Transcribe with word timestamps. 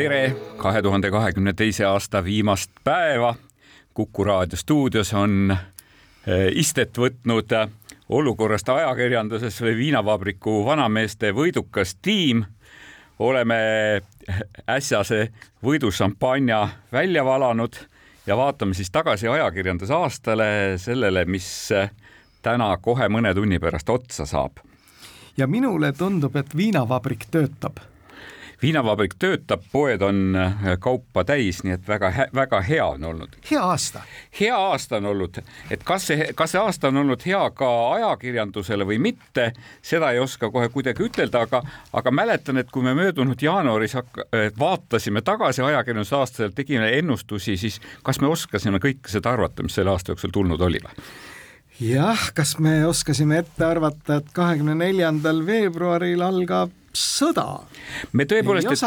tere, 0.00 0.36
kahe 0.56 0.80
tuhande 0.82 1.10
kahekümne 1.10 1.52
teise 1.52 1.84
aasta 1.84 2.24
viimast 2.24 2.70
päeva. 2.84 3.34
kuku 3.94 4.24
raadio 4.24 4.56
stuudios 4.56 5.12
on 5.14 5.50
eh, 5.52 6.46
istet 6.52 6.98
võtnud 6.98 7.52
olukorrast 8.08 8.68
ajakirjanduses 8.68 9.58
või 9.60 9.74
viinavabriku 9.76 10.64
vanameeste 10.64 11.34
võidukas 11.36 11.98
tiim. 12.02 12.44
oleme 13.18 13.58
äsjase 14.68 15.28
võidušampanja 15.64 16.68
välja 16.92 17.24
valanud 17.24 17.76
ja 18.26 18.36
vaatame 18.36 18.74
siis 18.74 18.90
tagasi 18.90 19.28
ajakirjanduse 19.28 19.94
aastale, 19.94 20.48
sellele, 20.76 21.24
mis 21.24 21.68
täna 22.42 22.76
kohe 22.76 23.08
mõne 23.08 23.34
tunni 23.34 23.58
pärast 23.58 23.88
otsa 23.88 24.26
saab. 24.26 24.64
ja 25.36 25.46
minule 25.46 25.92
tundub, 25.92 26.36
et 26.36 26.56
viinavabrik 26.56 27.28
töötab 27.30 27.89
viinavabrik 28.62 29.14
töötab, 29.18 29.62
poed 29.72 30.02
on 30.02 30.36
äh, 30.36 30.58
kaupa 30.80 31.24
täis, 31.24 31.62
nii 31.64 31.74
et 31.78 31.88
väga, 31.88 32.12
väga 32.34 32.60
hea 32.60 32.86
on 32.86 33.04
olnud. 33.04 33.36
hea 33.50 33.62
aasta. 33.62 34.02
hea 34.40 34.56
aasta 34.56 34.96
on 34.96 35.06
olnud, 35.06 35.40
et 35.70 35.84
kas 35.84 36.06
see, 36.10 36.28
kas 36.36 36.54
see 36.54 36.60
aasta 36.60 36.88
on 36.88 37.00
olnud 37.04 37.24
hea 37.26 37.42
ka 37.56 37.70
ajakirjandusele 37.94 38.86
või 38.86 38.98
mitte, 38.98 39.52
seda 39.82 40.12
ei 40.12 40.20
oska 40.20 40.50
kohe 40.50 40.68
kuidagi 40.68 41.06
ütelda, 41.08 41.46
aga, 41.48 41.62
aga 41.92 42.10
mäletan, 42.10 42.60
et 42.60 42.70
kui 42.70 42.82
me 42.82 42.94
möödunud 42.94 43.42
jaanuaris 43.42 43.96
vaatasime 44.58 45.22
tagasi 45.22 45.62
ajakirjanduse 45.62 46.16
aastasel, 46.16 46.54
tegime 46.54 46.92
ennustusi, 46.98 47.56
siis 47.56 47.80
kas 48.02 48.20
me 48.20 48.28
oskasime 48.28 48.78
kõike 48.82 49.10
seda 49.10 49.32
arvata, 49.32 49.62
mis 49.62 49.74
selle 49.78 49.94
aasta 49.94 50.12
jooksul 50.12 50.34
tulnud 50.34 50.60
oli 50.60 50.82
või? 50.84 51.10
jah, 51.80 52.26
kas 52.36 52.58
me 52.60 52.82
oskasime 52.86 53.40
ette 53.40 53.64
arvata, 53.64 54.20
et 54.20 54.28
kahekümne 54.36 54.74
neljandal 54.76 55.40
veebruaril 55.46 56.20
algab 56.20 56.74
sõda. 56.96 57.60
me 58.12 58.24
tõepoolest, 58.26 58.82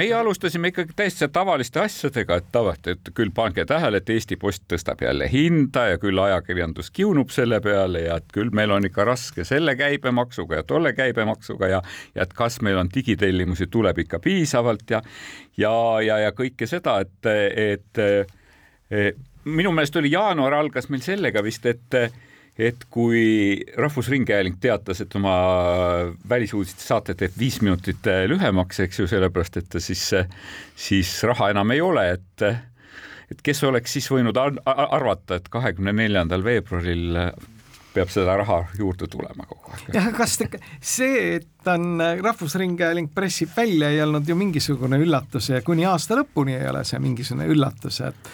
meie 0.00 0.14
alustasime 0.14 0.70
ikkagi 0.72 0.94
täiesti 0.96 1.28
tavaliste 1.32 1.80
asjadega, 1.82 2.38
et 2.40 2.48
tavaliselt, 2.52 2.88
et 2.88 3.10
küll 3.14 3.32
pange 3.34 3.64
tähele, 3.68 4.00
et 4.00 4.10
Eesti 4.10 4.36
Post 4.40 4.64
tõstab 4.72 5.04
jälle 5.04 5.28
hinda 5.32 5.86
ja 5.92 6.00
küll 6.00 6.18
ajakirjandus 6.18 6.90
kiunub 6.90 7.30
selle 7.30 7.60
peale 7.60 8.06
ja 8.06 8.16
et 8.22 8.32
küll 8.32 8.52
meil 8.56 8.72
on 8.72 8.88
ikka 8.88 9.04
raske 9.04 9.44
selle 9.44 9.76
käibemaksuga 9.76 10.62
ja 10.62 10.62
tolle 10.62 10.94
käibemaksuga 10.96 11.68
ja, 11.68 11.82
ja 12.14 12.26
et 12.26 12.32
kas 12.32 12.60
meil 12.64 12.80
on 12.80 12.90
digitellimusi 12.94 13.66
tuleb 13.66 13.98
ikka 13.98 14.22
piisavalt 14.24 14.90
ja, 14.90 15.02
ja, 15.56 15.74
ja, 16.00 16.18
ja 16.26 16.32
kõike 16.36 16.66
seda, 16.66 17.00
et, 17.04 17.32
et, 17.56 18.04
et 18.90 19.18
minu 19.44 19.72
meelest 19.72 19.96
oli 19.96 20.12
jaanuar 20.12 20.54
algas 20.62 20.88
meil 20.88 21.04
sellega 21.04 21.42
vist, 21.44 21.66
et 21.66 22.00
et 22.58 22.84
kui 22.92 23.62
Rahvusringhääling 23.76 24.58
teatas, 24.60 25.00
et 25.00 25.14
oma 25.16 25.36
välisuudiste 26.28 26.84
saate 26.84 27.16
teeb 27.18 27.38
viis 27.38 27.60
minutit 27.64 28.06
äh, 28.10 28.24
lühemaks, 28.28 28.82
eks 28.84 29.00
ju, 29.00 29.08
sellepärast 29.10 29.56
et 29.62 29.78
siis, 29.80 30.04
siis 30.76 31.14
raha 31.28 31.52
enam 31.54 31.72
ei 31.72 31.80
ole, 31.80 32.10
et 32.18 32.46
et 33.32 33.40
kes 33.40 33.62
oleks 33.64 33.94
siis 33.96 34.10
võinud 34.12 34.36
arvata, 34.36 35.38
et 35.38 35.48
kahekümne 35.48 35.94
neljandal 35.96 36.44
veebruaril 36.44 37.16
peab 37.92 38.10
seda 38.12 38.36
raha 38.40 38.58
juurde 38.78 39.08
tulema 39.10 39.46
kogu 39.48 39.72
aeg. 39.72 39.88
jah, 39.96 40.08
kas 40.16 40.38
te, 40.40 40.48
see, 40.80 41.36
et 41.38 41.70
on 41.72 42.00
Rahvusringhääling 42.24 43.12
pressib 43.14 43.52
välja, 43.56 43.90
ei 43.92 44.02
olnud 44.04 44.28
ju 44.28 44.36
mingisugune 44.38 45.00
üllatus 45.02 45.50
ja 45.52 45.62
kuni 45.64 45.86
aasta 45.88 46.18
lõpuni 46.20 46.56
ei 46.58 46.68
ole 46.70 46.84
see 46.88 47.00
mingisugune 47.02 47.48
üllatus, 47.52 48.00
et 48.08 48.32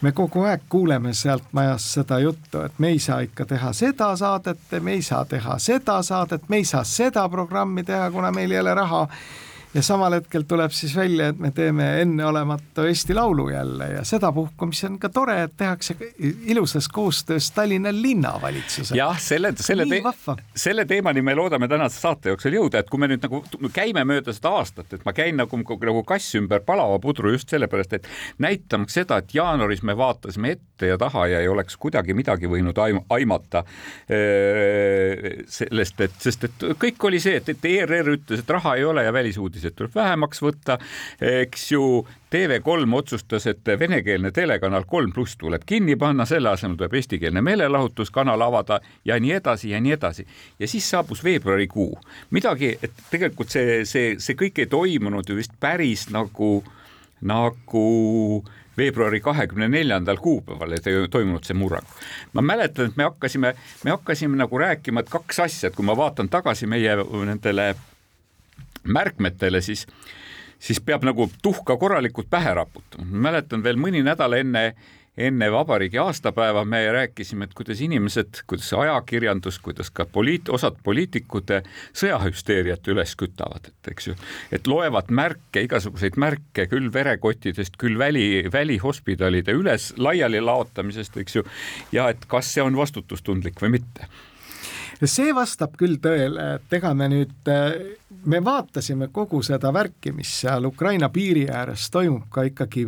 me 0.00 0.12
kogu 0.12 0.44
aeg 0.48 0.62
kuuleme 0.68 1.12
sealt 1.14 1.52
majast 1.52 1.94
seda 1.98 2.18
juttu, 2.18 2.62
et 2.64 2.78
me 2.78 2.88
ei 2.88 2.98
saa 2.98 3.20
ikka 3.20 3.44
teha 3.46 3.72
seda 3.72 4.14
saadet, 4.16 4.58
me 4.80 4.92
ei 4.92 5.02
saa 5.02 5.24
teha 5.24 5.58
seda 5.58 6.02
saadet, 6.02 6.48
me 6.48 6.56
ei 6.56 6.64
saa 6.64 6.84
seda 6.84 7.28
programmi 7.28 7.84
teha, 7.84 8.10
kuna 8.10 8.32
meil 8.32 8.50
ei 8.50 8.60
ole 8.60 8.74
raha 8.74 9.06
ja 9.74 9.82
samal 9.82 10.16
hetkel 10.16 10.44
tuleb 10.48 10.72
siis 10.74 10.94
välja, 10.96 11.28
et 11.30 11.38
me 11.38 11.50
teeme 11.54 11.86
enneolematu 12.02 12.82
Eesti 12.90 13.14
Laulu 13.14 13.48
jälle 13.48 13.86
ja 13.92 14.04
sedapuhku, 14.04 14.66
mis 14.66 14.82
on 14.84 14.98
ka 14.98 15.08
tore, 15.08 15.36
et 15.42 15.52
tehakse 15.56 15.94
ilusas 16.46 16.88
koostöös 16.88 17.50
Tallinna 17.50 17.92
linnavalitsusega. 17.92 18.98
jah, 18.98 19.20
selle, 19.20 19.52
selle, 19.56 19.86
selle 20.54 20.84
teemani 20.84 21.22
me 21.22 21.34
loodame 21.34 21.68
tänase 21.68 22.00
saate 22.00 22.34
jooksul 22.34 22.56
jõuda, 22.58 22.82
et 22.82 22.90
kui 22.90 23.00
me 23.00 23.08
nüüd 23.10 23.22
nagu 23.22 23.42
käime 23.72 24.04
mööda 24.04 24.34
seda 24.34 24.54
aastat, 24.58 24.92
et 24.92 25.06
ma 25.06 25.14
käin 25.14 25.38
nagu, 25.38 25.62
nagu 25.62 26.02
kass 26.08 26.34
ümber 26.40 26.64
palava 26.66 26.98
pudru 26.98 27.30
just 27.36 27.54
sellepärast, 27.54 27.94
et 28.00 28.10
näitamaks 28.42 28.98
seda, 28.98 29.20
et 29.22 29.34
jaanuaris 29.34 29.84
me 29.86 29.96
vaatasime 29.96 30.56
ette 30.56 30.90
ja 30.90 30.98
taha 30.98 31.28
ja 31.30 31.44
ei 31.44 31.48
oleks 31.48 31.76
kuidagi 31.78 32.14
midagi 32.16 32.50
võinud 32.50 32.78
aim, 32.82 33.02
aimata 33.10 33.62
sellest, 35.46 36.00
et 36.00 36.18
sest 36.18 36.50
et 36.50 36.68
kõik 36.80 37.06
oli 37.06 37.22
see, 37.22 37.38
et, 37.38 37.54
et 37.54 37.70
ERR 37.76 38.14
ütles, 38.16 38.42
et 38.42 38.50
raha 38.50 38.74
ei 38.80 38.84
ole 38.84 39.04
ja 39.06 39.12
välisuudised 39.14 39.59
uudiseid 39.60 39.76
tuleb 39.76 39.94
vähemaks 39.94 40.42
võtta, 40.42 40.78
eks 41.20 41.72
ju. 41.72 42.06
TV3 42.30 42.94
otsustas, 42.94 43.48
et 43.50 43.66
venekeelne 43.66 44.30
telekanal 44.30 44.84
Kolm 44.86 45.10
pluss 45.10 45.34
tuleb 45.34 45.64
kinni 45.66 45.96
panna, 45.98 46.22
selle 46.30 46.52
asemel 46.52 46.76
tuleb 46.78 46.92
eestikeelne 46.94 47.42
meelelahutuskanal 47.42 48.44
avada 48.46 48.78
ja 49.04 49.16
nii 49.18 49.32
edasi 49.34 49.72
ja 49.72 49.80
nii 49.80 49.96
edasi. 49.96 50.26
ja 50.58 50.68
siis 50.68 50.90
saabus 50.90 51.24
veebruarikuu, 51.24 51.98
midagi, 52.30 52.78
et 52.82 53.02
tegelikult 53.10 53.50
see, 53.50 53.84
see, 53.84 54.14
see 54.22 54.38
kõik 54.38 54.62
ei 54.62 54.70
toimunud 54.70 55.26
ju 55.26 55.40
vist 55.40 55.58
päris 55.58 56.06
nagu, 56.14 56.62
nagu 57.20 57.84
veebruari 58.78 59.20
kahekümne 59.20 59.68
neljandal 59.68 60.22
kuupäeval 60.22 60.78
ei 60.78 61.08
toimunud 61.10 61.44
see 61.44 61.58
murrang. 61.58 61.86
ma 62.32 62.42
mäletan, 62.42 62.86
et 62.86 62.96
me 62.96 63.10
hakkasime, 63.10 63.54
me 63.84 63.90
hakkasime 63.90 64.38
nagu 64.38 64.58
rääkima, 64.58 65.00
et 65.00 65.10
kaks 65.10 65.40
asja, 65.40 65.68
et 65.68 65.74
kui 65.74 65.84
ma 65.84 65.96
vaatan 65.98 66.30
tagasi 66.30 66.70
meie 66.70 66.94
nendele 67.26 67.74
märkmetele, 68.84 69.60
siis, 69.60 69.86
siis 70.58 70.80
peab 70.80 71.04
nagu 71.08 71.30
tuhka 71.42 71.76
korralikult 71.76 72.30
pähe 72.30 72.54
raputama. 72.54 73.04
mäletan 73.28 73.62
veel 73.62 73.76
mõni 73.80 74.02
nädal 74.04 74.38
enne, 74.38 74.74
enne 75.20 75.50
vabariigi 75.52 75.98
aastapäeva 75.98 76.64
me 76.64 76.80
rääkisime, 76.92 77.44
et 77.44 77.54
kuidas 77.54 77.80
inimesed, 77.80 78.42
kuidas 78.46 78.72
ajakirjandus, 78.72 79.58
kuidas 79.58 79.90
ka 79.90 80.06
poliit-, 80.06 80.48
osad 80.48 80.78
poliitikud 80.84 81.52
sõjahüsteeriat 81.92 82.88
üles 82.92 83.16
kütavad, 83.20 83.68
et 83.68 83.92
eks 83.92 84.10
ju, 84.10 84.16
et 84.52 84.70
loevad 84.70 85.10
märke, 85.10 85.66
igasuguseid 85.66 86.16
märke 86.16 86.66
küll 86.70 86.92
verekottidest, 86.92 87.76
küll 87.80 87.98
väli, 87.98 88.46
välihospidalide 88.52 89.56
üles 89.58 89.92
laiali 89.98 90.40
laotamisest, 90.40 91.20
eks 91.20 91.40
ju, 91.40 91.46
ja 91.92 92.08
et 92.14 92.24
kas 92.30 92.54
see 92.54 92.64
on 92.64 92.78
vastutustundlik 92.78 93.60
või 93.60 93.78
mitte 93.80 94.08
see 95.08 95.32
vastab 95.36 95.76
küll 95.80 95.96
tõele, 96.02 96.56
et 96.58 96.74
ega 96.76 96.92
me 96.94 97.08
nüüd, 97.08 97.48
me 98.28 98.40
vaatasime 98.44 99.08
kogu 99.12 99.40
seda 99.46 99.72
värki, 99.72 100.12
mis 100.12 100.32
seal 100.42 100.68
Ukraina 100.68 101.08
piiri 101.12 101.46
ääres 101.48 101.88
toimub 101.92 102.28
ka 102.32 102.44
ikkagi 102.50 102.84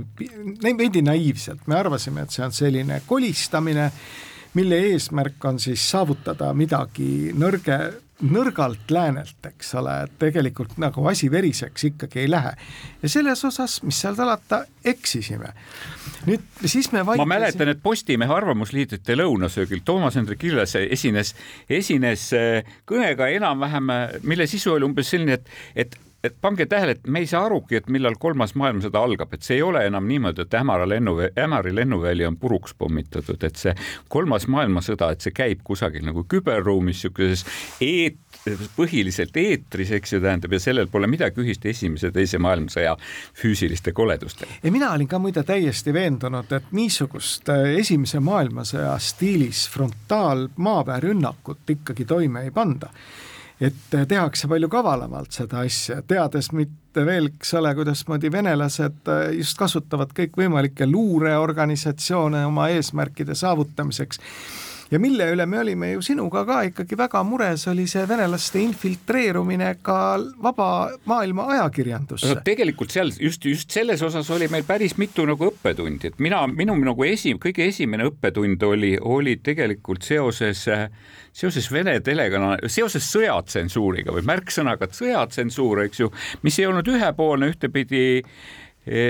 veidi 0.63 1.03
naiivselt, 1.05 1.65
me 1.67 1.79
arvasime, 1.79 2.27
et 2.27 2.35
see 2.35 2.45
on 2.45 2.53
selline 2.53 3.01
kolistamine, 3.07 3.91
mille 4.59 4.81
eesmärk 4.91 5.45
on 5.49 5.61
siis 5.63 5.85
saavutada 5.95 6.53
midagi 6.53 7.33
nõrge, 7.33 7.79
nõrgalt 8.23 8.91
läänelt, 8.91 9.39
eks 9.49 9.75
ole, 9.79 9.95
et 10.07 10.15
tegelikult 10.21 10.77
nagu 10.83 11.07
asi 11.11 11.31
veriseks 11.31 11.89
ikkagi 11.91 12.23
ei 12.25 12.31
lähe. 12.31 12.53
ja 13.03 13.09
selles 13.09 13.45
osas, 13.45 13.81
mis 13.83 13.99
seal 14.01 14.15
salata, 14.19 14.63
eksisime. 14.85 15.53
nüüd 16.27 16.45
siis 16.65 16.93
me 16.93 17.07
vaikisime. 17.07 17.27
ma 17.27 17.35
mäletan, 17.35 17.69
et 17.69 17.83
Postimehe 17.83 18.35
arvamusliidrite 18.35 19.17
lõunasöögil 19.19 19.83
Toomas 19.85 20.17
Hendrik 20.17 20.45
Ilves 20.45 20.77
esines, 20.83 21.35
esines 21.71 22.31
äh, 22.39 22.75
kõnega 22.87 23.29
enam-vähem, 23.35 23.93
mille 24.23 24.47
sisu 24.47 24.77
oli 24.77 24.87
umbes 24.87 25.11
selline, 25.11 25.41
et, 25.41 25.51
et 25.75 25.99
et 26.25 26.37
pange 26.41 26.67
tähele, 26.71 26.95
et 26.97 27.07
me 27.07 27.23
ei 27.23 27.27
saa 27.27 27.47
arugi, 27.49 27.77
et 27.81 27.89
millal 27.91 28.15
kolmas 28.21 28.55
maailmasõda 28.59 29.01
algab, 29.03 29.33
et 29.35 29.43
see 29.43 29.59
ei 29.59 29.63
ole 29.67 29.83
enam 29.87 30.07
niimoodi, 30.07 30.45
et 30.45 30.55
Ämara 30.55 30.87
lennu, 30.89 31.17
Ämari 31.39 31.75
lennuväli 31.75 32.27
on 32.27 32.37
puruks 32.39 32.77
pommitatud, 32.79 33.43
et 33.43 33.59
see 33.59 33.75
kolmas 34.13 34.47
maailmasõda, 34.47 35.11
et 35.13 35.25
see 35.25 35.35
käib 35.35 35.65
kusagil 35.67 36.07
nagu 36.07 36.23
küberruumis, 36.31 37.03
niisuguses 37.03 37.43
eet-, 37.83 38.21
põhiliselt 38.77 39.37
eetris, 39.39 39.91
eks 39.99 40.15
ju, 40.15 40.21
tähendab, 40.23 40.55
ja 40.55 40.63
sellel 40.63 40.87
pole 40.93 41.11
midagi 41.11 41.43
ühist 41.43 41.67
esimese, 41.67 42.13
teise 42.15 42.39
maailmasõja 42.43 42.95
füüsiliste 43.39 43.93
koledustega. 43.93 44.61
ja 44.63 44.73
mina 44.73 44.93
olin 44.93 45.09
ka 45.09 45.19
muide 45.19 45.43
täiesti 45.47 45.95
veendunud, 45.95 46.53
et 46.53 46.71
niisugust 46.73 47.51
äh, 47.51 47.75
esimese 47.83 48.23
maailmasõja 48.23 48.95
stiilis 49.03 49.67
frontaal 49.71 50.49
maaväerünnakut 50.57 51.77
ikkagi 51.77 52.05
toime 52.05 52.47
ei 52.47 52.55
panda 52.55 52.91
et 53.63 53.95
tehakse 54.09 54.49
palju 54.51 54.69
kavalamalt 54.73 55.33
seda 55.37 55.63
asja, 55.67 56.01
teades 56.09 56.51
mitte 56.57 57.05
veel, 57.07 57.31
eks 57.31 57.55
ole, 57.61 57.71
kuidasmoodi 57.79 58.33
venelased 58.33 59.11
just 59.37 59.59
kasutavad 59.61 60.11
kõikvõimalikke 60.17 60.89
luureorganisatsioone 60.91 62.45
oma 62.49 62.69
eesmärkide 62.75 63.37
saavutamiseks 63.39 64.21
ja 64.93 65.01
mille 65.01 65.27
üle 65.33 65.47
me 65.49 65.59
olime 65.63 65.93
ju 65.93 66.03
sinuga 66.05 66.45
ka 66.47 66.59
ikkagi 66.69 66.97
väga 66.99 67.23
mures, 67.25 67.65
oli 67.71 67.87
see 67.91 68.05
venelaste 68.09 68.61
infiltreerumine 68.61 69.71
ka 69.85 69.97
vaba 70.43 70.69
maailma 71.09 71.49
ajakirjandusse 71.57 72.35
no,. 72.35 72.43
tegelikult 72.45 72.93
seal 72.93 73.13
just, 73.21 73.45
just 73.49 73.73
selles 73.73 74.03
osas 74.05 74.31
oli 74.35 74.51
meil 74.53 74.67
päris 74.69 74.99
mitu 75.01 75.25
nagu 75.29 75.49
õppetundi, 75.49 76.13
et 76.13 76.21
mina, 76.23 76.45
minu 76.47 76.77
nagu 76.85 77.07
esi, 77.09 77.35
kõige 77.41 77.67
esimene 77.73 78.07
õppetund 78.11 78.63
oli, 78.69 78.95
oli 79.01 79.39
tegelikult 79.45 80.05
seoses, 80.07 80.67
seoses 81.33 81.71
Vene 81.73 81.99
telekanali, 82.05 82.69
seoses 82.73 83.07
sõjatsensuuriga 83.15 84.13
või 84.13 84.27
märksõnaga 84.29 84.91
sõjatsensuur, 84.93 85.87
eks 85.87 86.05
ju, 86.05 86.13
mis 86.45 86.59
ei 86.61 86.69
olnud 86.69 86.89
ühepoolne 86.93 87.49
ühtepidi 87.53 88.21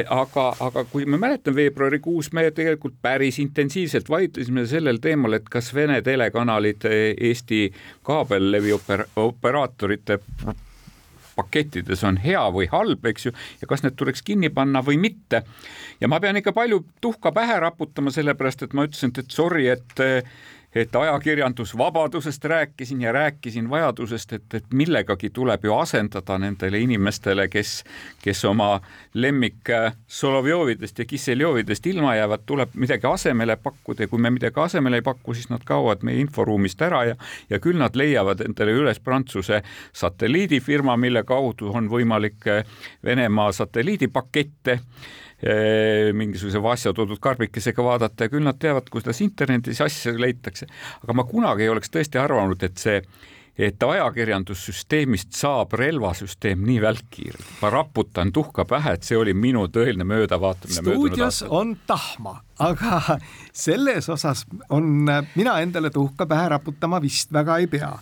aga, 0.09 0.47
aga 0.61 0.85
kui 0.85 1.07
ma 1.09 1.17
mäletan, 1.17 1.55
veebruarikuus 1.57 2.33
me 2.37 2.45
tegelikult 2.53 2.99
päris 3.03 3.39
intensiivselt 3.41 4.11
vaidlesime 4.13 4.67
sellel 4.69 5.01
teemal, 5.01 5.39
et 5.39 5.49
kas 5.49 5.73
Vene 5.75 6.03
telekanalid 6.05 6.85
e, 6.85 6.99
Eesti 7.31 7.63
kaabellevi 8.05 8.75
oper-, 8.77 9.07
operaatorite 9.17 10.19
pakettides 11.37 12.05
on 12.05 12.19
hea 12.21 12.43
või 12.53 12.69
halb, 12.69 13.07
eks 13.09 13.27
ju, 13.27 13.33
ja 13.63 13.69
kas 13.69 13.85
need 13.85 13.97
tuleks 13.97 14.21
kinni 14.23 14.51
panna 14.53 14.83
või 14.85 14.99
mitte. 15.01 15.43
ja 16.01 16.09
ma 16.09 16.21
pean 16.21 16.37
ikka 16.37 16.53
palju 16.53 16.85
tuhka 17.01 17.33
pähe 17.33 17.57
raputama, 17.61 18.13
sellepärast 18.13 18.67
et 18.67 18.75
ma 18.77 18.85
ütlesin, 18.85 19.15
et 19.17 19.31
sorry, 19.33 19.71
et 19.73 20.05
et 20.75 20.97
ajakirjandusvabadusest 20.97 22.45
rääkisin 22.45 23.01
ja 23.01 23.13
rääkisin 23.13 23.71
vajadusest, 23.71 24.33
et, 24.33 24.55
et 24.55 24.65
millegagi 24.73 25.31
tuleb 25.31 25.65
ju 25.65 25.75
asendada 25.75 26.39
nendele 26.39 26.79
inimestele, 26.81 27.49
kes, 27.49 27.85
kes 28.23 28.45
oma 28.45 28.81
lemmik 29.15 29.71
äh, 29.71 29.93
Solovjovidest 30.07 30.99
ja 30.99 31.05
Kisseljovidest 31.05 31.87
ilma 31.87 32.15
jäävad, 32.15 32.47
tuleb 32.47 32.75
midagi 32.75 33.07
asemele 33.07 33.57
pakkuda 33.57 34.03
ja 34.03 34.09
kui 34.09 34.19
me 34.19 34.31
midagi 34.31 34.61
asemele 34.61 35.03
ei 35.03 35.03
paku, 35.03 35.35
siis 35.35 35.51
nad 35.51 35.65
kaovad 35.65 36.03
meie 36.03 36.21
inforuumist 36.21 36.83
ära 36.83 37.05
ja, 37.05 37.17
ja 37.51 37.61
küll 37.61 37.79
nad 37.79 37.97
leiavad 37.97 38.41
endale 38.41 38.73
üles 38.73 39.01
Prantsuse 39.01 39.63
satelliidifirma, 39.93 40.97
mille 40.97 41.25
kaudu 41.25 41.73
on 41.75 41.91
võimalik 41.93 42.49
äh, 42.49 42.65
Venemaa 43.05 43.53
satelliidipakette 43.53 44.81
mingisuguse 46.15 46.61
vasja 46.62 46.93
toodud 46.94 47.19
karbikesega 47.19 47.83
vaadata 47.83 48.29
ja 48.29 48.31
küll 48.31 48.47
nad 48.47 48.61
teavad, 48.62 48.87
kuidas 48.93 49.19
internetis 49.25 49.81
asju 49.83 50.15
leitakse. 50.21 50.69
aga 51.03 51.17
ma 51.19 51.25
kunagi 51.27 51.67
ei 51.67 51.73
oleks 51.73 51.91
tõesti 51.91 52.21
arvanud, 52.23 52.62
et 52.62 52.79
see 52.79 53.00
et 53.59 53.83
ajakirjandussüsteemist 53.85 55.35
saab 55.37 55.75
relvasüsteem 55.77 56.62
nii 56.65 56.79
välkkiirelt. 56.83 57.50
ma 57.61 57.71
raputan 57.71 58.33
tuhka 58.33 58.65
pähe, 58.65 58.94
et 58.97 59.03
see 59.03 59.19
oli 59.19 59.35
minu 59.35 59.67
tõeline 59.69 60.05
möödavaatamine. 60.09 60.81
stuudios 60.81 61.43
on 61.49 61.77
tahma, 61.87 62.41
aga 62.59 63.19
selles 63.53 64.09
osas 64.09 64.47
on, 64.71 65.05
mina 65.35 65.61
endale 65.61 65.91
tuhka 65.91 66.27
pähe 66.27 66.49
raputama 66.49 67.03
vist 67.03 67.33
väga 67.33 67.59
ei 67.59 67.67
pea 67.67 67.93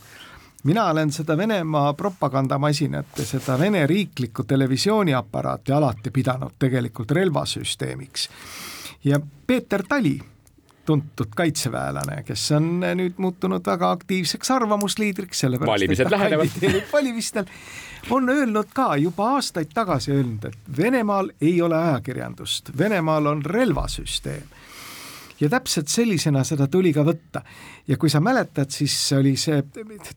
mina 0.63 0.85
olen 0.85 1.13
seda 1.13 1.37
Venemaa 1.37 1.93
propagandamasinat 1.93 3.07
ja 3.19 3.25
seda 3.25 3.59
Vene 3.59 3.87
riiklikku 3.87 4.45
televisiooniaparaati 4.45 5.73
alati 5.73 6.11
pidanud 6.11 6.59
tegelikult 6.59 7.11
relvasüsteemiks. 7.11 8.29
ja 9.05 9.21
Peeter 9.47 9.83
Tali, 9.89 10.21
tuntud 10.87 11.33
kaitseväelane, 11.37 12.23
kes 12.23 12.53
on 12.53 12.81
nüüd 12.81 13.17
muutunud 13.17 13.67
väga 13.67 13.91
aktiivseks 13.91 14.51
arvamusliidriks, 14.51 15.41
sellepärast 15.41 15.71
valimised 15.71 16.07
et 16.07 16.11
ta 16.11 16.19
kandideerib 16.37 16.93
valimistel, 16.93 17.45
on 18.11 18.29
öelnud 18.29 18.73
ka 18.75 18.97
juba 18.97 19.35
aastaid 19.37 19.73
tagasi 19.75 20.13
öelnud, 20.13 20.45
et 20.45 20.77
Venemaal 20.77 21.31
ei 21.41 21.63
ole 21.63 21.77
ajakirjandust, 21.77 22.73
Venemaal 22.79 23.27
on 23.27 23.45
relvasüsteem 23.45 24.60
ja 25.41 25.49
täpselt 25.49 25.89
sellisena 25.89 26.45
seda 26.45 26.67
tuli 26.69 26.93
ka 26.93 27.05
võtta. 27.05 27.43
ja 27.89 27.97
kui 27.97 28.11
sa 28.11 28.21
mäletad, 28.21 28.71
siis 28.71 29.13
oli 29.17 29.37
see 29.37 29.63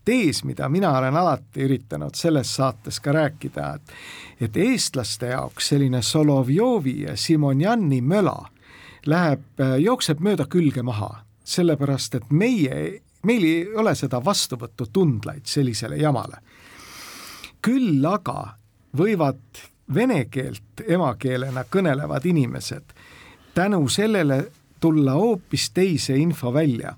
tees, 0.06 0.44
mida 0.44 0.70
mina 0.70 0.92
olen 0.98 1.16
alati 1.16 1.64
üritanud 1.64 2.16
selles 2.16 2.56
saates 2.56 3.00
ka 3.00 3.12
rääkida, 3.12 3.74
et 3.76 3.94
et 4.42 4.58
eestlaste 4.58 5.28
jaoks 5.32 5.68
selline 5.68 6.02
Solovjovi 6.02 7.02
ja 7.02 7.18
Simonjani 7.18 8.02
möla 8.02 8.50
läheb, 9.06 9.44
jookseb 9.80 10.20
mööda 10.20 10.46
külge 10.46 10.84
maha, 10.84 11.24
sellepärast 11.44 12.16
et 12.16 12.32
meie, 12.32 13.02
meil 13.24 13.44
ei 13.44 13.68
ole 13.76 13.96
seda 13.96 14.20
vastuvõtutundlaid 14.26 15.46
sellisele 15.46 15.98
jamale. 15.98 16.38
küll 17.62 18.06
aga 18.06 18.58
võivad 18.98 19.40
vene 19.94 20.26
keelt 20.26 20.84
emakeelena 20.88 21.64
kõnelevad 21.64 22.26
inimesed 22.26 22.84
tänu 23.54 23.88
sellele 23.90 24.52
tulla 24.84 25.14
hoopis 25.16 25.70
teise 25.72 26.18
info 26.18 26.54
välja. 26.54 26.96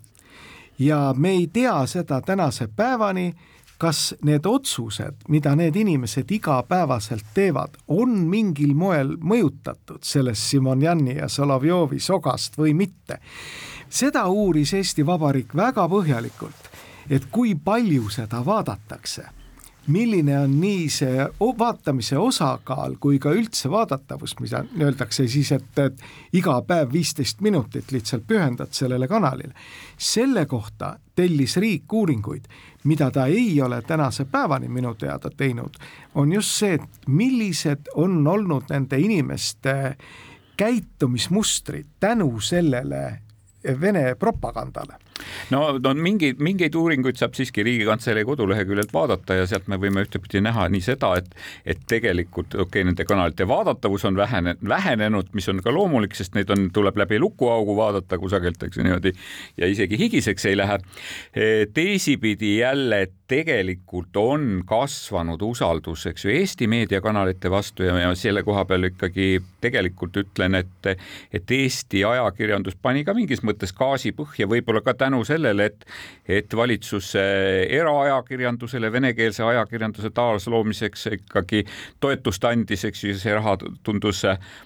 ja 0.80 1.14
me 1.18 1.30
ei 1.30 1.48
tea 1.48 1.86
seda 1.88 2.22
tänase 2.22 2.68
päevani, 2.68 3.34
kas 3.78 4.16
need 4.24 4.46
otsused, 4.46 5.22
mida 5.30 5.56
need 5.56 5.76
inimesed 5.76 6.32
igapäevaselt 6.32 7.26
teevad, 7.34 7.78
on 7.88 8.10
mingil 8.10 8.74
moel 8.74 9.14
mõjutatud 9.22 10.04
sellest 10.04 10.50
Simonjani 10.50 11.16
ja 11.20 11.30
Solovjovi 11.30 12.00
sogast 12.00 12.58
või 12.58 12.74
mitte. 12.74 13.20
seda 13.90 14.26
uuris 14.28 14.74
Eesti 14.74 15.06
Vabariik 15.06 15.56
väga 15.56 15.88
põhjalikult, 15.88 16.70
et 17.10 17.30
kui 17.32 17.56
palju 17.56 18.10
seda 18.10 18.46
vaadatakse 18.46 19.45
milline 19.88 20.40
on 20.40 20.60
nii 20.60 20.90
see 20.90 21.26
vaatamise 21.60 22.18
osakaal 22.18 22.96
kui 23.00 23.20
ka 23.22 23.34
üldse 23.36 23.70
vaadatavus, 23.72 24.36
mida 24.40 24.64
öeldakse 24.82 25.28
siis, 25.30 25.52
et, 25.52 25.80
et 25.80 26.02
iga 26.34 26.58
päev 26.68 26.94
viisteist 26.94 27.42
minutit 27.46 27.92
lihtsalt 27.92 28.26
pühendad 28.28 28.74
sellele 28.74 29.08
kanalile. 29.08 29.54
selle 29.98 30.46
kohta 30.46 30.96
tellis 31.16 31.58
riik 31.58 31.94
uuringuid, 31.94 32.48
mida 32.84 33.12
ta 33.12 33.26
ei 33.26 33.62
ole 33.62 33.82
tänase 33.82 34.26
päevani 34.26 34.68
minu 34.68 34.96
teada 34.96 35.30
teinud, 35.30 35.78
on 36.16 36.34
just 36.34 36.50
see, 36.50 36.74
et 36.74 37.08
millised 37.08 37.90
on 37.96 38.28
olnud 38.28 38.70
nende 38.70 39.00
inimeste 39.00 39.96
käitumismustrid 40.58 41.86
tänu 42.00 42.40
sellele 42.40 43.22
Vene 43.82 44.16
propagandale 44.16 45.05
no, 45.52 45.78
no 45.80 45.94
mingeid, 45.98 46.40
mingeid 46.44 46.76
uuringuid 46.76 47.20
saab 47.20 47.36
siiski 47.38 47.64
Riigikantselei 47.64 48.26
koduleheküljelt 48.28 48.94
vaadata 48.94 49.40
ja 49.40 49.48
sealt 49.50 49.70
me 49.72 49.80
võime 49.82 50.04
ühtepidi 50.06 50.42
näha 50.44 50.68
nii 50.72 50.84
seda, 50.84 51.14
et, 51.20 51.30
et 51.66 51.82
tegelikult 51.90 52.56
okei 52.56 52.66
okay,, 52.68 52.88
nende 52.90 53.08
kanalite 53.08 53.48
vaadatavus 53.48 54.06
on 54.10 54.20
vähene, 54.20 54.56
vähenenud, 54.68 55.32
mis 55.38 55.50
on 55.52 55.62
ka 55.64 55.74
loomulik, 55.74 56.16
sest 56.18 56.36
neid 56.38 56.52
on, 56.54 56.70
tuleb 56.76 56.98
läbi 57.04 57.20
lukuaugu 57.22 57.78
vaadata 57.78 58.20
kusagilt, 58.22 58.64
eks 58.64 58.80
ju 58.80 58.88
niimoodi 58.88 59.14
ja 59.58 59.70
isegi 59.72 60.00
higiseks 60.00 60.50
ei 60.52 60.58
lähe. 60.58 60.80
teisipidi 61.74 62.58
jälle 62.58 63.08
tegelikult 63.28 64.18
on 64.18 64.64
kasvanud 64.66 65.42
usaldus, 65.42 66.06
eks 66.06 66.26
ju, 66.26 66.32
Eesti 66.36 66.68
meediakanalite 66.70 67.50
vastu 67.52 67.84
ja, 67.84 67.98
ja 68.00 68.12
selle 68.16 68.44
koha 68.46 68.66
peal 68.70 68.90
ikkagi 68.92 69.40
tegelikult 69.62 70.18
ütlen, 70.22 70.60
et, 70.62 70.90
et 71.34 71.52
Eesti 71.52 72.04
ajakirjandus 72.06 72.78
pani 72.82 73.06
ka 73.06 73.16
mingis 73.18 73.42
mõttes 73.46 73.74
gaasi 73.76 74.14
põhja, 74.16 74.50
võib-olla 74.50 74.84
ka 74.86 74.94
tänu 75.06 75.24
sellele, 75.28 75.70
et, 75.72 75.86
et 76.28 76.56
valitsus 76.56 77.14
eraajakirjandusele, 77.70 78.92
venekeelse 78.92 79.44
ajakirjanduse 79.44 80.10
taasloomiseks 80.10 81.08
ikkagi 81.20 81.64
toetust 82.00 82.44
andis, 82.50 82.86
eks 82.90 83.04
ju, 83.04 83.16
see 83.20 83.34
raha 83.36 83.58
tundus 83.86 84.24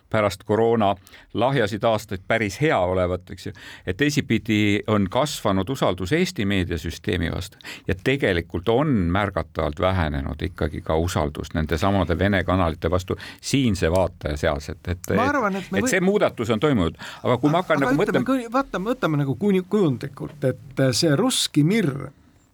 pärast 0.09 0.43
koroona 0.47 0.95
lahjasid 1.33 1.83
aastaid 1.83 2.23
päris 2.27 2.59
hea 2.61 2.77
olevat, 2.79 3.29
eks 3.31 3.49
ju. 3.49 3.53
et 3.85 3.97
teisipidi 3.97 4.81
on 4.87 5.07
kasvanud 5.09 5.69
usaldus 5.69 6.11
Eesti 6.17 6.45
meediasüsteemi 6.45 7.31
vastu 7.31 7.57
ja 7.87 7.95
tegelikult 8.03 8.69
on 8.69 8.87
märgatavalt 8.87 9.79
vähenenud 9.79 10.41
ikkagi 10.41 10.81
ka 10.81 10.95
usaldus 10.97 11.53
nende 11.53 11.77
samade 11.77 12.17
Vene 12.19 12.43
kanalite 12.43 12.91
vastu 12.91 13.17
siinse 13.41 13.91
vaataja 13.91 14.37
seas, 14.37 14.69
et, 14.69 14.87
et, 14.87 15.11
et, 15.11 15.19
et, 15.19 15.73
et 15.83 15.89
see 15.91 16.01
muudatus 16.01 16.49
on 16.49 16.59
toimunud, 16.59 16.97
aga 17.23 17.37
kui 17.37 17.51
ma 17.51 17.63
hakkan 17.63 17.83
nagu 17.83 17.99
mõtlema. 17.99 18.39
vaatame, 18.53 18.89
võtame 18.93 19.21
nagu 19.23 19.35
kujundlikult, 19.35 20.28
et 20.43 20.83
see 20.91 21.15
Russki 21.15 21.63
Mir 21.63 21.93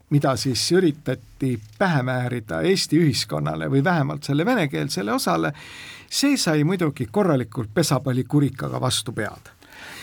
mida 0.10 0.36
siis 0.36 0.72
üritati 0.72 1.60
pähe 1.77 2.03
määrida 2.03 2.62
Eesti 2.62 3.00
ühiskonnale 3.01 3.70
või 3.72 3.84
vähemalt 3.84 4.24
selle 4.24 4.46
venekeelsele 4.46 5.13
osale, 5.13 5.51
see 6.10 6.38
sai 6.38 6.63
muidugi 6.63 7.08
korralikult 7.12 7.74
pesapallikurikaga 7.74 8.82
vastu 8.82 9.12
pead 9.12 9.50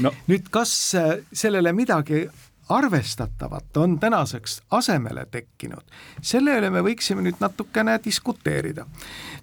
no.. 0.02 0.12
nüüd, 0.26 0.50
kas 0.50 0.72
äh, 0.98 1.12
sellele 1.32 1.72
midagi 1.72 2.26
arvestatavat 2.68 3.76
on 3.76 3.98
tänaseks 4.00 4.62
asemele 4.70 5.26
tekkinud, 5.30 5.82
selle 6.22 6.54
üle 6.58 6.70
me 6.70 6.80
võiksime 6.82 7.22
nüüd 7.22 7.40
natukene 7.40 7.98
diskuteerida. 8.04 8.86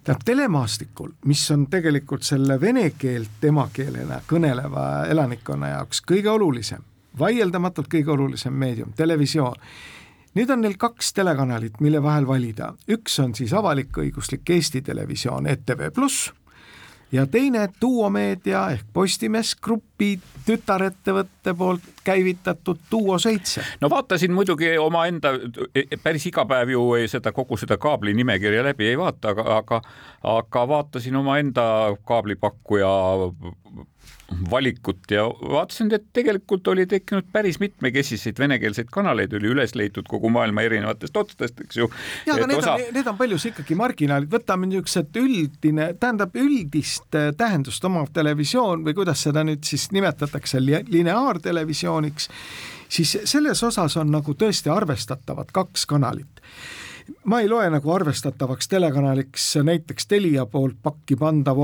tähendab, 0.04 0.24
telemaastikul, 0.26 1.12
mis 1.26 1.44
on 1.52 1.68
tegelikult 1.68 2.24
selle 2.24 2.60
vene 2.62 2.90
keelt 2.98 3.44
emakeelena 3.44 4.22
kõneleva 4.28 4.86
elanikkonna 5.12 5.76
jaoks 5.76 6.02
kõige 6.02 6.32
olulisem, 6.32 6.84
vaieldamatult 7.20 7.88
kõige 7.92 8.12
olulisem 8.14 8.54
meedium, 8.54 8.94
televisioon, 8.98 9.56
nüüd 10.38 10.52
on 10.54 10.62
neil 10.62 10.78
kaks 10.78 11.14
telekanalit, 11.18 11.80
mille 11.82 12.04
vahel 12.04 12.28
valida, 12.28 12.74
üks 12.92 13.20
on 13.24 13.34
siis 13.36 13.54
avalik-õiguslik 13.54 14.50
Eesti 14.58 14.82
Televisioon 14.86 15.48
ETV 15.50 15.90
Pluss 15.96 16.30
ja 17.12 17.28
teine 17.28 17.70
Duo 17.82 18.10
Meedia 18.10 18.70
ehk 18.74 18.86
Postimees 18.94 19.56
Grupi 19.56 20.20
tütarettevõtte 20.46 21.54
poolt 21.58 22.04
käivitatud 22.04 22.78
Duo 22.92 23.18
seitse. 23.20 23.64
no 23.82 23.90
vaatasin 23.90 24.34
muidugi 24.34 24.78
omaenda, 24.78 25.34
päris 26.04 26.26
iga 26.30 26.46
päev 26.46 26.70
ju 26.76 26.84
seda 27.08 27.32
kogu 27.32 27.58
seda 27.58 27.78
kaabli 27.78 28.14
nimekirja 28.14 28.64
läbi 28.64 28.92
ei 28.92 28.98
vaata, 28.98 29.34
aga, 29.34 29.46
aga, 29.58 29.82
aga 30.24 30.68
vaatasin 30.68 31.16
omaenda 31.16 31.64
kaablipakkuja 32.06 32.90
valikut 34.52 35.12
ja 35.12 35.24
vaatasin, 35.26 35.92
et 35.96 36.06
tegelikult 36.14 36.68
oli 36.68 36.86
tekkinud 36.90 37.30
päris 37.32 37.60
mitmekesiseid 37.60 38.40
venekeelseid 38.40 38.90
kanaleid, 38.92 39.34
oli 39.38 39.52
üles 39.54 39.76
leitud 39.76 40.08
kogu 40.10 40.30
maailma 40.34 40.66
erinevatest 40.68 41.18
otstest, 41.18 41.62
eks 41.66 41.78
ju. 41.82 41.90
ja, 42.28 42.36
aga 42.36 42.48
need 42.50 42.62
osa... 42.62 42.74
on, 42.78 42.86
need 42.96 43.12
on 43.12 43.20
paljus 43.20 43.48
ikkagi 43.52 43.78
marginaalid, 43.80 44.32
võtame 44.32 44.70
niisugused 44.70 45.22
üldine, 45.22 45.92
tähendab 46.00 46.36
üldist 46.40 47.18
äh, 47.18 47.32
tähendust 47.38 47.86
omav 47.90 48.12
televisioon 48.14 48.84
või 48.88 48.98
kuidas 48.98 49.24
seda 49.28 49.46
nüüd 49.48 49.64
siis 49.68 49.90
nimetatakse, 49.96 50.62
lineaartelevisiooniks, 50.64 52.30
siis 52.90 53.18
selles 53.30 53.64
osas 53.64 53.98
on 54.02 54.14
nagu 54.14 54.36
tõesti 54.38 54.72
arvestatavad 54.74 55.52
kaks 55.56 55.88
kanalit 55.90 56.44
ma 57.24 57.42
ei 57.42 57.50
loe 57.50 57.70
nagu 57.70 57.92
arvestatavaks 57.94 58.68
telekanaliks 58.68 59.46
näiteks 59.64 60.08
Telia 60.08 60.46
poolt 60.46 60.78
pakki 60.84 61.16
pandav 61.20 61.60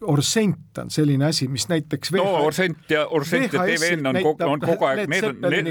Orsent 0.00 0.78
on 0.78 0.90
selline 0.90 1.26
asi, 1.26 1.48
mis 1.48 1.68
näiteks 1.68 2.12
VH... 2.12 2.24
no 2.24 2.44
Orsent 2.46 2.90
ja 2.90 3.06
Orsent 3.06 3.52
ja 3.52 3.64
TVN 3.66 4.06
on 4.06 4.18
kogu, 4.22 4.44
on 4.44 4.60
kogu 4.60 4.88
aeg, 4.88 5.04
need 5.10 5.24
on, 5.24 5.38
need, 5.50 5.70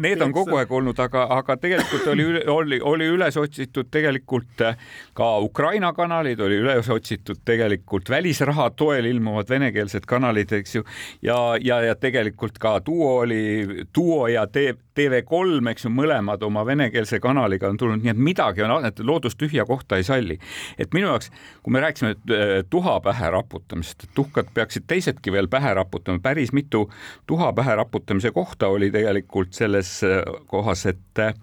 need 0.00 0.24
on 0.24 0.34
kogu 0.34 0.58
aeg 0.60 0.72
olnud, 0.72 0.98
aga, 1.02 1.26
aga 1.38 1.56
tegelikult 1.60 2.06
oli, 2.12 2.26
oli, 2.50 2.80
oli 2.82 3.08
üles 3.14 3.36
otsitud 3.40 3.90
tegelikult 3.94 4.64
äh, 4.64 4.78
ka 5.14 5.30
Ukraina 5.44 5.92
kanalid, 5.96 6.40
oli 6.40 6.58
üles 6.62 6.88
otsitud 6.90 7.42
tegelikult 7.44 8.10
välisraha 8.10 8.70
toel 8.76 9.08
ilmuvad 9.10 9.50
venekeelsed 9.50 10.06
kanalid, 10.10 10.52
eks 10.60 10.78
ju, 10.78 10.86
ja, 11.22 11.38
ja, 11.60 11.80
ja 11.90 11.94
tegelikult 11.98 12.58
ka 12.62 12.78
Duo 12.86 13.20
oli, 13.22 13.84
Duo 13.94 14.26
ja 14.28 14.46
TV3, 14.46 15.60
eks 15.74 15.88
ju, 15.88 15.92
mõlemad 15.94 16.42
oma 16.46 16.64
venekeelse 16.66 17.20
kanaliga 17.22 17.70
on 17.70 17.80
tulnud, 17.80 18.04
nii 18.04 18.14
et 18.14 18.24
midagi 18.30 18.63
on, 18.70 18.84
et 18.86 19.00
loodus 19.00 19.36
tühja 19.36 19.64
kohta 19.66 19.96
ei 19.96 20.04
salli. 20.04 20.38
et 20.78 20.94
minu 20.94 21.06
jaoks, 21.06 21.30
kui 21.62 21.72
me 21.72 21.80
rääkisime 21.80 22.10
äh, 22.10 22.52
tuha 22.70 23.00
pähe 23.00 23.30
raputamisest, 23.30 24.04
et 24.04 24.14
tuhkad 24.14 24.52
peaksid 24.54 24.86
teisedki 24.86 25.32
veel 25.32 25.48
pähe 25.48 25.74
raputama, 25.74 26.18
päris 26.22 26.52
mitu 26.52 26.90
tuha 27.26 27.52
pähe 27.52 27.74
raputamise 27.76 28.30
kohta 28.30 28.68
oli 28.68 28.90
tegelikult 28.90 29.52
selles 29.52 30.00
äh, 30.04 30.22
kohas, 30.46 30.86
et 30.86 31.18
äh, 31.18 31.34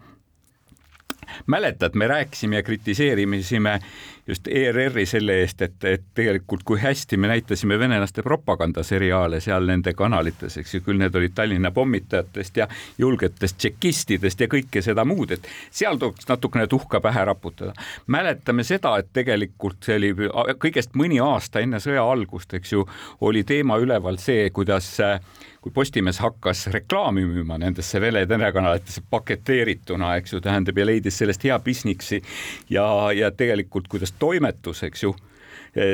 mäletad, 1.47 1.95
me 1.95 2.07
rääkisime 2.07 2.55
ja 2.55 2.63
kritiseerimisime 2.63 3.79
just 4.27 4.47
ERR-i 4.47 5.05
selle 5.05 5.33
eest, 5.41 5.61
et, 5.61 5.83
et 5.83 6.03
tegelikult 6.15 6.63
kui 6.63 6.79
hästi 6.79 7.17
me 7.17 7.27
näitasime 7.31 7.79
venelaste 7.79 8.23
propagandaseriaale 8.23 9.39
seal 9.41 9.65
nende 9.67 9.93
kanalites, 9.97 10.57
eks 10.61 10.75
ju, 10.75 10.83
küll 10.85 11.01
need 11.01 11.15
olid 11.17 11.33
Tallinna 11.35 11.71
pommitajatest 11.75 12.57
ja 12.61 12.67
julgetest 13.01 13.57
tšekistidest 13.57 14.45
ja 14.45 14.47
kõike 14.51 14.83
seda 14.85 15.05
muud, 15.07 15.35
et 15.35 15.47
seal 15.71 16.00
tuleks 16.00 16.29
natukene 16.29 16.67
tuhka 16.71 17.01
pähe 17.01 17.25
raputada. 17.25 17.73
mäletame 18.07 18.63
seda, 18.63 18.97
et 18.97 19.09
tegelikult 19.13 19.83
see 19.83 19.97
oli 19.97 20.13
kõigest 20.61 20.95
mõni 20.95 21.19
aasta 21.23 21.59
enne 21.59 21.81
sõja 21.83 22.05
algust, 22.05 22.53
eks 22.53 22.73
ju, 22.73 22.85
oli 23.21 23.43
teema 23.43 23.77
üleval 23.81 24.19
see, 24.21 24.50
kuidas 24.50 24.93
äh, 25.00 25.19
kui 25.62 25.72
Postimees 25.74 26.18
hakkas 26.20 26.65
reklaami 26.74 27.22
müüma 27.30 27.60
nendesse 27.62 28.01
Vene 28.01 28.24
telekanalitesse 28.25 29.03
paketeerituna, 29.10 30.15
eks 30.18 30.34
ju, 30.34 30.41
tähendab 30.41 30.77
ja 30.77 30.88
leidis 30.89 31.20
sellest 31.22 31.44
hea 31.46 31.60
businessi 31.62 32.22
ja, 32.70 32.86
ja 33.13 33.30
tegelikult 33.32 33.88
kuidas 33.91 34.15
toimetus, 34.18 34.82
eks 34.88 35.03
ju 35.06 35.13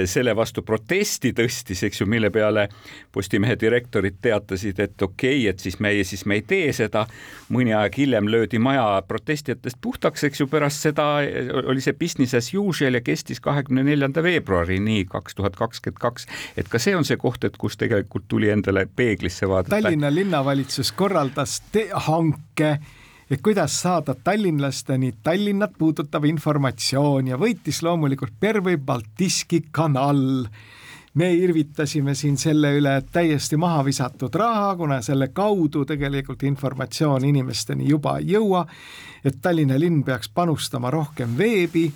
selle 0.05 0.33
vastu 0.35 0.63
protesti 0.65 1.33
tõstis, 1.37 1.83
eks 1.85 2.01
ju, 2.01 2.07
mille 2.09 2.31
peale 2.33 2.67
Postimehe 3.13 3.55
direktorid 3.59 4.17
teatasid, 4.21 4.79
et 4.79 5.01
okei 5.01 5.43
okay,, 5.43 5.47
et 5.51 5.61
siis 5.61 5.77
meie, 5.83 6.03
siis 6.07 6.25
me 6.25 6.39
ei 6.39 6.41
tee 6.41 6.71
seda. 6.73 7.05
mõni 7.53 7.71
aeg 7.77 7.93
hiljem 7.97 8.27
löödi 8.27 8.59
maja 8.59 9.01
protestijatest 9.07 9.77
puhtaks, 9.81 10.23
eks 10.23 10.41
ju, 10.41 10.47
pärast 10.47 10.81
seda 10.81 11.05
oli 11.63 11.81
see 11.81 11.93
business 11.93 12.33
as 12.33 12.49
usual 12.53 12.97
ja 12.97 13.01
kestis 13.01 13.39
kahekümne 13.39 13.83
neljanda 13.83 14.23
veebruarini 14.23 15.05
kaks 15.05 15.35
tuhat 15.35 15.55
kakskümmend 15.55 16.01
kaks. 16.01 16.27
et 16.57 16.67
ka 16.67 16.79
see 16.79 16.95
on 16.95 17.05
see 17.05 17.17
koht, 17.17 17.43
et 17.43 17.57
kus 17.57 17.77
tegelikult 17.77 18.27
tuli 18.27 18.49
endale 18.49 18.87
peeglisse 18.95 19.47
vaadata. 19.47 19.77
Tallinna 19.77 20.13
linnavalitsus 20.13 20.91
korraldas 20.91 21.61
hanke 22.07 22.77
et 23.29 23.41
kuidas 23.43 23.81
saada 23.81 24.15
tallinlasteni 24.23 25.13
Tallinnat 25.23 25.73
puudutav 25.77 26.25
informatsioon 26.25 27.27
ja 27.27 27.37
võitis 27.39 27.81
loomulikult 27.83 28.33
Pervõi 28.39 28.77
Baltiski 28.77 29.65
kanal. 29.71 30.47
me 31.17 31.31
irvitasime 31.33 32.13
siin 32.15 32.35
selle 32.37 32.75
üle, 32.77 33.01
täiesti 33.11 33.57
maha 33.57 33.81
visatud 33.85 34.35
raha, 34.35 34.75
kuna 34.77 35.01
selle 35.01 35.27
kaudu 35.33 35.85
tegelikult 35.85 36.43
informatsioon 36.43 37.25
inimesteni 37.25 37.87
juba 37.89 38.19
ei 38.19 38.35
jõua, 38.35 38.67
et 39.25 39.41
Tallinna 39.41 39.79
linn 39.79 40.03
peaks 40.03 40.29
panustama 40.29 40.91
rohkem 40.93 41.33
veebi 41.37 41.91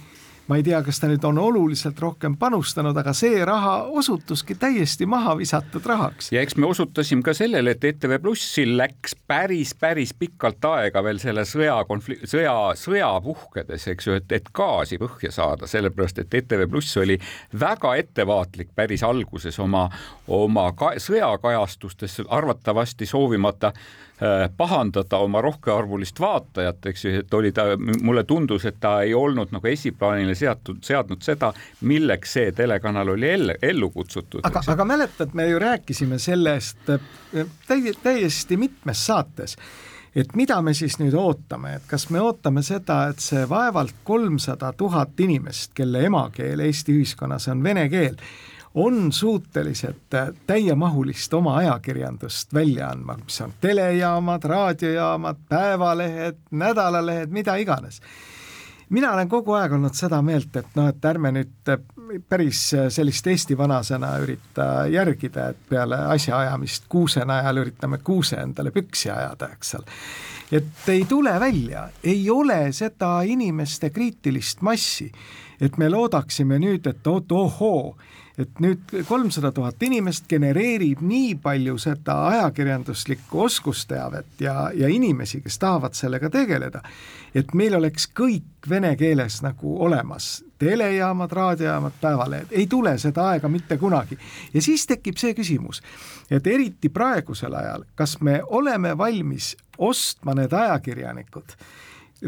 ma 0.48 0.58
ei 0.58 0.64
tea, 0.66 0.82
kas 0.84 1.00
ta 1.00 1.08
nüüd 1.10 1.24
on 1.28 1.38
oluliselt 1.40 2.00
rohkem 2.02 2.36
panustanud, 2.40 2.98
aga 2.98 3.14
see 3.16 3.40
raha 3.46 3.76
osutuski 4.02 4.56
täiesti 4.60 5.06
maha 5.10 5.36
visatud 5.38 5.86
rahaks. 5.86 6.32
ja 6.34 6.42
eks 6.42 6.58
me 6.58 6.68
osutasime 6.68 7.24
ka 7.26 7.34
sellele, 7.38 7.76
et 7.76 7.84
ETV 7.84 8.18
Plussil 8.22 8.76
läks 8.78 9.16
päris, 9.28 9.74
päris 9.80 10.14
pikalt 10.18 10.66
aega 10.72 11.04
veel 11.04 11.22
selle 11.24 11.46
sõja 11.48 11.78
konflikt, 11.88 12.28
sõja, 12.32 12.56
sõja 12.80 13.12
puhkedes, 13.24 13.88
eks 13.94 14.08
ju, 14.10 14.20
et, 14.20 14.32
et 14.32 14.52
gaasi 14.54 15.00
põhja 15.02 15.32
saada, 15.36 15.70
sellepärast 15.70 16.24
et 16.24 16.40
ETV 16.42 16.68
Pluss 16.72 16.98
oli 17.02 17.20
väga 17.60 17.96
ettevaatlik 18.02 18.74
päris 18.76 19.06
alguses 19.08 19.60
oma, 19.60 19.88
oma 20.28 20.72
ka, 20.78 20.96
sõjakajastustes, 21.02 22.22
arvatavasti 22.30 23.06
soovimata 23.10 23.74
Äh, 24.22 24.50
pahandada 24.58 25.18
oma 25.18 25.40
rohkearvulist 25.42 26.20
vaatajat, 26.22 26.86
eks 26.92 27.06
ju, 27.06 27.12
et 27.24 27.34
oli 27.34 27.50
ta, 27.58 27.64
mulle 28.06 28.22
tundus, 28.30 28.68
et 28.70 28.76
ta 28.78 29.00
ei 29.02 29.16
olnud 29.18 29.50
nagu 29.50 29.66
esiplaanile 30.32 30.36
seatud, 30.36 30.84
seadnud 30.84 31.22
seda, 31.22 31.54
milleks 31.82 32.34
see 32.34 32.52
telekanal 32.52 33.10
oli 33.10 33.30
ellu, 33.30 33.54
ellu 33.62 33.90
kutsutud. 33.90 34.42
aga, 34.44 34.62
aga 34.68 34.86
mäletad, 34.86 35.34
me 35.34 35.48
ju 35.48 35.60
rääkisime 35.60 36.20
sellest 36.20 36.90
äh, 36.90 37.00
täi-, 37.68 37.96
täiesti 38.04 38.58
mitmes 38.58 39.06
saates 39.06 39.58
et 40.16 40.36
mida 40.36 40.62
me 40.62 40.74
siis 40.74 41.00
nüüd 41.00 41.14
ootame, 41.16 41.76
et 41.76 41.84
kas 41.88 42.10
me 42.10 42.22
ootame 42.22 42.64
seda, 42.64 43.08
et 43.10 43.20
see 43.20 43.46
vaevalt 43.50 44.04
kolmsada 44.04 44.74
tuhat 44.74 45.20
inimest, 45.20 45.72
kelle 45.74 46.04
emakeel 46.06 46.60
Eesti 46.60 46.98
ühiskonnas 47.00 47.48
on 47.48 47.64
vene 47.64 47.88
keel, 47.90 48.18
on 48.76 49.12
suutelised 49.12 50.16
täiemahulist 50.48 51.34
oma 51.34 51.56
ajakirjandust 51.58 52.54
välja 52.54 52.90
andma, 52.90 53.18
mis 53.24 53.42
on 53.42 53.54
telejaamad, 53.62 54.44
raadiojaamad, 54.44 55.38
päevalehed, 55.50 56.38
nädalalehed, 56.52 57.32
mida 57.32 57.56
iganes. 57.56 58.02
Mina 58.92 59.14
olen 59.14 59.30
kogu 59.30 59.56
aeg 59.56 59.74
olnud 59.78 59.96
seda 59.96 60.22
meelt, 60.26 60.56
et 60.60 60.76
noh, 60.76 60.90
et 60.92 61.06
ärme 61.06 61.32
nüüd 61.36 61.72
päris 62.30 62.64
sellist 62.92 63.28
Eesti 63.28 63.56
vanasõna 63.58 64.12
ürita 64.24 64.68
järgida, 64.92 65.50
et 65.52 65.62
peale 65.70 66.00
asjaajamist 66.16 66.90
kuuse 66.92 67.26
najal 67.28 67.64
üritame 67.64 68.02
kuuse 68.04 68.42
endale 68.42 68.74
püksi 68.76 69.12
ajada, 69.14 69.52
eks 69.56 69.76
ole. 69.80 70.00
et 70.52 70.90
ei 70.92 71.06
tule 71.10 71.38
välja, 71.40 71.88
ei 72.04 72.30
ole 72.30 72.72
seda 72.76 73.22
inimeste 73.24 73.90
kriitilist 73.90 74.62
massi, 74.62 75.12
et 75.62 75.78
me 75.78 75.90
loodaksime 75.90 76.60
nüüd, 76.60 76.88
et 76.88 77.08
oot 77.08 77.32
ohoo 77.32 77.96
et 78.42 78.62
nüüd 78.64 78.94
kolmsada 79.08 79.52
tuhat 79.56 79.84
inimest 79.84 80.28
genereerib 80.30 81.02
nii 81.06 81.36
palju 81.42 81.78
seda 81.82 82.16
ajakirjanduslikku 82.28 83.42
oskusteavet 83.46 84.42
ja, 84.44 84.70
ja 84.76 84.90
inimesi, 84.92 85.42
kes 85.42 85.60
tahavad 85.62 85.98
sellega 85.98 86.30
tegeleda, 86.34 86.82
et 87.36 87.54
meil 87.58 87.76
oleks 87.78 88.08
kõik 88.18 88.70
vene 88.70 88.94
keeles 89.00 89.42
nagu 89.46 89.76
olemas, 89.86 90.44
telejaamad, 90.62 91.32
raadiojaamad, 91.32 92.00
päevalehed, 92.02 92.52
ei 92.52 92.68
tule 92.70 92.98
seda 93.02 93.30
aega 93.34 93.50
mitte 93.50 93.78
kunagi. 93.78 94.18
ja 94.54 94.62
siis 94.62 94.86
tekib 94.88 95.18
see 95.18 95.34
küsimus, 95.38 95.82
et 96.30 96.48
eriti 96.48 96.90
praegusel 96.90 97.56
ajal, 97.56 97.86
kas 97.96 98.20
me 98.22 98.42
oleme 98.48 98.98
valmis 98.98 99.56
ostma 99.78 100.36
need 100.38 100.54
ajakirjanikud 100.54 101.58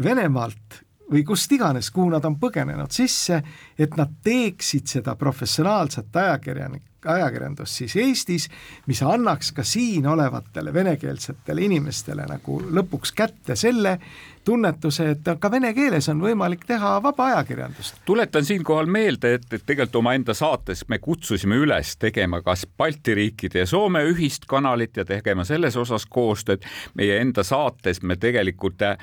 Venemaalt 0.02 0.82
või 1.10 1.24
kust 1.26 1.52
iganes, 1.52 1.90
kuhu 1.92 2.10
nad 2.14 2.24
on 2.24 2.38
põgenenud 2.40 2.92
sisse, 2.94 3.42
et 3.78 3.96
nad 3.96 4.12
teeksid 4.24 4.88
seda 4.88 5.16
professionaalset 5.20 6.16
ajakirjanik-, 6.16 6.94
ajakirjandust 7.04 7.80
siis 7.82 7.96
Eestis, 8.00 8.48
mis 8.86 9.02
annaks 9.04 9.52
ka 9.52 9.64
siin 9.66 10.06
olevatele 10.06 10.72
venekeelsetele 10.74 11.66
inimestele 11.68 12.26
nagu 12.28 12.60
lõpuks 12.64 13.12
kätte 13.16 13.56
selle, 13.56 13.98
tunnetuse, 14.44 15.10
et 15.14 15.28
ka 15.40 15.50
vene 15.50 15.72
keeles 15.74 16.08
on 16.12 16.20
võimalik 16.22 16.64
teha 16.66 16.96
vaba 17.02 17.26
ajakirjandust. 17.32 18.00
tuletan 18.04 18.44
siinkohal 18.44 18.86
meelde, 18.86 19.34
et, 19.38 19.46
et 19.52 19.62
tegelikult 19.66 20.00
omaenda 20.00 20.34
saates 20.34 20.84
me 20.88 20.98
kutsusime 20.98 21.56
üles 21.60 21.96
tegema 22.00 22.40
kas 22.42 22.66
Balti 22.78 23.14
riikide 23.14 23.64
ja 23.64 23.66
Soome 23.66 24.04
ühist 24.10 24.46
kanalit 24.48 24.96
ja 24.96 25.04
tegema 25.04 25.44
selles 25.44 25.76
osas 25.76 26.06
koostööd. 26.06 26.64
meie 26.94 27.18
enda 27.20 27.42
saates 27.42 28.02
me 28.02 28.16
tegelikult 28.16 28.82
äh, 28.82 28.98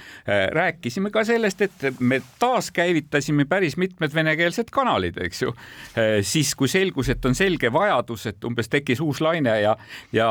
rääkisime 0.51 1.11
ka 1.11 1.23
sellest, 1.23 1.61
et 1.61 1.99
me 1.99 2.21
taaskäivitasime 2.39 3.45
päris 3.45 3.77
mitmed 3.77 4.13
venekeelsed 4.13 4.69
kanalid, 4.71 5.17
eks 5.21 5.41
ju 5.41 5.55
äh,. 5.97 6.21
siis, 6.21 6.55
kui 6.55 6.67
selgus, 6.67 7.09
et 7.09 7.25
on 7.25 7.35
selge 7.35 7.73
vajadus, 7.73 8.25
et 8.25 8.43
umbes 8.43 8.69
tekkis 8.69 9.01
uus 9.01 9.21
laine 9.21 9.61
ja, 9.61 9.75
ja, 10.13 10.29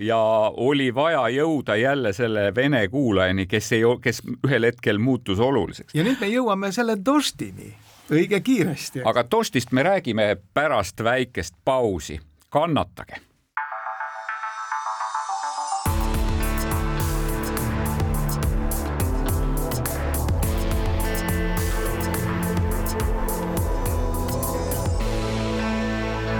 ja 0.00 0.20
oli 0.56 0.90
vaja 0.94 1.28
jõuda 1.28 1.76
jälle 1.76 2.12
selle 2.12 2.54
vene 2.54 2.88
kuulajani, 2.88 3.46
kes 3.46 3.72
ei, 3.72 3.82
kes 4.02 4.22
ühel 4.46 4.68
hetkel 4.70 4.98
muutus 4.98 5.40
oluliseks. 5.40 5.94
ja 5.94 6.04
nüüd 6.06 6.20
me 6.20 6.28
jõuame 6.32 6.72
selle 6.72 6.96
Dostini 7.04 7.74
õige 8.10 8.40
kiiresti. 8.40 9.02
aga 9.04 9.24
Dostist 9.30 9.72
me 9.72 9.82
räägime 9.82 10.36
pärast 10.54 11.04
väikest 11.04 11.54
pausi, 11.64 12.20
kannatage 12.50 13.20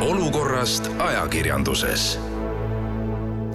olukorrast 0.00 0.90
ajakirjanduses 0.98 2.18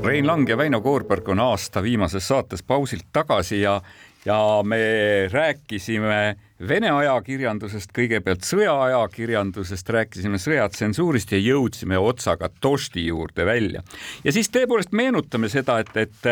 Rein 0.05 0.27
Lang 0.27 0.49
ja 0.49 0.57
Väino 0.57 0.81
Koorberg 0.81 1.29
on 1.29 1.39
aasta 1.39 1.83
viimases 1.83 2.27
saates 2.27 2.63
pausilt 2.63 3.05
tagasi 3.13 3.61
ja, 3.61 3.81
ja 4.25 4.61
me 4.65 4.77
rääkisime 5.31 6.35
Vene 6.55 6.87
ajakirjandusest, 6.87 7.89
kõigepealt 7.91 8.45
sõjaajakirjandusest, 8.47 9.89
rääkisime 9.91 10.39
sõjatsensuurist 10.39 11.33
ja 11.35 11.39
jõudsime 11.43 11.97
otsaga 11.99 12.47
Tosti 12.63 13.03
juurde 13.09 13.43
välja. 13.45 13.83
ja 14.23 14.31
siis 14.31 14.47
tõepoolest 14.49 14.95
meenutame 14.95 15.49
seda, 15.51 15.81
et, 15.83 15.91
et, 15.97 16.29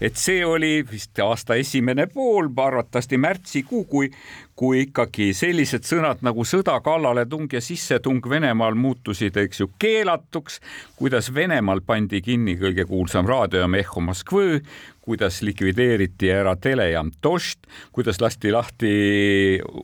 et 0.00 0.16
see 0.16 0.44
oli 0.46 0.84
vist 0.86 1.18
aasta 1.18 1.58
esimene 1.58 2.06
pool, 2.06 2.52
arvatavasti 2.54 3.18
märtsikuu, 3.18 3.82
kui, 3.90 4.12
kui 4.58 4.84
ikkagi 4.84 5.32
sellised 5.34 5.86
sõnad 5.86 6.22
nagu 6.22 6.44
sõda, 6.46 6.76
kallaletung 6.84 7.50
ja 7.52 7.60
sissetung 7.64 8.22
Venemaal 8.30 8.76
muutusid, 8.78 9.36
eks 9.36 9.64
ju, 9.64 9.70
keelatuks, 9.82 10.60
kuidas 10.98 11.32
Venemaal 11.34 11.82
pandi 11.86 12.22
kinni 12.22 12.54
kõige 12.60 12.86
kuulsam 12.86 13.26
raadiojaam 13.26 13.74
Ehho 13.80 14.04
Moskvõ, 14.04 14.60
kuidas 15.04 15.42
likvideeriti 15.44 16.30
ära 16.32 16.54
telejaam 16.56 17.10
Dost, 17.22 17.66
kuidas 17.92 18.20
lasti 18.22 18.52
lahti 18.54 18.92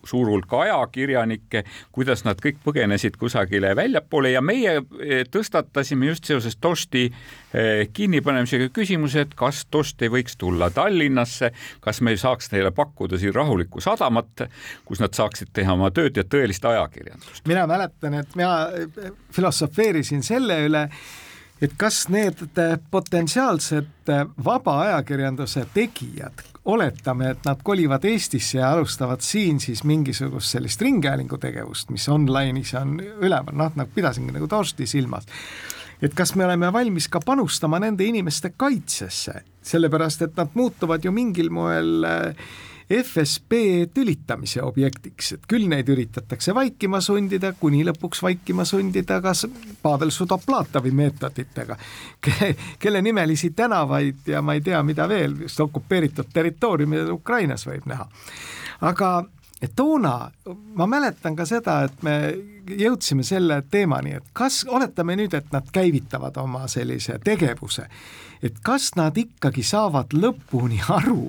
suur 0.09 0.31
hulk 0.33 0.53
ajakirjanikke, 0.63 1.65
kuidas 1.93 2.25
nad 2.25 2.41
kõik 2.41 2.63
põgenesid 2.65 3.19
kusagile 3.21 3.75
väljapoole 3.77 4.33
ja 4.33 4.41
meie 4.41 4.79
eh, 4.79 5.25
tõstatasime 5.29 6.09
just 6.09 6.31
seoses 6.31 6.57
Dosti 6.63 7.05
eh, 7.11 7.89
kinnipanemisega 7.93 8.71
küsimuse, 8.73 9.27
et 9.27 9.37
kas 9.37 9.67
Dost 9.73 10.01
ei 10.01 10.13
võiks 10.13 10.39
tulla 10.41 10.71
Tallinnasse, 10.73 11.53
kas 11.85 12.01
me 12.01 12.17
ei 12.17 12.23
saaks 12.23 12.49
neile 12.55 12.73
pakkuda 12.73 13.21
siin 13.21 13.37
rahulikku 13.37 13.85
sadamat, 13.85 14.47
kus 14.85 15.01
nad 15.01 15.15
saaksid 15.17 15.53
teha 15.53 15.73
oma 15.77 15.91
tööd 15.95 16.17
ja 16.17 16.25
tõelist 16.25 16.67
ajakirjandust. 16.67 17.47
mina 17.49 17.67
mäletan, 17.67 18.15
et 18.15 18.37
mina 18.37 18.69
eh, 18.69 19.11
filosofeerisin 19.33 20.23
selle 20.27 20.61
üle 20.67 20.89
et 21.61 21.75
kas 21.77 22.07
need 22.09 22.41
potentsiaalsed 22.91 24.13
vaba 24.45 24.77
ajakirjanduse 24.87 25.67
tegijad, 25.75 26.45
oletame, 26.65 27.35
et 27.35 27.45
nad 27.45 27.61
kolivad 27.65 28.05
Eestisse 28.09 28.59
ja 28.59 28.73
alustavad 28.73 29.21
siin 29.25 29.61
siis 29.61 29.85
mingisugust 29.85 30.57
sellist 30.57 30.81
ringhäälingu 30.83 31.39
tegevust, 31.41 31.91
mis 31.91 32.09
online'is 32.09 32.73
on 32.81 32.97
üleval, 33.01 33.57
noh, 33.57 33.73
nagu 33.77 33.93
pidasingi 33.95 34.33
nagu 34.37 34.49
torsti 34.49 34.89
silmas 34.89 35.29
et 36.01 36.15
kas 36.17 36.33
me 36.37 36.47
oleme 36.47 36.71
valmis 36.73 37.09
ka 37.13 37.21
panustama 37.25 37.81
nende 37.83 38.07
inimeste 38.09 38.55
kaitsesse, 38.57 39.43
sellepärast 39.63 40.25
et 40.25 40.37
nad 40.39 40.57
muutuvad 40.57 41.05
ju 41.05 41.13
mingil 41.13 41.51
moel 41.53 42.07
äh, 42.09 42.49
FSB 42.91 43.53
tülitamise 43.95 44.63
objektiks, 44.63 45.33
et 45.37 45.45
küll 45.49 45.69
neid 45.71 45.89
üritatakse 45.89 46.55
vaikima 46.55 46.99
sundida, 47.01 47.53
kuni 47.61 47.85
lõpuks 47.87 48.23
vaikima 48.23 48.65
sundida 48.67 49.21
kas 49.23 49.45
Pavel 49.83 50.11
Sudoplatovi 50.11 50.91
meetoditega, 50.91 51.77
kelle 52.83 53.03
nimelisi 53.03 53.53
tänavaid 53.55 54.27
ja 54.35 54.43
ma 54.43 54.59
ei 54.59 54.65
tea, 54.67 54.83
mida 54.83 55.09
veel, 55.09 55.39
just 55.47 55.61
okupeeritud 55.61 56.33
territooriumidel 56.35 57.15
Ukrainas 57.15 57.67
võib 57.67 57.87
näha. 57.87 58.09
aga 58.81 59.13
toona 59.77 60.31
ma 60.75 60.87
mäletan 60.87 61.37
ka 61.37 61.47
seda, 61.47 61.83
et 61.85 62.03
me 62.03 62.17
jõudsime 62.77 63.23
selle 63.23 63.63
teemani, 63.71 64.17
et 64.19 64.31
kas, 64.33 64.65
oletame 64.69 65.17
nüüd, 65.17 65.35
et 65.35 65.53
nad 65.53 65.67
käivitavad 65.73 66.37
oma 66.43 66.67
sellise 66.69 67.19
tegevuse, 67.25 67.87
et 68.43 68.59
kas 68.63 68.95
nad 68.97 69.17
ikkagi 69.17 69.63
saavad 69.63 70.15
lõpuni 70.17 70.81
aru, 70.89 71.29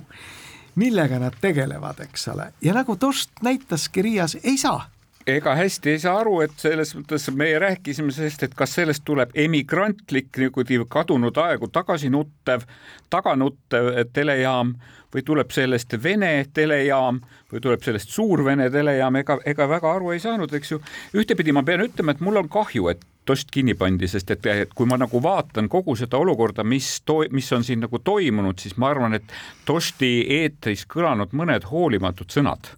millega 0.76 1.20
nad 1.20 1.36
tegelevad, 1.42 2.00
eks 2.06 2.28
ole, 2.34 2.52
ja 2.62 2.74
nagu 2.74 2.96
Tost 2.96 3.32
näitaski 3.44 4.02
Riias, 4.02 4.38
ei 4.44 4.58
saa. 4.58 4.88
Ega 5.28 5.54
hästi 5.56 5.90
ei 5.90 6.00
saa 6.02 6.16
aru, 6.20 6.40
et 6.42 6.56
selles 6.58 6.96
mõttes 6.98 7.28
meie 7.38 7.60
rääkisime 7.62 8.12
sellest, 8.12 8.44
et 8.44 8.56
kas 8.58 8.74
sellest 8.80 9.04
tuleb 9.06 9.30
emigrantlik 9.38 10.38
niimoodi 10.38 10.80
kadunud 10.90 11.38
aegu 11.38 11.70
tagasi 11.70 12.10
nuttev, 12.10 12.66
taganuttev 13.14 13.92
telejaam 14.14 14.74
või 15.14 15.24
tuleb 15.28 15.52
sellest 15.52 15.96
Vene 16.04 16.34
telejaam 16.54 17.22
või 17.52 17.62
tuleb 17.64 17.84
sellest 17.84 18.12
Suur-Vene 18.16 18.70
telejaam, 18.72 19.16
ega, 19.20 19.38
ega 19.46 19.68
väga 19.70 19.96
aru 19.96 20.12
ei 20.16 20.20
saanud, 20.24 20.54
eks 20.54 20.72
ju. 20.72 20.82
ühtepidi 21.18 21.54
ma 21.56 21.64
pean 21.68 21.84
ütlema, 21.86 22.16
et 22.16 22.24
mul 22.24 22.42
on 22.42 22.52
kahju, 22.52 22.92
et 22.94 23.08
Tost 23.26 23.52
kinni 23.54 23.76
pandi, 23.78 24.08
sest 24.10 24.32
et, 24.34 24.46
et 24.50 24.72
kui 24.74 24.88
ma 24.90 24.98
nagu 24.98 25.20
vaatan 25.22 25.68
kogu 25.70 25.94
seda 25.96 26.18
olukorda, 26.18 26.64
mis 26.66 26.88
mis 27.32 27.52
on 27.54 27.64
siin 27.64 27.84
nagu 27.86 28.00
toimunud, 28.02 28.58
siis 28.60 28.74
ma 28.82 28.90
arvan, 28.90 29.14
et 29.14 29.36
Tosti 29.66 30.26
eetris 30.42 30.88
kõlanud 30.90 31.36
mõned 31.38 31.70
hoolimatud 31.70 32.34
sõnad 32.34 32.74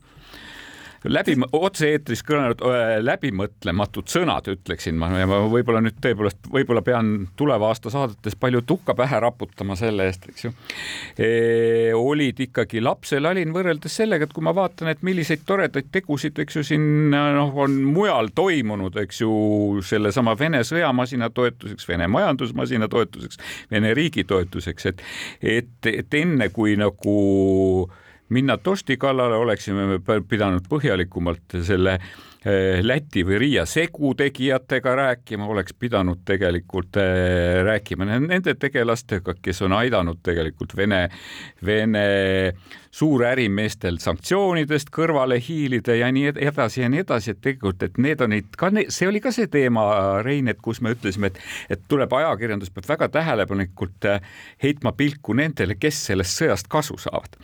läbi, 1.09 1.35
otse-eetris 1.51 2.23
kõlanud 2.25 2.61
läbimõtlematud 3.03 4.07
sõnad, 4.11 4.47
ütleksin 4.51 4.97
ma 4.99 5.09
ja 5.17 5.27
ma 5.29 5.41
võib-olla 5.51 5.81
nüüd 5.83 5.97
tõepoolest, 6.03 6.47
võib-olla 6.53 6.83
pean 6.85 7.13
tuleva 7.39 7.69
aasta 7.71 7.91
saadetes 7.93 8.37
palju 8.39 8.63
tuhka 8.67 8.95
pähe 8.97 9.19
raputama 9.23 9.75
selle 9.79 10.07
eest, 10.09 10.27
eks 10.31 10.47
ju 10.47 10.53
e,. 11.17 11.91
olid 11.97 12.39
ikkagi 12.47 12.81
lapselalin 12.83 13.53
võrreldes 13.55 13.97
sellega, 14.01 14.27
et 14.27 14.35
kui 14.35 14.45
ma 14.45 14.55
vaatan, 14.55 14.91
et 14.93 15.03
milliseid 15.05 15.43
toredaid 15.47 15.91
tegusid, 15.93 16.39
eks 16.43 16.59
ju, 16.59 16.65
siin 16.73 16.85
noh, 17.13 17.51
on 17.65 17.79
mujal 17.93 18.31
toimunud, 18.35 18.97
eks 19.03 19.23
ju, 19.23 19.33
sellesama 19.85 20.37
Vene 20.39 20.63
sõjamasina 20.67 21.29
toetuseks, 21.33 21.87
Vene 21.89 22.07
majandusmasina 22.11 22.89
toetuseks, 22.91 23.41
Vene 23.71 23.93
riigi 23.97 24.23
toetuseks, 24.29 24.89
et, 24.93 25.03
et, 25.41 25.91
et 25.91 26.21
enne 26.23 26.49
kui 26.53 26.77
nagu 26.79 27.17
minna 28.29 28.57
Tosti 28.57 28.97
kallale, 28.97 29.35
oleksime 29.35 29.87
me 29.87 30.21
pidanud 30.29 30.65
põhjalikumalt 30.69 31.57
selle 31.65 31.95
eh, 31.97 32.79
Läti 32.83 33.23
või 33.27 33.39
Riia 33.41 33.65
segu 33.69 34.13
tegijatega 34.17 34.95
rääkima, 34.95 35.45
oleks 35.45 35.75
pidanud 35.79 36.23
tegelikult 36.25 36.97
eh, 37.01 37.59
rääkima 37.65 38.07
nende 38.07 38.55
tegelastega, 38.59 39.35
kes 39.41 39.61
on 39.67 39.75
aidanud 39.77 40.21
tegelikult 40.23 40.75
Vene, 40.77 41.07
Vene 41.65 42.07
suurärimeestel 42.93 43.97
sanktsioonidest 43.99 44.91
kõrvale 44.93 45.39
hiilida 45.41 45.95
ja 45.97 46.11
nii 46.13 46.31
edasi 46.35 46.83
ja 46.83 46.89
nii 46.93 47.03
edasi, 47.03 47.33
et 47.33 47.41
tegelikult, 47.41 47.83
et 47.83 47.97
need 47.97 48.21
on 48.21 48.33
neid 48.35 48.55
ka, 48.57 48.71
see 48.87 49.09
oli 49.09 49.21
ka 49.23 49.33
see 49.35 49.49
teema, 49.51 49.85
Rein, 50.23 50.47
et 50.47 50.61
kus 50.61 50.81
me 50.81 50.93
ütlesime, 50.95 51.33
et, 51.33 51.43
et 51.73 51.85
tuleb 51.89 52.13
ajakirjandus 52.13 52.73
peab 52.73 52.89
väga 52.95 53.11
tähelepanelikult 53.19 54.09
eh, 54.09 54.33
heitma 54.63 54.95
pilku 54.97 55.35
nendele, 55.37 55.77
kes 55.79 56.05
sellest 56.09 56.41
sõjast 56.41 56.71
kasu 56.71 56.97
saavad 57.01 57.37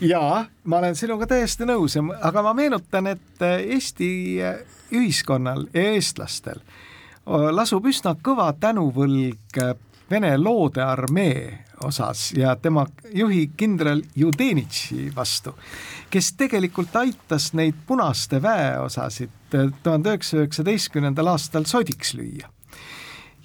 jaa, 0.00 0.46
ma 0.64 0.78
olen 0.78 0.96
sinuga 0.96 1.26
täiesti 1.26 1.66
nõus, 1.68 1.96
aga 1.98 2.42
ma 2.42 2.54
meenutan, 2.54 3.10
et 3.14 3.42
äh, 3.42 3.60
Eesti 3.76 4.10
äh, 4.42 4.60
ühiskonnal 4.94 5.66
ja 5.74 5.90
eestlastel 5.94 6.60
äh, 6.60 7.48
lasub 7.54 7.86
üsna 7.86 8.16
kõva 8.22 8.52
tänuvõlg 8.60 9.62
Vene 10.08 10.30
loodearmee 10.40 11.64
osas 11.84 12.30
ja 12.32 12.54
tema 12.56 12.86
juhi 13.12 13.50
kindral 13.56 14.00
Judenitši 14.16 15.10
vastu, 15.16 15.52
kes 16.08 16.30
tegelikult 16.32 16.96
aitas 16.96 17.50
neid 17.52 17.76
punaste 17.86 18.40
väeosasid 18.42 19.34
tuhande 19.82 20.14
üheksasaja 20.14 20.46
üheksateistkümnendal 20.46 21.28
aastal 21.34 21.68
sodiks 21.68 22.14
lüüa. 22.14 22.48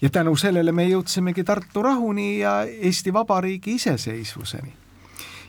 ja 0.01 0.09
tänu 0.09 0.35
sellele 0.35 0.71
me 0.71 0.87
jõudsimegi 0.87 1.43
Tartu 1.43 1.83
rahuni 1.83 2.39
ja 2.39 2.61
Eesti 2.63 3.13
Vabariigi 3.13 3.75
iseseisvuseni 3.75 4.83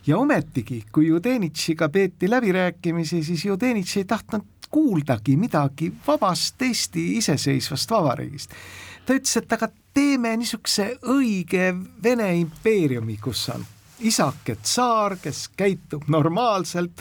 ja 0.06 0.18
ometigi, 0.18 0.84
kui 0.92 1.06
Judenitšiga 1.06 1.88
peeti 1.88 2.30
läbirääkimisi, 2.30 3.22
siis 3.24 3.44
Judenitš 3.44 3.96
ei 3.96 4.04
tahtnud 4.04 4.42
kuuldagi 4.70 5.36
midagi 5.36 5.92
vabast 6.06 6.62
Eesti 6.62 7.16
iseseisvast 7.16 7.90
vabariigist. 7.90 8.50
ta 9.06 9.14
ütles, 9.14 9.36
et 9.36 9.52
aga 9.52 9.68
teeme 9.94 10.36
niisuguse 10.36 10.96
õige 11.12 11.74
Vene 12.02 12.32
impeeriumi, 12.40 13.16
kus 13.22 13.48
on 13.54 13.64
isake 14.00 14.56
tsaar, 14.62 15.16
kes 15.22 15.48
käitub 15.56 16.08
normaalselt, 16.08 17.00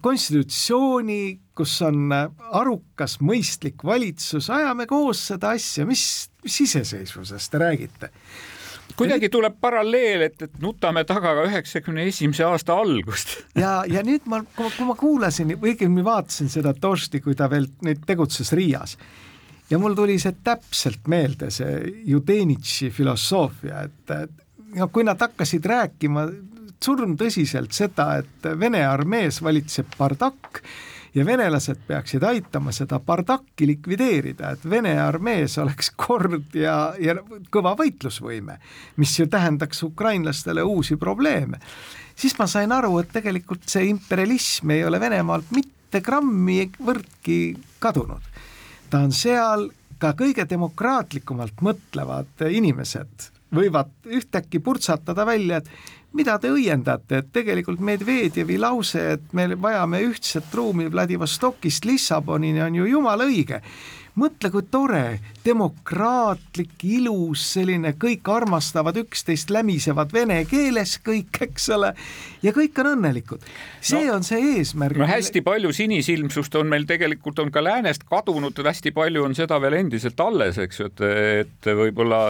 konstitutsiooni, 0.00 1.38
kus 1.56 1.78
on 1.82 2.12
arukas, 2.12 3.20
mõistlik 3.20 3.84
valitsus, 3.84 4.50
ajame 4.50 4.86
koos 4.86 5.22
seda 5.30 5.54
asja, 5.56 5.86
mis, 5.86 6.28
mis 6.44 6.60
iseseisvusest 6.66 7.52
te 7.52 7.62
räägite 7.62 8.10
kuidagi 8.96 9.28
tuleb 9.32 9.58
paralleel, 9.60 10.26
et, 10.28 10.42
et 10.46 10.58
nutame 10.62 11.04
taga 11.08 11.34
ka 11.36 11.44
üheksakümne 11.48 12.06
esimese 12.08 12.46
aasta 12.46 12.76
algust. 12.78 13.36
ja, 13.64 13.82
ja 13.90 14.04
nüüd 14.06 14.28
ma, 14.30 14.42
kui 14.56 14.88
ma 14.88 14.96
kuulasin 14.98 15.54
või 15.56 15.74
õigemini 15.74 16.06
vaatasin 16.06 16.52
seda 16.52 16.74
Tošti, 16.74 17.20
kui 17.24 17.36
ta 17.38 17.50
veel 17.50 17.68
nüüd 17.84 18.06
tegutses 18.06 18.52
Riias 18.56 18.96
ja 19.70 19.78
mul 19.82 19.96
tuli 19.98 20.18
see 20.22 20.34
täpselt 20.46 21.08
meelde, 21.10 21.50
see 21.50 21.78
Judenitši 22.06 22.90
filosoofia, 22.94 23.86
et 23.86 24.14
no 24.76 24.88
kui 24.92 25.06
nad 25.06 25.20
hakkasid 25.20 25.66
rääkima 25.66 26.26
surmtõsiselt 26.82 27.74
seda, 27.74 28.12
et 28.20 28.50
Vene 28.60 28.84
armees 28.86 29.40
valitseb 29.42 29.96
bardakk 29.98 30.60
ja 31.16 31.24
venelased 31.26 31.80
peaksid 31.86 32.24
aitama 32.28 32.72
seda 32.76 32.98
bardakki 33.00 33.66
likvideerida, 33.70 34.52
et 34.52 34.64
Vene 34.70 34.92
armees 35.00 35.56
oleks 35.62 35.90
kord 35.96 36.54
ja, 36.56 36.92
ja 37.00 37.16
kõva 37.52 37.72
võitlusvõime, 37.78 38.58
mis 39.00 39.14
ju 39.18 39.28
tähendaks 39.32 39.82
ukrainlastele 39.86 40.62
uusi 40.62 40.98
probleeme, 41.00 41.60
siis 42.16 42.36
ma 42.38 42.48
sain 42.50 42.72
aru, 42.72 42.98
et 43.00 43.14
tegelikult 43.16 43.64
see 43.70 43.88
imperialism 43.88 44.76
ei 44.76 44.84
ole 44.84 45.00
Venemaalt 45.00 45.54
mitte 45.56 46.02
grammi 46.04 46.66
võrdki 46.84 47.40
kadunud. 47.80 48.22
ta 48.90 49.00
on 49.00 49.12
seal, 49.12 49.70
ka 49.98 50.12
kõige 50.12 50.44
demokraatlikumalt 50.48 51.64
mõtlevad 51.64 52.44
inimesed 52.50 53.30
võivad 53.56 53.92
ühtäkki 54.04 54.60
purtsatada 54.60 55.24
välja, 55.26 55.62
et 55.62 55.68
mida 56.16 56.38
te 56.40 56.50
õiendate, 56.52 57.20
et 57.20 57.28
tegelikult 57.34 57.82
Medvedjevi 57.84 58.56
lause, 58.60 59.02
et 59.16 59.36
me 59.36 59.50
vajame 59.60 60.00
ühtset 60.06 60.54
ruumi 60.56 60.88
Vladivostokist 60.92 61.84
Lissabonini 61.84 62.62
on 62.64 62.80
ju 62.80 62.88
jumala 62.96 63.26
õige. 63.28 63.60
Mõtle, 64.16 64.48
kui 64.48 64.64
tore, 64.72 65.04
demokraatlik, 65.46 66.74
ilus, 66.84 67.42
selline, 67.54 67.92
kõik 68.00 68.26
armastavad 68.32 68.96
üksteist, 69.00 69.50
lämisevad 69.54 70.12
vene 70.14 70.40
keeles 70.50 70.96
kõik, 71.06 71.38
eks 71.46 71.68
ole, 71.76 71.92
ja 72.42 72.52
kõik 72.56 72.78
on 72.82 72.92
õnnelikud. 72.94 73.44
see 73.80 74.06
no, 74.08 74.16
on 74.16 74.26
see 74.26 74.40
eesmärk. 74.56 74.98
no 74.98 75.08
hästi 75.08 75.42
palju 75.46 75.72
sinisilmsust 75.76 76.54
on 76.58 76.70
meil 76.72 76.86
tegelikult 76.88 77.38
on 77.42 77.52
ka 77.54 77.62
läänest 77.64 78.06
kadunud, 78.08 78.58
hästi 78.66 78.92
palju 78.96 79.24
on 79.28 79.36
seda 79.38 79.60
veel 79.62 79.78
endiselt 79.80 80.20
alles, 80.20 80.58
eks 80.62 80.80
ju, 80.80 80.90
et, 80.90 81.04
et 81.44 81.70
võib-olla 81.78 82.20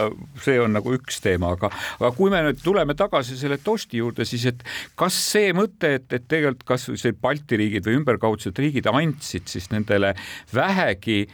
see 0.44 0.58
on 0.60 0.76
nagu 0.76 0.92
üks 0.96 1.20
teema, 1.24 1.54
aga, 1.56 1.72
aga 2.00 2.12
kui 2.16 2.32
me 2.32 2.42
nüüd 2.48 2.60
tuleme 2.64 2.96
tagasi 2.98 3.38
selle 3.40 3.58
Tosti 3.66 4.02
juurde, 4.02 4.26
siis 4.28 4.44
et 4.52 4.62
kas 4.98 5.16
see 5.32 5.54
mõte, 5.56 5.96
et, 6.00 6.06
et 6.12 6.28
tegelikult 6.28 6.66
kasvõi 6.68 7.00
see 7.00 7.16
Balti 7.16 7.58
riigid 7.58 7.88
või 7.88 8.00
ümberkaudsed 8.02 8.58
riigid 8.60 8.86
andsid 8.92 9.48
siis 9.50 9.70
nendele 9.72 10.12
vähegi 10.54 11.24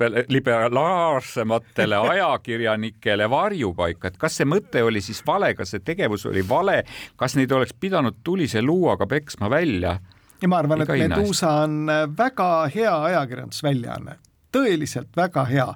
liberaalsetamatele, 0.00 0.24
liberaalsematele 0.28 1.96
ajakirjanikele 2.12 3.30
varjupaika, 3.30 4.08
et 4.08 4.18
kas 4.20 4.36
see 4.40 4.48
mõte 4.48 4.82
oli 4.84 5.00
siis 5.04 5.22
vale, 5.26 5.54
kas 5.54 5.74
see 5.74 5.84
tegevus 5.84 6.26
oli 6.26 6.44
vale, 6.48 6.82
kas 7.16 7.36
neid 7.36 7.52
oleks 7.52 7.74
pidanud 7.80 8.20
tulise 8.24 8.62
luuaga 8.62 9.06
peksma 9.06 9.50
välja? 9.50 9.98
ja 10.42 10.48
ma 10.48 10.58
arvan, 10.60 10.84
et 10.84 10.92
Medusa 11.08 11.50
on 11.64 11.88
väga 12.18 12.50
hea 12.74 12.92
ajakirjandusväljaanne, 13.10 14.18
tõeliselt 14.52 15.16
väga 15.16 15.44
hea. 15.48 15.68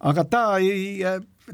aga 0.00 0.24
ta 0.24 0.44
ei 0.58 1.02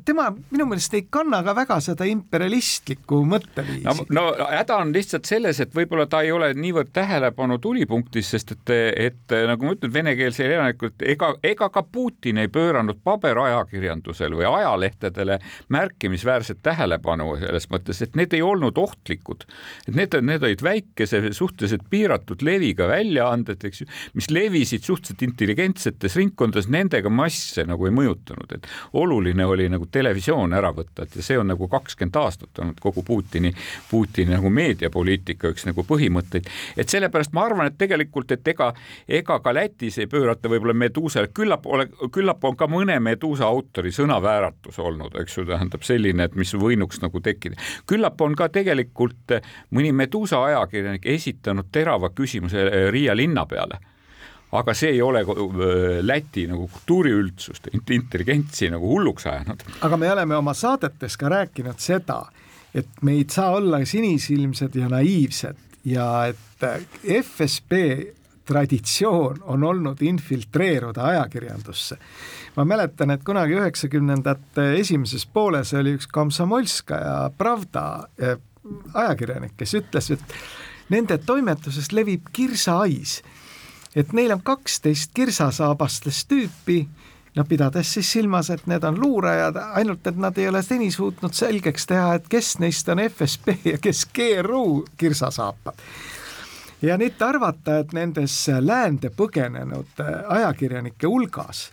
tema 0.05 0.29
minu 0.51 0.67
meelest 0.69 0.95
ei 0.97 1.07
kanna 1.11 1.43
ka 1.47 1.55
väga 1.57 1.79
seda 1.85 2.07
imperialistlikku 2.09 3.21
mõtteviisi. 3.29 3.85
no, 3.87 4.27
no 4.39 4.49
häda 4.51 4.79
on 4.83 4.93
lihtsalt 4.95 5.29
selles, 5.29 5.61
et 5.63 5.75
võib-olla 5.77 6.07
ta 6.11 6.23
ei 6.25 6.33
ole 6.35 6.51
niivõrd 6.59 6.91
tähelepanu 6.95 7.59
tulipunktis, 7.63 8.31
sest 8.35 8.55
et, 8.57 8.75
et 9.09 9.35
nagu 9.49 9.69
ma 9.69 9.75
ütlen, 9.77 9.93
venekeelsele 9.95 10.59
elanikule, 10.59 10.95
ega, 11.15 11.33
ega 11.45 11.69
ka 11.75 11.85
Putin 11.87 12.41
ei 12.43 12.51
pööranud 12.53 13.01
paberajakirjandusele 13.05 14.39
või 14.41 14.49
ajalehtedele 14.51 15.39
märkimisväärset 15.75 16.63
tähelepanu 16.65 17.35
selles 17.43 17.69
mõttes, 17.73 18.03
et 18.05 18.19
need 18.19 18.35
ei 18.37 18.43
olnud 18.43 18.79
ohtlikud. 18.81 19.47
et 19.89 19.95
need, 19.95 20.19
need 20.23 20.43
olid 20.43 20.65
väikese, 20.65 21.23
suhteliselt 21.33 21.87
piiratud 21.91 22.43
leviga 22.43 22.89
väljaanded, 22.91 23.65
eks 23.65 23.85
ju, 23.85 23.89
mis 24.19 24.31
levisid 24.31 24.85
suhteliselt 24.87 25.23
intelligentsetes 25.27 26.17
ringkondades, 26.21 26.69
nendega 26.73 27.11
masse 27.13 27.65
nagu 27.69 27.89
ei 27.89 27.95
mõjutanud, 27.95 28.57
et 28.57 28.69
oluline 28.93 29.47
oli 29.47 29.69
nagu 29.73 29.84
nagu 29.85 29.91
televisioon 29.93 30.53
ära 30.55 30.73
võtta, 30.73 31.05
et 31.05 31.21
see 31.23 31.39
on 31.39 31.49
nagu 31.49 31.69
kakskümmend 31.69 32.17
aastat 32.17 32.59
olnud 32.59 32.81
kogu 32.81 33.03
Putini, 33.05 33.53
Putini 33.91 34.35
nagu 34.35 34.51
meediapoliitika 34.51 35.49
üks 35.53 35.67
nagu 35.67 35.85
põhimõtteid. 35.85 36.49
et 36.77 36.89
sellepärast 36.89 37.33
ma 37.33 37.45
arvan, 37.45 37.67
et 37.67 37.79
tegelikult, 37.79 38.31
et 38.33 38.49
ega, 38.49 38.73
ega 39.09 39.39
ka 39.41 39.55
Lätis 39.55 39.99
ei 39.99 40.07
pöörata 40.07 40.49
võib-olla 40.49 40.75
Medusale, 40.75 41.29
küllap 41.29 41.67
ole, 41.67 41.89
küllap 42.13 42.45
on 42.45 42.57
ka 42.57 42.67
mõne 42.67 42.99
Medusa 43.01 43.47
autori 43.47 43.93
sõnavääratus 43.93 44.79
olnud, 44.79 45.15
eks 45.21 45.39
ju, 45.39 45.47
tähendab 45.47 45.83
selline, 45.83 46.25
et 46.25 46.35
mis 46.35 46.55
võinuks 46.55 47.03
nagu 47.03 47.21
tekkida. 47.21 47.57
küllap 47.87 48.21
on 48.21 48.35
ka 48.35 48.49
tegelikult 48.49 49.39
mõni 49.71 49.93
Medusa 49.93 50.45
ajakirjanik 50.45 51.07
esitanud 51.07 51.71
terava 51.73 52.11
küsimuse 52.11 52.91
Riia 52.91 53.17
linna 53.17 53.47
peale 53.47 53.94
aga 54.55 54.75
see 54.75 54.95
ei 54.95 55.03
ole 55.03 55.25
Läti 56.03 56.47
nagu 56.51 56.69
kultuuriüldsust, 56.73 57.69
intelligentsi 57.75 58.71
nagu 58.73 58.89
hulluks 58.89 59.27
ajanud. 59.27 59.65
aga 59.87 59.97
me 59.97 60.11
oleme 60.13 60.37
oma 60.37 60.55
saadetes 60.55 61.17
ka 61.21 61.29
rääkinud 61.33 61.79
seda, 61.83 62.23
et 62.75 63.03
me 63.03 63.19
ei 63.19 63.27
saa 63.31 63.51
olla 63.59 63.85
sinisilmsed 63.85 64.77
ja 64.79 64.89
naiivsed 64.89 65.57
ja 65.85 66.09
et 66.31 66.63
äh, 66.63 66.81
FSB 67.23 67.73
traditsioon 68.45 69.39
on 69.43 69.65
olnud 69.65 70.03
infiltreeruda 70.03 71.05
ajakirjandusse. 71.05 71.97
ma 72.57 72.65
mäletan, 72.65 73.11
et 73.11 73.25
kunagi 73.25 73.57
üheksakümnendate 73.57 74.75
esimeses 74.79 75.27
pooles 75.27 75.75
oli 75.75 75.97
üks 75.99 76.07
Komsomolskaja 76.13 77.31
Pravda 77.39 78.09
äh, 78.23 78.37
ajakirjanik, 78.95 79.57
kes 79.57 79.75
ütles, 79.81 80.11
et 80.11 80.37
nende 80.93 81.19
toimetusest 81.19 81.93
levib 81.93 82.29
kirsahais 82.33 83.23
et 83.97 84.13
neil 84.13 84.33
on 84.35 84.43
kaksteist 84.43 85.11
kirsasaabastest 85.15 86.29
tüüpi, 86.29 86.81
no 87.37 87.45
pidades 87.45 87.95
siis 87.95 88.13
silmas, 88.13 88.51
et 88.51 88.67
need 88.71 88.85
on 88.85 88.99
luurajad, 89.01 89.57
ainult 89.79 90.07
et 90.07 90.17
nad 90.17 90.39
ei 90.39 90.49
ole 90.49 90.63
seni 90.63 90.91
suutnud 90.91 91.35
selgeks 91.35 91.87
teha, 91.87 92.15
et 92.15 92.29
kes 92.29 92.59
neist 92.63 92.89
on 92.89 93.03
FSB 93.09 93.57
ja 93.73 93.79
kes 93.79 94.07
GRU 94.15 94.85
kirsasaapad. 94.97 95.81
Ja 96.83 96.99
nüüd 97.01 97.23
arvata, 97.25 97.79
et 97.81 97.95
nendes 97.97 98.35
läände 98.61 99.09
põgenenud 99.15 100.03
ajakirjanike 100.29 101.09
hulgas 101.09 101.71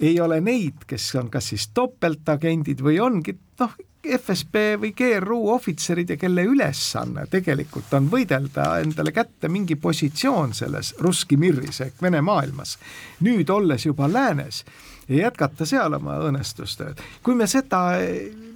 ei 0.00 0.20
ole 0.20 0.40
neid, 0.40 0.84
kes 0.86 1.14
on 1.20 1.30
kas 1.30 1.52
siis 1.52 1.68
topeltagendid 1.74 2.82
või 2.84 2.98
ongi 3.00 3.36
noh, 3.60 3.76
FSB 4.00 4.54
või 4.80 4.92
GRU 4.96 5.38
ohvitserid 5.54 6.14
ja 6.14 6.16
kelle 6.16 6.46
ülesanne 6.48 7.26
tegelikult 7.30 7.92
on 7.94 8.06
võidelda 8.10 8.78
endale 8.80 9.12
kätte 9.12 9.48
mingi 9.52 9.76
positsioon 9.76 10.54
selles 10.56 10.94
Russki 10.98 11.36
Mirris 11.36 11.82
ehk 11.84 12.00
Vene 12.02 12.22
maailmas. 12.24 12.78
nüüd 13.20 13.50
olles 13.50 13.86
juba 13.86 14.08
läänes 14.12 14.64
ja 15.08 15.16
jätkata 15.26 15.66
seal 15.66 15.92
oma 15.92 16.16
õõnestustööd. 16.22 17.02
kui 17.22 17.34
me 17.34 17.46
seda 17.46 17.98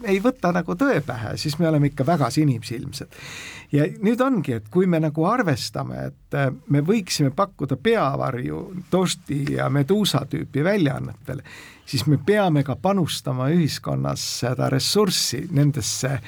ei 0.05 0.21
võta 0.23 0.53
nagu 0.53 0.77
tõe 0.79 1.01
pähe, 1.05 1.37
siis 1.37 1.59
me 1.59 1.69
oleme 1.69 1.91
ikka 1.93 2.07
väga 2.07 2.31
sinimsilmsed. 2.31 3.09
ja 3.73 3.85
nüüd 4.01 4.21
ongi, 4.21 4.53
et 4.53 4.69
kui 4.71 4.87
me 4.87 5.01
nagu 5.01 5.25
arvestame, 5.25 6.07
et 6.07 6.41
me 6.69 6.81
võiksime 6.81 7.31
pakkuda 7.37 7.77
peavarju 7.77 8.65
Tosti 8.91 9.45
ja 9.59 9.69
Medusa 9.69 10.27
tüüpi 10.31 10.65
väljaannetele 10.65 11.45
siis 11.87 12.07
me 12.07 12.19
peame 12.27 12.65
ka 12.65 12.77
panustama 12.77 13.49
ühiskonnas 13.53 14.25
seda 14.41 14.69
ressurssi 14.73 15.47
nendesse 15.51 16.19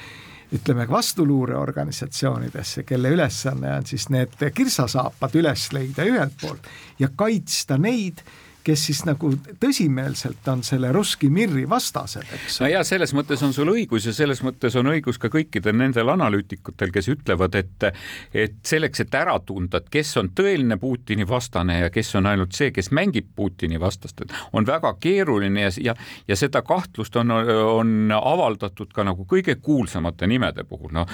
ütleme 0.53 0.85
vastuluureorganisatsioonidesse, 0.89 2.83
kelle 2.83 3.09
ülesanne 3.11 3.73
on 3.73 3.85
siis 3.85 4.07
need 4.09 4.37
kirsasaapad 4.55 5.35
üles 5.35 5.67
leida 5.75 6.05
ühelt 6.07 6.37
poolt 6.41 6.69
ja 6.99 7.09
kaitsta 7.15 7.77
neid, 7.77 8.23
kes 8.67 8.83
siis 8.89 9.03
nagu 9.07 9.31
tõsimeelselt 9.61 10.47
on 10.51 10.63
selle 10.65 10.91
Russki 10.95 11.29
Mirri 11.33 11.63
vastased, 11.69 12.27
eks. 12.35 12.59
no 12.63 12.69
ja 12.71 12.83
selles 12.87 13.13
mõttes 13.15 13.43
on 13.45 13.53
sul 13.55 13.71
õigus 13.71 14.07
ja 14.09 14.13
selles 14.15 14.41
mõttes 14.43 14.75
on 14.79 14.91
õigus 14.91 15.19
ka 15.21 15.31
kõikidel 15.31 15.77
nendel 15.79 16.11
analüütikutel, 16.11 16.91
kes 16.95 17.07
ütlevad, 17.13 17.55
et 17.55 17.87
et 18.33 18.57
selleks, 18.67 19.03
et 19.03 19.15
ära 19.15 19.37
tunda, 19.45 19.79
et 19.79 19.89
kes 19.91 20.11
on 20.19 20.31
tõeline 20.35 20.77
Putini 20.81 21.27
vastane 21.27 21.79
ja 21.83 21.91
kes 21.93 22.13
on 22.19 22.27
ainult 22.29 22.55
see, 22.57 22.71
kes 22.75 22.91
mängib 22.95 23.29
Putini 23.35 23.79
vastast, 23.79 24.21
et 24.25 24.35
on 24.57 24.67
väga 24.67 24.93
keeruline 24.99 25.67
ja, 25.67 25.71
ja, 25.89 25.95
ja 26.27 26.39
seda 26.39 26.61
kahtlust 26.67 27.15
on, 27.21 27.31
on 27.31 28.13
avaldatud 28.17 28.91
ka 28.93 29.05
nagu 29.07 29.27
kõige 29.29 29.57
kuulsamate 29.63 30.27
nimede 30.27 30.67
puhul, 30.67 30.91
no 30.97 31.05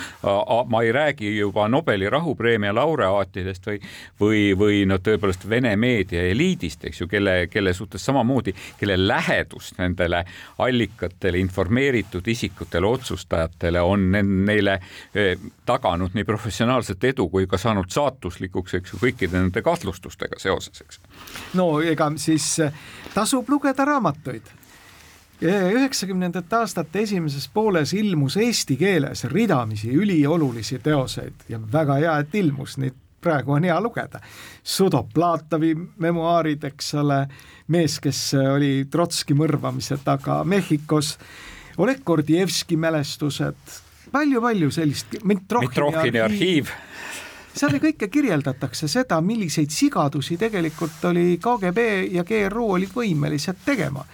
ma 0.69 0.83
ei 0.83 0.91
räägi 0.95 1.35
juba 1.37 1.67
Nobeli 1.69 2.09
rahupreemia 2.09 2.73
laureaatidest 2.75 3.69
või, 3.69 3.79
või, 4.19 4.43
või 4.57 4.83
no 4.89 4.99
tõepoolest 5.03 5.47
Vene 5.49 5.75
meedia 5.77 6.23
eliidist, 6.31 6.85
eks 6.87 7.03
ju, 7.03 7.07
kelle 7.11 7.42
kelle 7.47 7.73
suhtes 7.73 8.05
samamoodi, 8.05 8.53
kelle 8.79 8.97
lähedust 9.07 9.77
nendele 9.77 10.23
allikatele, 10.57 11.37
informeeritud 11.37 12.27
isikutele, 12.27 12.87
otsustajatele 12.87 13.81
on 13.81 14.11
neile 14.45 14.79
eh, 15.15 15.37
taganud 15.65 16.13
nii 16.13 16.23
professionaalset 16.23 17.03
edu 17.13 17.29
kui 17.29 17.47
ka 17.47 17.57
saanud 17.57 17.89
saatuslikuks, 17.93 18.79
eks 18.79 18.93
ju, 18.93 18.99
kõikide 19.05 19.39
nende 19.39 19.61
kahtlustustega 19.61 20.39
seoses, 20.39 20.81
eks. 20.81 20.99
no 21.59 21.69
ega 21.81 22.11
siis 22.17 22.49
eh, 22.63 22.83
tasub 23.13 23.49
lugeda 23.49 23.85
raamatuid 23.85 24.59
üheksakümnendate 25.43 26.55
aastate 26.55 27.01
esimeses 27.03 27.49
pooles 27.53 27.93
ilmus 27.93 28.37
eesti 28.37 28.77
keeles 28.79 29.23
ridamisi 29.27 29.91
üliolulisi 29.91 30.79
teoseid 30.79 31.47
ja 31.49 31.59
väga 31.71 31.97
hea, 31.99 32.17
et 32.23 32.35
ilmus, 32.39 32.77
neid 32.77 33.02
praegu 33.23 33.55
on 33.55 33.65
hea 33.67 33.79
lugeda. 33.81 34.21
Sudoplatovi 34.63 35.73
memuaarid, 36.03 36.63
eks 36.69 36.93
ole, 37.01 37.23
mees, 37.73 37.99
kes 38.03 38.21
oli 38.43 38.85
Trotski 38.91 39.37
mõrvamise 39.37 39.99
taga 40.03 40.41
Mehhikos, 40.43 41.17
Oleg 41.81 42.03
Gordjevski 42.05 42.77
mälestused 42.77 43.57
palju,, 44.11 44.11
palju-palju 44.13 44.71
sellist, 44.71 45.17
Mitrohhini 45.25 46.21
arhiiv 46.21 46.69
seal 47.53 47.77
kõike 47.77 48.09
kirjeldatakse 48.09 48.87
seda, 48.89 49.19
milliseid 49.21 49.69
sigadusi 49.73 50.37
tegelikult 50.41 51.03
oli 51.09 51.37
KGB 51.41 51.83
ja 52.15 52.25
GRU 52.25 52.71
olid 52.77 52.93
võimelised 52.95 53.61
tegema 53.65 54.05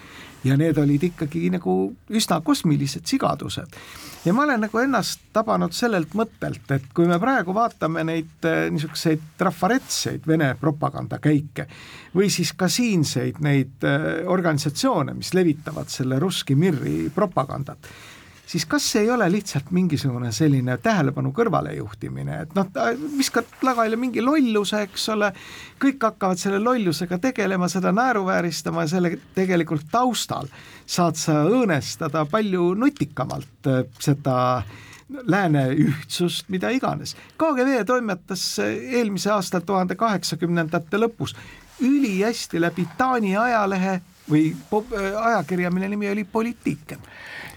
ja 0.44 0.58
need 0.60 0.78
olid 0.80 1.04
ikkagi 1.12 1.50
nagu 1.54 1.76
üsna 2.16 2.40
kosmilised 2.44 3.08
sigadused. 3.08 3.80
Ja 4.26 4.34
ma 4.34 4.44
olen 4.44 4.62
nagu 4.66 4.80
ennast 4.82 5.22
tabanud 5.34 5.74
sellelt 5.76 6.14
mõttelt, 6.18 6.66
et 6.76 6.88
kui 6.96 7.08
me 7.08 7.20
praegu 7.22 7.54
vaatame 7.56 8.04
neid 8.08 8.48
eh, 8.48 8.68
niisuguseid 8.74 9.24
trafaretseid 9.40 10.28
Vene 10.28 10.52
propagandakäike 10.60 11.68
või 12.16 12.30
siis 12.34 12.54
ka 12.58 12.68
siinseid 12.72 13.40
neid 13.46 13.88
eh, 13.88 14.10
organisatsioone, 14.28 15.16
mis 15.18 15.34
levitavad 15.38 15.92
selle 15.94 16.20
Russki 16.20 16.58
Mirri 16.60 17.10
propagandat 17.16 17.92
siis 18.50 18.66
kas 18.66 18.88
ei 18.96 19.12
ole 19.12 19.28
lihtsalt 19.32 19.70
mingisugune 19.76 20.32
selline 20.34 20.78
tähelepanu 20.82 21.32
kõrvalejuhtimine, 21.38 22.42
et 22.46 22.56
noh, 22.58 22.70
viskad 23.18 23.50
lagale 23.66 24.00
mingi 24.00 24.24
lolluse, 24.26 24.82
eks 24.88 25.06
ole, 25.14 25.30
kõik 25.82 26.02
hakkavad 26.08 26.42
selle 26.42 26.62
lollusega 26.64 27.20
tegelema, 27.22 27.70
seda 27.70 27.94
naeruvääristama 27.94 28.86
ja 28.88 28.94
selle 28.96 29.14
tegelikult 29.38 29.86
taustal 29.92 30.50
saad 30.90 31.20
sa 31.20 31.44
õõnestada 31.46 32.26
palju 32.30 32.74
nutikamalt 32.80 33.70
äh, 33.70 33.84
seda 34.02 34.38
lääne 35.10 35.64
ühtsust, 35.74 36.50
mida 36.54 36.70
iganes. 36.70 37.16
KGB 37.38 37.84
toimetas 37.86 38.44
eelmise 38.62 39.32
aasta 39.34 39.62
tuhande 39.62 39.98
kaheksakümnendate 39.98 41.02
lõpus 41.02 41.34
ülihästi 41.82 42.62
läbi 42.62 42.88
Taani 42.98 43.38
ajalehe 43.38 44.02
või 44.30 44.54
ajakirja, 45.26 45.72
mille 45.74 45.90
nimi 45.90 46.10
oli 46.12 46.24
Politiken 46.24 47.02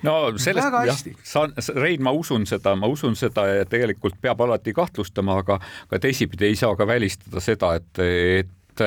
no 0.03 0.17
sellest 0.37 0.79
jah, 0.89 1.03
saan, 1.27 1.55
Rein, 1.77 2.03
ma 2.03 2.13
usun 2.17 2.47
seda, 2.49 2.75
ma 2.79 2.91
usun 2.91 3.17
seda 3.19 3.47
ja 3.49 3.67
tegelikult 3.69 4.19
peab 4.21 4.41
alati 4.47 4.75
kahtlustama, 4.77 5.39
aga, 5.45 5.59
aga 5.89 6.03
teisipidi 6.03 6.51
ei 6.51 6.59
saa 6.59 6.77
ka 6.79 6.87
välistada 6.89 7.43
seda, 7.45 7.75
et, 7.79 8.03
et 8.03 8.87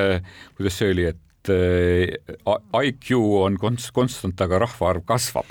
kuidas 0.58 0.80
see 0.82 0.92
oli, 0.92 1.10
et 1.14 1.22
et 1.46 2.18
äh, 2.46 2.84
IQ 2.84 3.12
on 3.18 3.58
konst-, 3.58 3.92
konstant, 3.94 4.40
aga 4.42 4.60
rahvaarv 4.66 5.06
kasvab, 5.08 5.48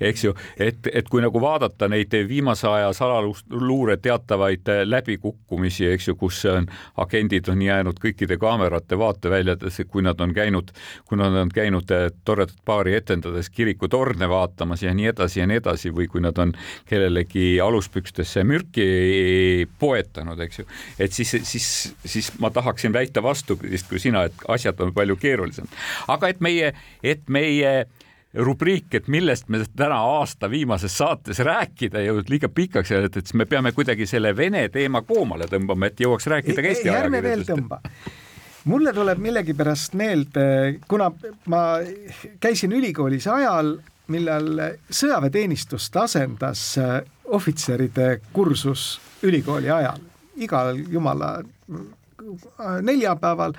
eks 0.00 0.24
ju, 0.24 0.34
et, 0.60 0.86
et 0.92 1.08
kui 1.10 1.22
nagu 1.24 1.40
vaadata 1.40 1.88
neid 1.90 2.14
viimase 2.28 2.68
aja 2.68 2.92
salaluure 2.96 3.96
teatavaid 4.02 4.68
äh, 4.72 4.82
läbikukkumisi, 4.88 5.86
eks 5.92 6.08
ju, 6.08 6.16
kus 6.20 6.44
on 6.50 6.68
agendid 7.00 7.48
on 7.52 7.62
jäänud 7.62 8.00
kõikide 8.02 8.38
kaamerate 8.40 8.98
vaateväljadesse, 8.98 9.86
kui 9.90 10.04
nad 10.04 10.20
on 10.20 10.34
käinud, 10.34 10.72
kui 11.08 11.20
nad 11.20 11.36
on 11.40 11.52
käinud 11.54 11.90
äh, 11.94 12.08
toredat 12.24 12.56
paari 12.64 12.96
etendades 12.98 13.50
kirikutorne 13.50 14.28
vaatamas 14.30 14.84
ja 14.84 14.94
nii 14.94 15.10
edasi 15.12 15.42
ja 15.42 15.48
nii 15.50 15.60
edasi 15.62 15.92
või 15.94 16.08
kui 16.10 16.24
nad 16.24 16.38
on 16.40 16.54
kellelegi 16.88 17.58
aluspükstesse 17.62 18.44
mürki 18.48 18.88
poetanud, 19.78 20.40
eks 20.44 20.62
ju, 20.62 20.68
et 20.98 21.12
siis, 21.12 21.36
siis, 21.44 21.68
siis 22.04 22.32
ma 22.42 22.50
tahaksin 22.54 22.92
väita 22.94 23.22
vastupidist 23.22 23.88
kui 23.90 24.00
sina, 24.02 24.24
et 24.28 24.46
asjad 24.48 24.80
on 24.84 24.92
palju 24.94 25.16
keerulisemad 25.20 25.33
keerulisem. 25.34 25.68
aga 26.08 26.32
et 26.32 26.42
meie, 26.44 26.72
et 27.02 27.28
meie 27.28 27.76
rubriik, 28.34 28.94
et 28.98 29.08
millest 29.08 29.48
me 29.52 29.60
täna 29.76 30.00
aasta 30.18 30.50
viimases 30.50 30.96
saates 30.98 31.38
rääkida 31.46 32.00
ei 32.00 32.08
jõudnud 32.08 32.32
liiga 32.32 32.50
pikaks 32.50 32.90
jääda, 32.90 33.10
et 33.12 33.20
siis 33.20 33.38
me 33.38 33.46
peame 33.46 33.72
kuidagi 33.72 34.08
selle 34.10 34.34
Vene 34.36 34.66
teema 34.74 35.04
koomale 35.06 35.46
tõmbama, 35.50 35.90
et 35.90 36.02
jõuaks 36.02 36.26
rääkida 36.32 36.62
ka 36.62 36.72
Eesti 36.72 36.90
ajakirjandusest. 36.90 38.10
mulle 38.64 38.92
tuleb 38.92 39.18
millegipärast 39.22 39.94
meelde, 39.94 40.46
kuna 40.88 41.12
ma 41.46 41.64
käisin 42.40 42.72
ülikoolis 42.72 43.26
ajal, 43.30 43.76
millal 44.08 44.50
sõjaväeteenistust 44.90 45.96
asendas 45.96 46.64
ohvitseride 47.24 48.18
kursus 48.32 48.98
ülikooli 49.22 49.70
ajal, 49.70 50.02
igal 50.36 50.76
jumala 50.90 51.38
neljapäeval 52.82 53.52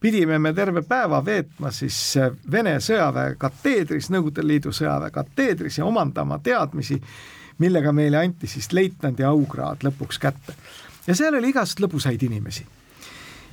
pidime 0.00 0.38
me 0.38 0.52
terve 0.52 0.82
päeva 0.82 1.24
veetma 1.24 1.70
siis 1.70 2.18
Vene 2.52 2.76
sõjaväe 2.80 3.36
kateedris, 3.38 4.10
Nõukogude 4.10 4.46
Liidu 4.46 4.72
sõjaväe 4.72 5.10
kateedris 5.10 5.78
ja 5.78 5.86
omandama 5.86 6.38
teadmisi, 6.38 7.00
millega 7.58 7.92
meile 7.92 8.22
anti 8.22 8.46
siis 8.46 8.72
leitnandi 8.72 9.24
aukraad 9.24 9.84
lõpuks 9.84 10.20
kätte. 10.20 10.54
ja 11.06 11.14
seal 11.14 11.34
oli 11.34 11.48
igast 11.50 11.80
lõbusaid 11.80 12.22
inimesi 12.22 12.66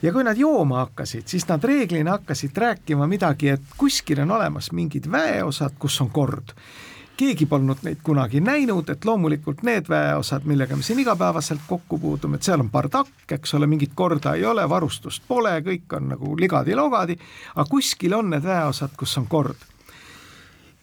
ja 0.01 0.13
kui 0.13 0.23
nad 0.23 0.37
jooma 0.37 0.85
hakkasid, 0.85 1.27
siis 1.27 1.47
nad 1.47 1.63
reeglina 1.63 2.11
hakkasid 2.17 2.57
rääkima 2.57 3.07
midagi, 3.07 3.49
et 3.49 3.73
kuskil 3.77 4.21
on 4.23 4.31
olemas 4.31 4.71
mingid 4.71 5.11
väeosad, 5.11 5.75
kus 5.79 6.01
on 6.01 6.09
kord 6.09 6.53
keegi 7.19 7.45
polnud 7.49 7.81
neid 7.83 7.99
kunagi 8.03 8.39
näinud, 8.43 8.89
et 8.89 9.05
loomulikult 9.05 9.63
need 9.67 9.89
väeosad, 9.91 10.45
millega 10.47 10.77
me 10.77 10.85
siin 10.85 11.01
igapäevaselt 11.03 11.65
kokku 11.67 11.99
puutume, 11.99 12.39
et 12.39 12.47
seal 12.47 12.63
on 12.63 12.69
bardakk, 12.71 13.25
eks 13.35 13.53
ole, 13.57 13.67
mingit 13.67 13.91
korda 13.95 14.35
ei 14.37 14.45
ole, 14.47 14.63
varustust 14.69 15.25
pole, 15.27 15.57
kõik 15.65 15.97
on 15.97 16.13
nagu 16.13 16.37
ligadi-logadi, 16.39 17.17
aga 17.55 17.67
kuskil 17.69 18.15
on 18.15 18.31
need 18.35 18.47
väeosad, 18.47 18.95
kus 18.99 19.17
on 19.19 19.27
kord. 19.27 19.67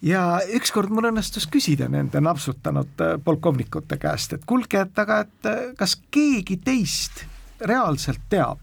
Ja 0.05 0.42
ükskord 0.59 0.92
mul 0.92 1.09
õnnestus 1.09 1.49
küsida 1.49 1.88
nende 1.88 2.20
napsutanud 2.20 3.01
polkovnikute 3.25 3.96
käest, 3.99 4.37
et 4.37 4.44
kuulge, 4.46 4.85
et 4.85 4.99
aga, 5.03 5.22
et 5.25 5.77
kas 5.79 5.96
keegi 6.12 6.61
teist 6.64 7.25
reaalselt 7.64 8.29
teab, 8.29 8.61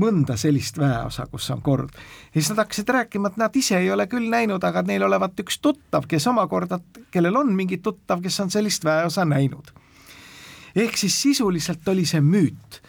mõnda 0.00 0.36
sellist 0.40 0.78
väeosa, 0.78 1.26
kus 1.30 1.50
on 1.50 1.62
kord. 1.62 1.90
ja 2.34 2.40
siis 2.40 2.50
nad 2.50 2.64
hakkasid 2.64 2.88
rääkima, 2.88 3.28
et 3.28 3.36
nad 3.36 3.56
ise 3.56 3.78
ei 3.78 3.90
ole 3.92 4.06
küll 4.06 4.30
näinud, 4.30 4.64
aga 4.64 4.82
neil 4.82 5.02
olevat 5.02 5.40
üks 5.40 5.58
tuttav, 5.60 6.06
kes 6.08 6.26
omakorda, 6.26 6.80
kellel 7.10 7.36
on 7.36 7.52
mingi 7.56 7.78
tuttav, 7.78 8.22
kes 8.22 8.40
on 8.40 8.50
sellist 8.50 8.84
väeosa 8.84 9.24
näinud. 9.24 9.72
ehk 10.76 10.96
siis 10.96 11.22
sisuliselt 11.22 11.88
oli 11.88 12.06
see 12.06 12.20
müüt 12.20 12.80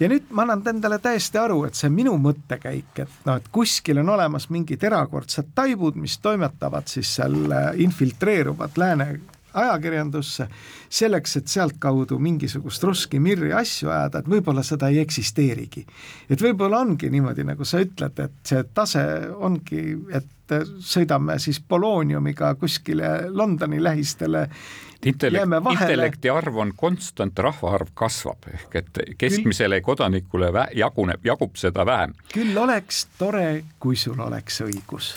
ja 0.00 0.08
nüüd 0.08 0.30
ma 0.30 0.44
annan 0.44 0.62
endale 0.74 0.98
täiesti 1.02 1.38
aru, 1.38 1.64
et 1.64 1.74
see 1.74 1.90
minu 1.90 2.16
mõttekäik, 2.20 2.98
et 3.02 3.22
noh, 3.24 3.38
et 3.40 3.48
kuskil 3.52 3.98
on 4.02 4.08
olemas 4.14 4.50
mingid 4.50 4.84
erakordsed 4.84 5.54
taibud, 5.54 5.96
mis 5.96 6.18
toimetavad 6.18 6.86
siis 6.86 7.14
seal, 7.18 7.38
infiltreeruvad 7.82 8.76
lääne 8.76 9.08
ajakirjandusse 9.56 10.48
selleks, 10.88 11.36
et 11.40 11.50
sealtkaudu 11.50 12.18
mingisugust 12.22 12.84
Russki 12.84 13.20
Mirri 13.22 13.52
asju 13.56 13.90
ajada, 13.90 14.22
et 14.22 14.30
võib-olla 14.30 14.62
seda 14.66 14.90
ei 14.92 15.00
eksisteerigi. 15.02 15.86
et 16.30 16.42
võib-olla 16.42 16.80
ongi 16.84 17.10
niimoodi, 17.10 17.44
nagu 17.44 17.64
sa 17.64 17.80
ütled, 17.84 18.18
et 18.24 18.40
see 18.44 18.64
tase 18.74 19.04
ongi, 19.36 19.84
et 20.14 20.32
sõidame 20.78 21.38
siis 21.42 21.58
Poloniumiga 21.60 22.54
kuskile 22.54 23.30
Londoni 23.34 23.82
lähistele 23.82 24.48
intellekt, 25.06 25.70
intellekti 25.70 26.30
arv 26.30 26.56
on 26.62 26.72
konstant, 26.76 27.38
rahvaarv 27.38 27.92
kasvab 27.94 28.48
ehk 28.52 28.76
et 28.80 29.00
keskmisele 29.18 29.80
kodanikule 29.80 30.52
vä, 30.54 30.68
jaguneb, 30.74 31.24
jagub 31.26 31.56
seda 31.58 31.86
vähem. 31.86 32.14
küll 32.32 32.58
oleks 32.58 33.06
tore, 33.18 33.64
kui 33.78 33.96
sul 33.96 34.20
oleks 34.22 34.62
õigus 34.66 35.14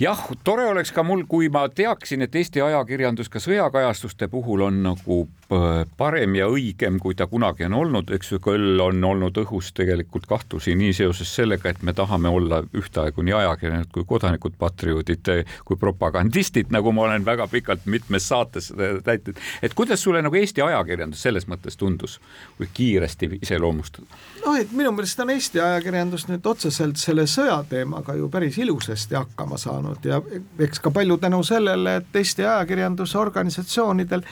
jah, 0.00 0.20
tore 0.44 0.66
oleks 0.70 0.92
ka 0.92 1.02
mul, 1.06 1.24
kui 1.28 1.48
ma 1.52 1.66
teaksin, 1.68 2.22
et 2.24 2.34
Eesti 2.34 2.62
ajakirjandus 2.64 3.30
ka 3.32 3.40
sõjakajastuste 3.42 4.28
puhul 4.32 4.64
on 4.66 4.80
nagu 4.84 5.18
äh, 5.52 5.82
parem 5.98 6.36
ja 6.38 6.48
õigem, 6.50 6.98
kui 7.02 7.16
ta 7.18 7.26
kunagi 7.30 7.66
on 7.68 7.76
olnud, 7.80 8.12
eks 8.16 8.32
ju, 8.34 8.40
küll 8.42 8.80
on 8.82 9.02
olnud 9.04 9.38
õhus 9.44 9.72
tegelikult 9.76 10.26
kahtlusi 10.30 10.74
nii 10.78 10.92
seoses 10.96 11.32
sellega, 11.34 11.72
et 11.72 11.82
me 11.82 11.94
tahame 11.96 12.32
olla 12.32 12.62
ühtaegu 12.76 13.24
nii 13.26 13.36
ajakirjanikud 13.42 13.92
kui 13.92 14.08
kodanikud, 14.14 14.56
patrioodid, 14.58 15.32
kui 15.68 15.78
propagandistid, 15.80 16.72
nagu 16.74 16.92
ma 16.94 17.06
olen 17.08 17.26
väga 17.26 17.46
pikalt 17.52 17.86
mitmes 17.86 18.28
saates 18.28 18.72
täitnud. 19.04 19.38
et 19.62 19.74
kuidas 19.74 20.02
sulle 20.02 20.22
nagu 20.22 20.36
Eesti 20.36 20.64
ajakirjandus 20.64 21.22
selles 21.22 21.48
mõttes 21.48 21.76
tundus, 21.78 22.18
kui 22.56 22.68
kiiresti 22.72 23.30
iseloomustada? 23.42 24.06
noh, 24.46 24.56
et 24.58 24.72
minu 24.72 24.92
meelest 24.96 25.20
on 25.20 25.34
Eesti 25.34 25.60
ajakirjandus 25.60 26.28
nüüd 26.30 26.46
otseselt 26.46 26.96
selle 27.00 27.26
sõjateemaga 27.30 28.16
ju 28.18 28.28
päris 28.32 28.58
ilusasti 28.58 29.18
hakkama 29.18 29.58
saanud 29.60 29.81
ja 30.04 30.22
eks 30.58 30.80
ka 30.80 30.90
palju 30.90 31.16
tänu 31.18 31.42
sellele, 31.42 31.96
et 31.96 32.16
Eesti 32.16 32.44
ajakirjandusorganisatsioonidel 32.44 34.22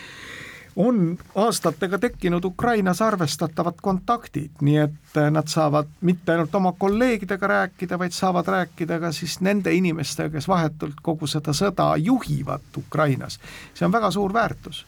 on 0.77 1.19
aastatega 1.35 1.99
tekkinud 1.99 2.45
Ukrainas 2.45 3.03
arvestatavad 3.03 3.81
kontaktid, 3.83 4.51
nii 4.61 4.77
et 4.79 5.19
nad 5.31 5.49
saavad 5.51 5.89
mitte 6.01 6.33
ainult 6.33 6.55
oma 6.55 6.73
kolleegidega 6.79 7.47
rääkida, 7.47 7.99
vaid 7.99 8.15
saavad 8.15 8.47
rääkida 8.47 9.01
ka 9.01 9.13
siis 9.13 9.41
nende 9.41 9.75
inimestega, 9.75 10.31
kes 10.31 10.49
vahetult 10.49 11.03
kogu 11.03 11.27
seda 11.27 11.53
sõda 11.53 11.93
juhivad 11.99 12.79
Ukrainas. 12.79 13.41
see 13.75 13.87
on 13.87 13.93
väga 13.93 14.11
suur 14.11 14.33
väärtus 14.33 14.87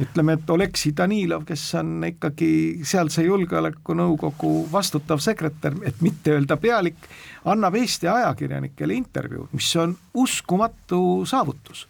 ütleme, 0.00 0.38
et 0.38 0.50
Oleksi 0.50 0.92
Danilov, 0.96 1.44
kes 1.48 1.64
on 1.80 1.98
ikkagi 2.08 2.50
sealse 2.86 3.24
julgeolekunõukogu 3.26 4.54
vastutav 4.72 5.20
sekretär, 5.22 5.76
et 5.84 6.00
mitte 6.04 6.34
öelda 6.36 6.56
pealik, 6.60 6.96
annab 7.44 7.76
Eesti 7.80 8.08
ajakirjanikele 8.08 8.96
intervjuud, 9.00 9.52
mis 9.56 9.68
on 9.80 9.96
uskumatu 10.14 11.02
saavutus 11.28 11.86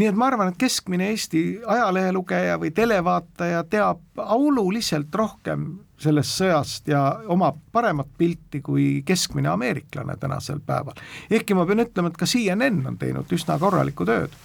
nii 0.00 0.08
et 0.08 0.16
ma 0.16 0.30
arvan, 0.30 0.52
et 0.52 0.58
keskmine 0.60 1.10
Eesti 1.12 1.42
ajalehelugeja 1.66 2.56
või 2.62 2.70
televaataja 2.72 3.64
teab 3.68 4.22
oluliselt 4.22 5.14
rohkem 5.14 5.66
sellest 6.00 6.38
sõjast 6.38 6.88
ja 6.88 7.02
omab 7.28 7.58
paremat 7.72 8.08
pilti 8.18 8.62
kui 8.64 9.02
keskmine 9.06 9.50
ameeriklane 9.52 10.16
tänasel 10.20 10.62
päeval. 10.66 10.96
ehkki 11.30 11.54
ma 11.54 11.66
pean 11.66 11.84
ütlema, 11.84 12.08
et 12.08 12.16
ka 12.16 12.26
CNN 12.26 12.86
on 12.86 12.96
teinud 12.96 13.36
üsna 13.36 13.58
korralikku 13.60 14.06
tööd 14.08 14.36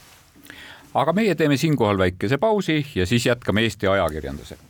aga 0.96 1.14
meie 1.14 1.36
teeme 1.36 1.58
siinkohal 1.60 1.98
väikese 2.00 2.38
pausi 2.38 2.86
ja 2.96 3.06
siis 3.06 3.26
jätkame 3.26 3.62
Eesti 3.62 3.88
ajakirjandusega. 3.88 4.62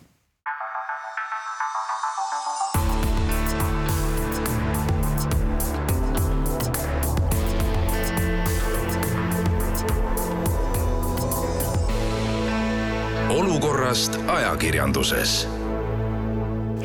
olukorrast 13.30 14.20
ajakirjanduses 14.28 15.48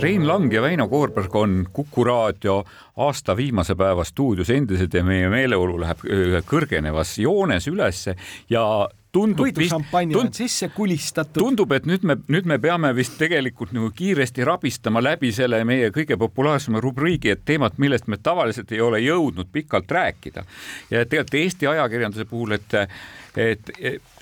Rein 0.01 0.29
Lang 0.29 0.53
ja 0.53 0.63
Väino 0.63 0.89
Koorberg 0.89 1.35
on 1.37 1.67
Kuku 1.73 2.05
raadio 2.05 2.65
aasta 2.97 3.37
viimase 3.37 3.75
päeva 3.75 4.05
stuudios 4.05 4.51
endiselt 4.51 4.95
ja 4.95 5.05
meie 5.05 5.29
meeleolu 5.29 5.81
läheb 5.81 6.01
kõrgenevas 6.49 7.19
joones 7.21 7.69
ülesse 7.69 8.17
ja 8.51 8.65
tundub 9.13 9.49
võidušampanj 9.49 10.17
on 10.19 10.33
sisse 10.35 10.71
kulistatud. 10.75 11.41
tundub, 11.43 11.73
et 11.75 11.87
nüüd 11.89 12.05
me, 12.07 12.17
nüüd 12.31 12.49
me 12.49 12.59
peame 12.63 12.93
vist 12.97 13.17
tegelikult 13.21 13.75
nagu 13.77 13.91
kiiresti 13.97 14.47
rabistama 14.47 15.03
läbi 15.03 15.33
selle 15.35 15.63
meie 15.69 15.91
kõige 15.95 16.19
populaarsema 16.21 16.83
rubriigi, 16.83 17.35
et 17.35 17.45
teemat, 17.45 17.79
millest 17.83 18.11
me 18.11 18.21
tavaliselt 18.23 18.73
ei 18.73 18.83
ole 18.85 19.03
jõudnud 19.05 19.51
pikalt 19.53 19.91
rääkida. 19.91 20.45
ja 20.91 21.05
tegelikult 21.07 21.41
Eesti 21.41 21.67
ajakirjanduse 21.67 22.25
puhul, 22.31 22.59
et 22.59 22.79
et 23.39 23.71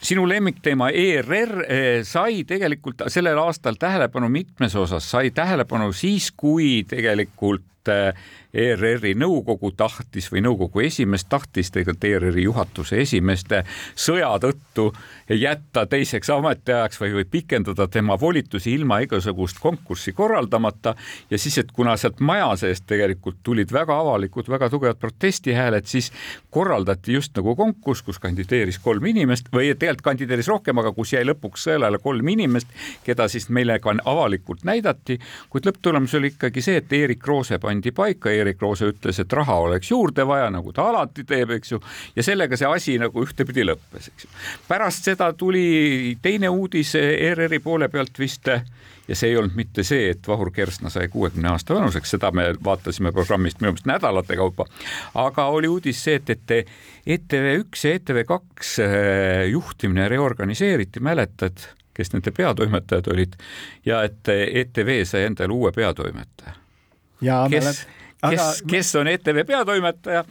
sinu 0.05 0.27
lemmikteema 0.29 0.90
ERR 0.92 1.55
eh, 1.64 1.87
sai 2.05 2.42
tegelikult 2.48 3.07
sellel 3.09 3.38
aastal 3.40 3.79
tähelepanu 3.81 4.29
mitmes 4.29 4.77
osas, 4.77 5.11
sai 5.11 5.31
tähelepanu 5.35 5.92
siis, 5.96 6.31
kui 6.37 6.85
tegelikult 6.88 7.88
eh, 7.92 8.12
ERR-i 8.54 9.12
nõukogu 9.18 9.72
tahtis 9.76 10.30
või 10.32 10.40
nõukogu 10.46 10.80
esimees 10.87 11.26
tahtis 11.28 11.70
tegelikult 11.74 12.04
ERR-i 12.08 12.46
juhatuse 12.46 13.00
esimeeste 13.02 13.62
sõja 13.94 14.30
tõttu 14.40 14.88
jätta 15.28 15.84
teiseks 15.87 16.30
ametiajaks 16.32 17.00
või, 17.00 17.12
või 17.18 17.26
pikendada 17.30 17.88
tema 17.92 18.16
volitusi 18.20 18.72
ilma 18.72 19.00
igasugust 19.04 19.61
konkurssi 19.61 20.12
korraldamata. 20.12 20.94
Ja 21.30 21.38
siis, 21.38 21.58
et 21.58 21.72
kuna 21.72 21.96
sealt 21.96 22.20
maja 22.20 22.48
seest 22.56 22.87
tegelikult 22.88 23.42
tulid 23.44 23.72
väga 23.72 23.98
avalikud, 24.00 24.48
väga 24.48 24.70
tugevad 24.72 24.96
protestihääled, 24.96 25.87
siis 25.87 26.12
korraldati 26.50 27.12
just 27.12 27.37
nagu 27.37 27.56
konkurss, 27.56 28.02
kus 28.02 28.18
kandideeris 28.22 28.80
kolm 28.80 29.04
inimest 29.12 29.52
või 29.52 29.74
tegelikult 29.74 30.06
kandideeris 30.08 30.48
rohkem, 30.48 30.78
aga 30.80 30.94
kus 30.96 31.12
jäi 31.12 31.24
lõpuks 31.26 31.68
sõelale 31.68 32.00
kolm 32.00 32.28
inimest, 32.32 32.72
keda 33.04 33.28
siis 33.28 33.50
meile 33.52 33.76
ka 33.84 33.92
avalikult 34.08 34.64
näidati, 34.64 35.18
kuid 35.52 35.68
lõpptulemus 35.68 36.14
oli 36.16 36.32
ikkagi 36.32 36.64
see, 36.64 36.80
et 36.80 36.92
Eerik 36.92 37.26
Roose 37.26 37.58
pandi 37.61 37.92
paika 37.92 38.32
Erik 38.40 38.62
Roose 38.62 38.90
ütles, 38.92 39.20
et 39.22 39.33
raha 39.33 39.59
oleks 39.66 39.90
juurde 39.90 40.27
vaja, 40.27 40.51
nagu 40.55 40.72
ta 40.72 40.88
alati 40.90 41.24
teeb, 41.29 41.57
eks 41.59 41.74
ju, 41.74 41.81
ja 42.16 42.24
sellega 42.27 42.59
see 42.59 42.68
asi 42.68 42.98
nagu 43.01 43.24
ühtepidi 43.24 43.66
lõppes, 43.66 44.11
eks 44.12 44.27
ju. 44.27 44.33
pärast 44.68 45.11
seda 45.11 45.33
tuli 45.38 46.16
teine 46.22 46.51
uudis 46.53 46.94
ERR-i 46.98 47.62
poole 47.64 47.88
pealt 47.92 48.18
vist 48.18 48.48
ja 49.09 49.16
see 49.16 49.33
ei 49.33 49.38
olnud 49.40 49.57
mitte 49.57 49.83
see, 49.87 50.11
et 50.12 50.29
Vahur 50.29 50.51
Kersna 50.53 50.90
sai 50.92 51.09
kuuekümne 51.09 51.48
aasta 51.53 51.74
vanuseks, 51.74 52.12
seda 52.16 52.31
me 52.35 52.51
vaatasime 52.64 53.12
programmist 53.12 53.61
minu 53.61 53.72
meelest 53.72 53.88
nädalate 53.88 54.37
kaupa, 54.37 54.66
aga 55.18 55.48
oli 55.55 55.70
uudis 55.72 56.03
see, 56.05 56.18
et, 56.20 56.31
et 56.35 56.55
ETV1 57.16 57.85
ja 57.88 57.96
ETV2 57.96 58.40
eh, 58.85 59.48
juhtimine 59.51 60.09
reorganiseeriti, 60.12 61.01
mäletad, 61.01 61.64
kes 61.96 62.12
nende 62.12 62.31
peatoimetajad 62.31 63.09
olid 63.12 63.38
ja 63.87 64.03
et 64.07 64.29
ETV 64.29 65.03
sai 65.09 65.24
endale 65.27 65.53
uue 65.53 65.72
peatoimetaja. 65.74 66.55
kes, 67.51 67.87
kes, 68.31 68.62
kes 68.68 68.94
on 68.96 69.09
ETV 69.09 69.44
peatoimetaja? 69.46 70.24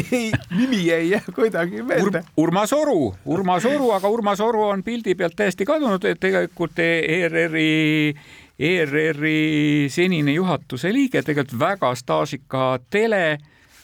nimi 0.58 0.90
ei 0.90 1.10
jää 1.10 1.22
kuidagi 1.34 1.82
meelde 1.82 2.18
Ur. 2.18 2.24
Urmas 2.36 2.72
Oru, 2.72 3.14
Urmas 3.24 3.64
Oru, 3.64 3.90
aga 3.90 4.08
Urmas 4.08 4.40
Oru 4.40 4.62
on 4.62 4.82
pildi 4.82 5.14
pealt 5.14 5.36
täiesti 5.36 5.64
kadunud, 5.64 6.04
et 6.04 6.20
tegelikult 6.20 6.78
ERR-i 6.78 8.14
ERR-i 8.58 9.88
senine 9.92 10.32
juhatuse 10.32 10.92
liige, 10.92 11.22
tegelikult 11.22 11.58
väga 11.60 11.94
staažika 11.94 12.78
tele 12.90 13.38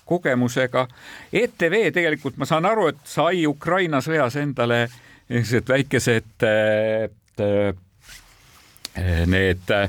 kogemusega. 0.05 0.87
ETV 1.33 1.93
tegelikult 1.93 2.37
ma 2.37 2.49
saan 2.49 2.67
aru, 2.67 2.89
et 2.93 3.01
sai 3.05 3.47
Ukraina 3.47 4.01
sõjas 4.01 4.37
endale 4.41 4.87
sellised 5.29 5.69
väikesed 5.69 6.47
need 9.27 9.71
Äh, 9.71 9.89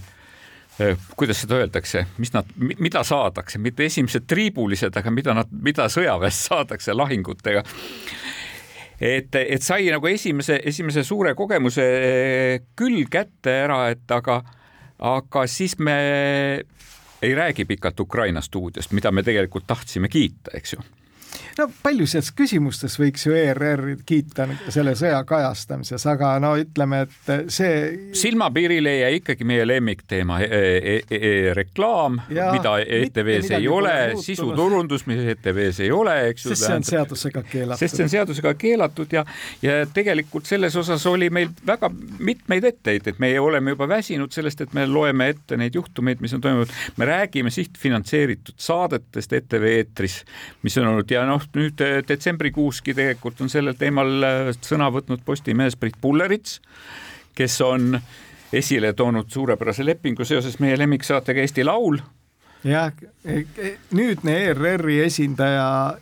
kuidas 1.16 1.44
seda 1.44 1.60
öeldakse, 1.62 2.06
mis 2.18 2.34
nad, 2.34 2.48
mida 2.58 3.04
saadakse, 3.06 3.60
mitte 3.62 3.86
esimesed 3.86 4.26
triibulised, 4.30 4.96
aga 4.98 5.12
mida 5.14 5.36
nad, 5.38 5.52
mida 5.54 5.86
sõjaväest 5.92 6.46
saadakse 6.50 6.96
lahingutega. 6.98 7.64
et, 9.00 9.36
et 9.36 9.62
sai 9.62 9.92
nagu 9.94 10.10
esimese, 10.10 10.60
esimese 10.66 11.04
suure 11.04 11.36
kogemuse 11.38 11.86
küll 12.76 13.06
kätte 13.12 13.54
ära, 13.68 13.86
et 13.94 14.12
aga, 14.12 14.42
aga 15.14 15.46
siis 15.48 15.78
me 15.80 15.98
ei 17.24 17.36
räägi 17.36 17.66
pikalt 17.66 18.00
Ukraina 18.00 18.42
stuudiost, 18.42 18.92
mida 18.92 19.12
me 19.12 19.24
tegelikult 19.24 19.68
tahtsime 19.68 20.10
kiita, 20.12 20.58
eks 20.58 20.74
ju 20.76 20.84
no 21.58 21.68
paljudes 21.84 22.30
küsimustes 22.36 22.96
võiks 23.00 23.26
ju 23.28 23.34
ERR-i 23.38 23.96
kiita 24.06 24.46
selle 24.74 24.94
sõja 24.98 25.22
kajastamises, 25.28 26.06
aga 26.10 26.36
no 26.44 26.54
ütleme, 26.60 27.04
et 27.08 27.50
see. 27.52 28.12
silmapiirile 28.18 28.96
jäi 29.00 29.20
ikkagi 29.20 29.48
meie 29.48 29.66
lemmikteema 29.68 30.40
e 30.44 30.50
e 30.50 30.96
e 31.10 31.20
e 31.30 31.54
reklaam, 31.58 32.20
mida 32.30 32.76
ETV-s 32.82 33.54
ei 33.58 33.68
ole, 33.68 33.96
sisuturundus, 34.22 35.06
mis 35.10 35.24
ETV-s 35.36 35.84
ei 35.86 35.92
ole, 35.92 36.16
eks 36.32 36.46
ju. 36.46 36.54
sest 36.54 36.68
see 36.68 36.78
on 36.78 36.88
seadusega 36.88 37.44
keelatud. 37.50 37.80
sest 37.82 37.98
see 37.98 38.08
on 38.08 38.14
seadusega 38.14 38.54
keelatud 38.60 39.18
ja, 39.18 39.26
ja 39.62 39.80
tegelikult 39.94 40.50
selles 40.50 40.76
osas 40.80 41.06
oli 41.10 41.30
meil 41.34 41.52
väga 41.66 41.90
mitmeid 42.20 42.70
etteheiteid, 42.70 43.22
meie 43.24 43.40
oleme 43.42 43.76
juba 43.76 43.88
väsinud 43.90 44.34
sellest, 44.34 44.62
et 44.62 44.74
me 44.78 44.86
loeme 44.90 45.30
ette 45.34 45.58
neid 45.58 45.76
juhtumeid, 45.76 46.22
mis 46.24 46.34
on 46.38 46.42
toimunud, 46.44 46.74
me 46.98 47.10
räägime 47.10 47.54
sihtfinantseeritud 47.54 48.58
saadetest 48.58 49.34
ETV 49.34 49.70
eetris, 49.78 50.22
mis 50.64 50.78
on 50.78 50.92
olnud 50.94 51.10
ja 51.12 51.24
ja 51.24 51.28
noh, 51.44 51.62
nüüd 51.62 51.82
eh, 51.84 52.00
detsembrikuuski 52.08 52.96
tegelikult 52.96 53.42
on 53.44 53.52
sellel 53.52 53.78
teemal 53.80 54.28
eh, 54.28 54.52
sõna 54.62 54.90
võtnud 54.94 55.24
Postimehes 55.26 55.76
Priit 55.80 55.98
Pullerits, 56.02 56.60
kes 57.36 57.60
on 57.66 57.98
esile 58.54 58.94
toonud 58.94 59.30
suurepärase 59.34 59.86
lepingu 59.86 60.26
seoses 60.26 60.60
meie 60.62 60.78
lemmiksaatega 60.78 61.42
Eesti 61.42 61.66
Laul. 61.66 62.00
jah, 62.64 62.94
e, 63.26 63.44
e, 63.58 63.76
nüüdne 63.92 64.38
ERR-i 64.46 65.00
esindaja 65.04 65.98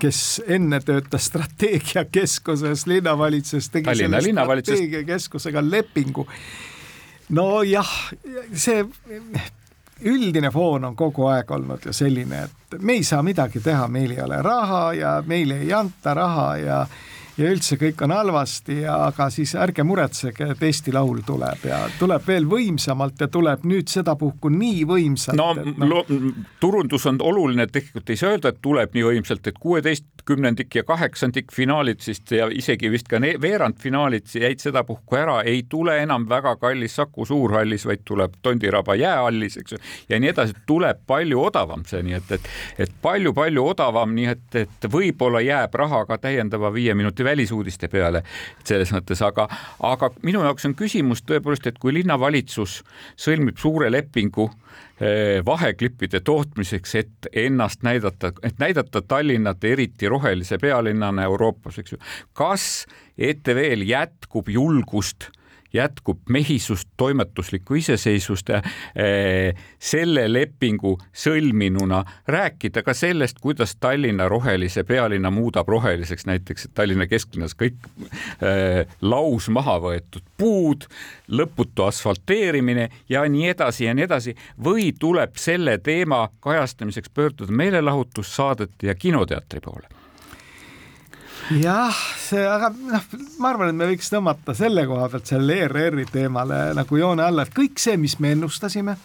kes 0.00 0.42
enne 0.50 0.80
töötas 0.82 1.28
strateegiakeskuses 1.30 2.86
linnavalitsuses, 2.90 3.70
tegi 3.70 3.84
Tallinna 3.84 4.20
selle 4.20 4.42
strateegiakeskusega 4.42 5.62
lepingu. 5.70 6.26
nojah, 7.28 7.92
see 8.52 8.82
üldine 10.02 10.50
foon 10.50 10.84
on 10.84 10.96
kogu 10.96 11.26
aeg 11.30 11.50
olnud 11.50 11.86
ju 11.86 11.92
selline, 11.92 12.44
et 12.44 12.78
me 12.80 12.98
ei 12.98 13.04
saa 13.04 13.22
midagi 13.22 13.60
teha, 13.60 13.88
meil 13.88 14.10
ei 14.10 14.22
ole 14.22 14.42
raha 14.42 14.92
ja 14.92 15.22
meile 15.26 15.60
ei 15.62 15.72
anta 15.72 16.14
raha 16.14 16.56
ja 16.56 16.86
ja 17.38 17.50
üldse 17.50 17.76
kõik 17.80 18.02
on 18.04 18.14
halvasti 18.14 18.80
ja 18.84 18.96
aga 19.08 19.26
siis 19.32 19.54
ärge 19.58 19.84
muretsege, 19.86 20.52
et 20.54 20.62
Eesti 20.62 20.92
Laul 20.94 21.22
tuleb 21.26 21.66
ja 21.66 21.80
tuleb 21.98 22.26
veel 22.26 22.46
võimsamalt 22.48 23.24
ja 23.24 23.28
tuleb 23.32 23.64
nüüd 23.66 23.90
sedapuhku 23.90 24.50
nii 24.54 24.84
võimsalt. 24.88 25.38
no, 25.38 25.54
no. 25.86 26.02
turundus 26.60 27.06
on 27.10 27.18
oluline, 27.22 27.66
tegelikult 27.66 28.10
ei 28.10 28.20
saa 28.20 28.34
öelda, 28.34 28.54
et 28.54 28.60
tuleb 28.62 28.94
nii 28.94 29.06
võimsalt, 29.08 29.50
et 29.50 29.58
kuueteistkümnendik 29.60 30.78
ja 30.78 30.84
kaheksandik 30.86 31.52
finaalid 31.52 32.04
siis 32.04 32.22
ja 32.30 32.46
isegi 32.52 32.90
vist 32.92 33.10
ka 33.10 33.18
veerandfinaalid 33.20 34.30
jäid 34.40 34.62
sedapuhku 34.62 35.18
ära, 35.18 35.40
ei 35.42 35.64
tule 35.68 35.96
enam 36.02 36.28
väga 36.30 36.56
kallis 36.62 36.94
Saku 36.94 37.26
Suurhallis, 37.26 37.86
vaid 37.86 38.04
tuleb 38.06 38.38
Tondiraba 38.42 38.94
jäähallis, 38.94 39.58
eks 39.58 39.74
ju, 39.74 39.82
ja 40.08 40.20
nii 40.22 40.30
edasi, 40.30 40.54
tuleb 40.66 41.02
palju 41.06 41.42
odavam 41.48 41.82
see, 41.88 42.02
nii 42.06 42.18
et, 42.20 42.32
et, 42.38 42.48
et 42.86 42.94
palju-palju 43.02 43.66
odavam, 43.74 44.14
nii 44.14 44.30
et, 44.30 44.46
et 44.62 44.88
võib-olla 44.90 45.42
jääb 45.42 45.74
raha 45.74 46.04
ka 46.06 46.18
täiendava 46.22 46.70
viie 46.74 46.94
minuti 46.94 47.23
kindlasti 47.24 47.30
välisuudiste 47.30 47.88
peale 47.88 48.22
selles 48.64 48.92
mõttes, 48.92 49.22
aga, 49.24 49.48
aga 49.82 50.10
minu 50.22 50.42
jaoks 50.44 50.66
on 50.68 50.74
küsimus 50.74 51.22
tõepoolest, 51.24 51.66
et 51.66 51.78
kui 51.78 51.92
linnavalitsus 51.94 52.82
sõlmib 53.16 53.58
suure 53.58 53.90
lepingu 53.90 54.50
eh, 55.00 55.42
vaheklippide 55.44 56.20
tootmiseks, 56.20 56.94
et 56.94 57.28
ennast 57.32 57.82
näidata, 57.82 58.32
et 58.42 58.58
näidata 58.58 59.02
Tallinnat 59.02 59.64
eriti 59.64 60.08
rohelise 60.08 60.58
pealinnana 60.58 61.24
Euroopas, 61.24 61.78
eks 61.78 61.92
ju. 61.92 61.98
kas 62.32 62.86
ETV-l 63.18 63.86
jätkub 63.86 64.48
julgust 64.48 65.30
jätkub 65.74 66.20
mehisust, 66.28 66.88
toimetuslikku 66.96 67.74
iseseisvust 67.74 68.48
ja 68.48 68.60
eh, 68.96 69.54
selle 69.78 70.26
lepingu 70.32 70.96
sõlminuna 71.12 72.02
rääkida 72.30 72.82
ka 72.86 72.94
sellest, 72.94 73.40
kuidas 73.42 73.76
Tallinna 73.80 74.28
rohelise 74.28 74.84
pealinna 74.84 75.30
muudab 75.34 75.68
roheliseks 75.68 76.26
näiteks, 76.26 76.68
Tallinna 76.74 77.06
kesklinnas 77.10 77.56
kõik 77.58 77.88
eh, 78.42 78.84
laus 79.02 79.48
maha 79.48 79.78
võetud 79.82 80.22
puud, 80.38 80.86
lõputu 81.28 81.88
asfalteerimine 81.88 82.88
ja 83.08 83.24
nii 83.28 83.50
edasi 83.54 83.88
ja 83.88 83.94
nii 83.94 84.06
edasi 84.06 84.36
või 84.64 84.92
tuleb 84.98 85.36
selle 85.40 85.78
teema 85.78 86.28
kajastamiseks 86.40 87.10
pöörduda 87.14 87.52
meelelahutussaadete 87.52 88.86
ja 88.86 88.94
kinoteatri 88.94 89.60
poole 89.64 90.03
jah, 91.50 91.98
see, 92.20 92.44
aga 92.48 92.70
noh, 92.74 93.04
ma 93.42 93.50
arvan, 93.52 93.72
et 93.72 93.78
me 93.78 93.88
võiks 93.92 94.10
tõmmata 94.12 94.54
selle 94.56 94.86
koha 94.88 95.08
pealt 95.12 95.28
sellele 95.28 95.66
ERR-i 95.66 96.06
teemale 96.10 96.60
nagu 96.76 96.98
joone 97.00 97.24
alla, 97.24 97.44
et 97.44 97.54
kõik 97.54 97.80
see, 97.82 97.96
mis 98.00 98.16
me 98.22 98.34
ennustasime. 98.36 98.96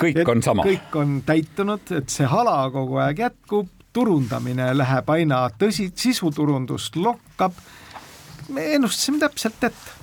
kõik 0.00 0.28
on 0.28 0.42
sama. 0.42 0.66
kõik 0.66 0.98
on 0.98 1.20
täitunud, 1.26 1.92
et 2.00 2.12
see 2.12 2.28
hala 2.30 2.58
kogu 2.74 3.00
aeg 3.04 3.24
jätkub, 3.26 3.70
turundamine 3.96 4.72
läheb 4.76 5.10
aina 5.14 5.46
tõsi, 5.56 5.88
sisuturundust 5.96 6.98
lokkab 7.00 7.56
me 8.48 8.74
ennustasime 8.74 9.18
täpselt 9.18 9.64
ette. 9.64 9.94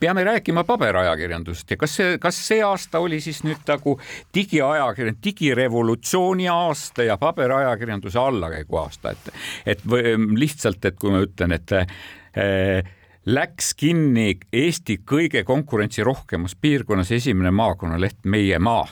peame 0.00 0.24
rääkima 0.24 0.64
paberajakirjandusest 0.64 1.70
ja 1.70 1.76
kas 1.76 1.96
see, 1.96 2.18
kas 2.18 2.38
see 2.48 2.62
aasta 2.64 2.98
oli 2.98 3.20
siis 3.20 3.42
nüüd 3.44 3.64
nagu 3.68 3.96
digiajakirjand, 4.34 5.18
digirevolutsiooni 5.24 6.48
aasta 6.48 7.06
ja 7.08 7.18
paberajakirjanduse 7.20 8.18
allakäigu 8.18 8.80
aasta, 8.80 9.12
et, 9.16 9.34
et 9.74 9.84
või, 9.86 10.14
lihtsalt, 10.38 10.84
et 10.84 10.96
kui 11.00 11.12
ma 11.12 11.24
ütlen, 11.26 11.56
et 11.56 11.76
äh, 11.76 12.94
läks 13.26 13.74
kinni 13.76 14.38
Eesti 14.52 15.00
kõige 15.04 15.44
konkurentsirohkemas 15.44 16.56
piirkonnas 16.60 17.12
esimene 17.12 17.50
maakonnaleht 17.50 18.24
Meie 18.24 18.58
Maa 18.58 18.86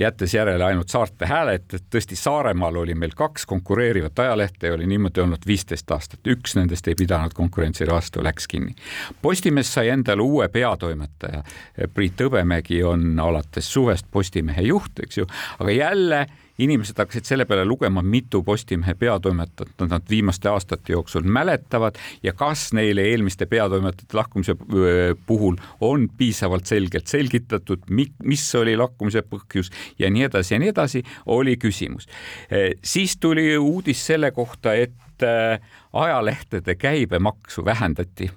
jättes 0.00 0.34
järele 0.34 0.64
ainult 0.64 0.88
saarte 0.88 1.26
hääled, 1.26 1.66
et 1.74 1.86
tõesti 1.90 2.16
Saaremaal 2.16 2.76
oli 2.76 2.94
meil 2.94 3.14
kaks 3.16 3.46
konkureerivat 3.46 4.18
ajalehte 4.18 4.66
ja 4.66 4.74
oli 4.74 4.86
niimoodi 4.86 5.20
olnud 5.20 5.46
viisteist 5.46 5.90
aastat, 5.90 6.20
üks 6.26 6.56
nendest 6.58 6.88
ei 6.88 6.94
pidanud 6.98 7.34
konkurentsi 7.34 7.86
vastu, 7.88 8.22
läks 8.24 8.48
kinni. 8.48 8.74
Postimees 9.22 9.72
sai 9.74 9.88
endale 9.94 10.22
uue 10.22 10.48
peatoimetaja, 10.48 11.42
Priit 11.94 12.20
Hõbemägi 12.20 12.82
on 12.86 13.18
alates 13.20 13.72
suvest 13.72 14.06
Postimehe 14.10 14.68
juht, 14.70 15.02
eks 15.02 15.22
ju, 15.22 15.26
aga 15.58 15.74
jälle 15.74 16.26
inimesed 16.58 16.98
hakkasid 16.98 17.28
selle 17.28 17.46
peale 17.48 17.64
lugema, 17.64 18.02
mitu 18.02 18.42
Postimehe 18.42 18.94
peatoimetajat 18.98 19.86
nad 19.88 20.06
viimaste 20.10 20.50
aastate 20.50 20.92
jooksul 20.92 21.26
mäletavad 21.26 21.98
ja 22.22 22.32
kas 22.32 22.72
neile 22.76 23.04
eelmiste 23.12 23.46
peatoimetajate 23.46 24.16
lahkumise 24.16 24.56
puhul 25.26 25.58
on 25.80 26.08
piisavalt 26.16 26.66
selgelt 26.66 27.06
selgitatud, 27.06 27.86
mis 27.90 28.46
oli 28.58 28.76
lahkumise 28.76 29.22
põhjus 29.22 29.72
ja 29.98 30.10
nii 30.10 30.28
edasi 30.28 30.54
ja 30.54 30.62
nii 30.62 30.72
edasi, 30.74 31.04
oli 31.26 31.56
küsimus. 31.56 32.08
siis 32.84 33.16
tuli 33.16 33.56
uudis 33.56 34.06
selle 34.06 34.30
kohta, 34.30 34.74
et 34.74 35.22
äh, 35.22 35.60
ajalehtede 35.92 36.74
käibemaksu 36.74 37.64
vähendati, 37.64 38.30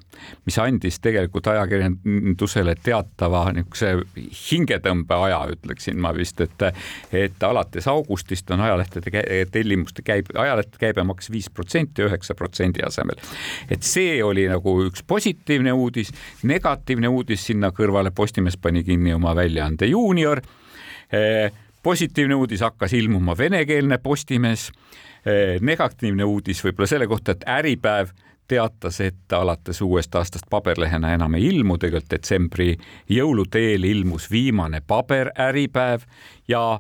mis 0.46 0.58
andis 0.60 1.00
tegelikult 1.00 1.48
ajakirjandusele 1.48 2.76
teatava 2.84 3.44
niisuguse 3.52 3.92
hingetõmbeaja, 4.52 5.42
ütleksin 5.56 6.00
ma 6.02 6.14
vist, 6.16 6.42
et, 6.42 6.64
et 7.12 7.44
alates 7.44 7.88
augustist 7.92 8.52
on 8.52 8.64
ajalehtede 8.64 9.24
tellimuste 9.52 10.06
käib, 10.06 10.32
ajalehtede 10.36 10.80
käibemaks 10.86 11.32
viis 11.32 11.50
protsenti 11.50 12.06
üheksa 12.08 12.36
protsendi 12.36 12.86
asemel. 12.88 13.20
et 13.70 13.84
see 13.84 14.24
oli 14.24 14.48
nagu 14.48 14.78
üks 14.86 15.04
positiivne 15.08 15.74
uudis, 15.74 16.14
negatiivne 16.44 17.08
uudis 17.08 17.46
sinna 17.52 17.72
kõrvale, 17.76 18.12
Postimees 18.16 18.58
pani 18.58 18.84
kinni 18.84 19.14
oma 19.14 19.36
väljaande 19.36 19.86
Juunior 19.86 20.42
positiivne 21.84 22.36
uudis 22.36 22.62
hakkas 22.62 22.94
ilmuma. 22.94 23.38
Venekeelne 23.38 23.98
Postimees 23.98 24.72
Eh, 25.26 25.60
negatiivne 25.62 26.26
uudis 26.26 26.64
võib-olla 26.66 26.88
selle 26.90 27.06
kohta, 27.06 27.36
et 27.36 27.44
Äripäev 27.46 28.10
teatas, 28.50 28.98
et 29.06 29.34
alates 29.38 29.78
uuest 29.86 30.16
aastast 30.18 30.48
paberlehena 30.50 31.12
enam 31.14 31.36
ei 31.38 31.46
ilmu, 31.52 31.78
tegelikult 31.78 32.10
detsembri 32.10 32.72
jõulude 33.06 33.62
eel 33.62 33.86
ilmus 33.86 34.26
viimane 34.32 34.82
paber 34.82 35.30
Äripäev 35.38 36.08
ja 36.50 36.80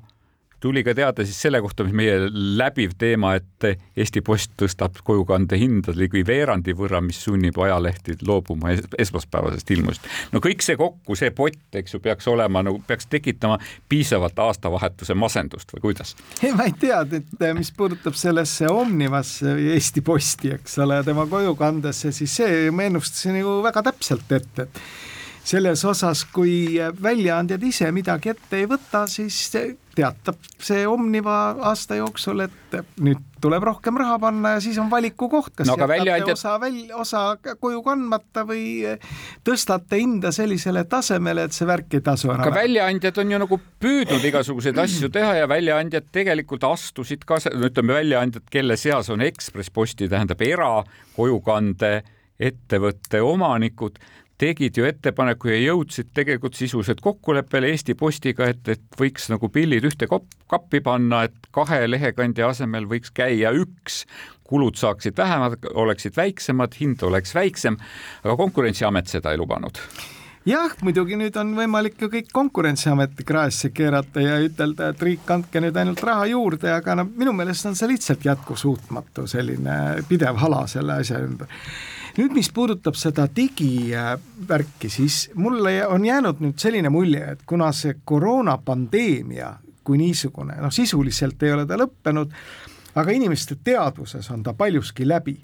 tuli 0.62 0.84
ka 0.86 0.93
teada 0.95 1.26
siis 1.26 1.39
selle 1.41 1.62
kohta, 1.62 1.86
mis 1.86 1.95
meie 1.95 2.18
läbiv 2.32 2.93
teema, 2.99 3.34
et 3.39 3.68
Eesti 3.97 4.22
Post 4.26 4.53
tõstab 4.59 4.99
kojukande 5.05 5.57
hinda 5.59 5.93
ligi 5.97 6.24
veerandi 6.28 6.76
võrra, 6.78 7.01
mis 7.03 7.20
sunnib 7.26 7.57
ajalehti 7.62 8.18
loobuma 8.28 8.74
esmaspäevasest 8.76 9.74
ilmust. 9.76 10.07
no 10.32 10.41
kõik 10.43 10.64
see 10.66 10.78
kokku, 10.80 11.18
see 11.20 11.32
pott, 11.36 11.59
eks 11.82 11.95
ju, 11.95 12.01
peaks 12.03 12.28
olema 12.32 12.64
nagu, 12.66 12.82
peaks 12.88 13.09
tekitama 13.12 13.57
piisavalt 13.89 14.39
aastavahetuse 14.39 15.18
masendust 15.18 15.74
või 15.76 15.88
kuidas? 15.89 16.16
ei, 16.41 16.53
ma 16.57 16.70
ei 16.70 16.76
tea, 16.80 17.03
et 17.20 17.47
mis 17.57 17.74
puudutab 17.76 18.18
sellesse 18.18 18.70
Omnivasse 18.72 19.55
Eesti 19.76 20.01
Posti, 20.05 20.55
eks 20.57 20.78
ole, 20.86 21.01
tema 21.07 21.26
kojukandesse, 21.30 22.14
siis 22.16 22.36
see 22.41 22.68
ma 22.76 22.89
ennustasin 22.89 23.41
ju 23.41 23.62
väga 23.66 23.84
täpselt 23.91 24.38
ette, 24.38 24.70
et 24.70 24.84
selles 25.51 25.83
osas, 25.85 26.23
kui 26.31 26.79
väljaandjad 27.03 27.63
ise 27.67 27.91
midagi 27.91 28.31
ette 28.31 28.61
ei 28.61 28.67
võta, 28.69 29.03
siis 29.09 29.49
teatab 29.95 30.37
see 30.61 30.85
Omniva 30.87 31.37
aasta 31.67 31.97
jooksul, 31.99 32.45
et 32.45 32.77
nüüd 33.03 33.19
tuleb 33.41 33.65
rohkem 33.65 33.97
raha 33.99 34.15
panna 34.21 34.53
ja 34.55 34.61
siis 34.63 34.77
on 34.79 34.87
valiku 34.91 35.27
koht, 35.31 35.51
kas 35.57 35.67
no, 35.67 35.75
jätate 35.75 35.89
väljaandjad... 35.91 36.37
osa 36.37 36.53
välja, 36.61 36.99
osa 37.01 37.23
koju 37.59 37.81
kandmata 37.83 38.45
või 38.47 38.63
tõstate 39.47 39.99
hinda 39.99 40.31
sellisele 40.35 40.85
tasemele, 40.89 41.47
et 41.49 41.57
see 41.57 41.67
värk 41.67 41.97
ei 41.99 42.05
tasu 42.05 42.29
enam. 42.29 42.45
aga 42.45 42.55
väljaandjad 42.61 43.19
on 43.23 43.35
ju 43.35 43.41
nagu 43.43 43.59
püüdnud 43.83 44.29
igasuguseid 44.31 44.79
asju 44.85 45.11
teha 45.11 45.35
ja 45.41 45.51
väljaandjad 45.51 46.07
tegelikult 46.15 46.63
astusid 46.69 47.27
ka, 47.27 47.41
ütleme 47.51 47.97
väljaandjad, 47.99 48.47
kelle 48.53 48.79
seas 48.79 49.11
on 49.11 49.25
Ekspress 49.25 49.73
Posti, 49.73 50.07
tähendab 50.11 50.41
erakojukande 50.45 51.93
ettevõtte 52.41 53.19
omanikud 53.21 53.99
tegid 54.41 54.77
ju 54.77 54.87
ettepaneku 54.89 55.51
ja 55.51 55.59
jõudsid 55.61 56.09
tegelikult 56.17 56.57
sisuliselt 56.57 57.01
kokkuleppele 57.05 57.69
Eesti 57.71 57.93
Postiga, 57.97 58.47
et, 58.49 58.65
et 58.73 58.99
võiks 58.99 59.29
nagu 59.29 59.49
pillid 59.53 59.85
ühte 59.85 60.07
kappi 60.09 60.81
panna, 60.81 61.25
et 61.29 61.51
kahe 61.53 61.83
lehekandja 61.89 62.49
asemel 62.49 62.87
võiks 62.89 63.13
käia 63.13 63.53
üks, 63.53 64.05
kulud 64.51 64.79
saaksid 64.79 65.17
vähemad, 65.17 65.59
oleksid 65.73 66.17
väiksemad, 66.17 66.73
hind 66.79 67.05
oleks 67.07 67.35
väiksem, 67.37 67.77
aga 68.25 68.35
Konkurentsiamet 68.39 69.13
seda 69.13 69.31
ei 69.31 69.39
lubanud. 69.39 69.77
Jah, 70.49 70.73
muidugi 70.81 71.19
nüüd 71.21 71.35
on 71.37 71.53
võimalik 71.53 72.01
ju 72.01 72.09
kõik 72.09 72.31
Konkurentsiameti 72.33 73.23
kraesse 73.29 73.69
keerata 73.69 74.23
ja 74.25 74.39
ütelda, 74.41 74.89
et 74.89 75.05
riik, 75.05 75.29
andke 75.29 75.61
nüüd 75.61 75.77
ainult 75.77 76.01
raha 76.01 76.25
juurde, 76.31 76.71
aga 76.73 76.97
no 76.97 77.05
minu 77.05 77.35
meelest 77.37 77.69
on 77.69 77.77
see 77.77 77.93
lihtsalt 77.93 78.25
jätkusuutmatu 78.25 79.29
selline 79.29 80.01
pidev 80.09 80.41
hala 80.41 80.65
selle 80.71 80.97
asja 81.03 81.21
ümber 81.21 81.51
nüüd, 82.18 82.34
mis 82.36 82.49
puudutab 82.53 82.97
seda 82.99 83.28
digivärki, 83.36 84.89
siis 84.89 85.30
mulle 85.36 85.88
on 85.88 86.05
jäänud 86.05 86.41
nüüd 86.43 86.59
selline 86.62 86.89
mulje, 86.89 87.24
et 87.36 87.45
kuna 87.45 87.72
see 87.76 87.97
koroonapandeemia 88.05 89.53
kui 89.84 89.97
niisugune, 89.97 90.57
noh 90.62 90.74
sisuliselt 90.74 91.41
ei 91.43 91.55
ole 91.55 91.66
ta 91.66 91.78
lõppenud, 91.80 92.34
aga 92.95 93.16
inimeste 93.16 93.57
teadvuses 93.64 94.30
on 94.32 94.43
ta 94.43 94.53
paljuski 94.53 95.07
läbi 95.07 95.38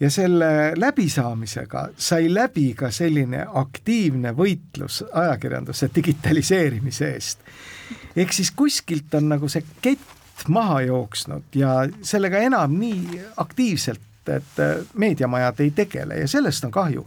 ja 0.00 0.10
selle 0.10 0.72
läbisaamisega 0.76 1.88
sai 1.96 2.28
läbi 2.34 2.72
ka 2.78 2.90
selline 2.94 3.44
aktiivne 3.54 4.32
võitlus 4.36 5.02
ajakirjanduse 5.12 5.90
digitaliseerimise 5.94 7.10
eest. 7.14 7.38
ehk 8.16 8.32
siis 8.32 8.50
kuskilt 8.50 9.14
on 9.14 9.28
nagu 9.28 9.48
see 9.48 9.64
kett 9.82 10.46
maha 10.48 10.80
jooksnud 10.86 11.54
ja 11.54 11.80
sellega 12.02 12.38
enam 12.46 12.78
nii 12.78 13.20
aktiivselt, 13.36 14.00
et 14.32 14.64
meediamajad 14.94 15.60
ei 15.64 15.70
tegele 15.76 16.22
ja 16.22 16.28
sellest 16.28 16.64
on 16.68 16.74
kahju. 16.74 17.06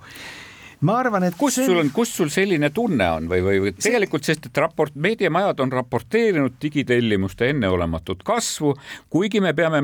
Ma 0.82 0.96
arvan, 0.98 1.22
et 1.28 1.36
kus 1.38 1.60
sul 1.60 1.78
on, 1.78 1.92
kus 1.94 2.10
sul 2.18 2.32
selline 2.34 2.72
tunne 2.74 3.06
on 3.14 3.28
või, 3.30 3.44
või, 3.46 3.60
või 3.62 3.74
tegelikult, 3.78 4.26
sest 4.26 4.48
et 4.48 4.60
raport, 4.64 4.96
meediamajad 4.98 5.62
on 5.62 5.74
raporteerinud 5.78 6.56
digitellimuste 6.62 7.52
enneolematut 7.54 8.24
kasvu, 8.26 8.74
kuigi 9.14 9.44
me 9.46 9.54
peame 9.58 9.84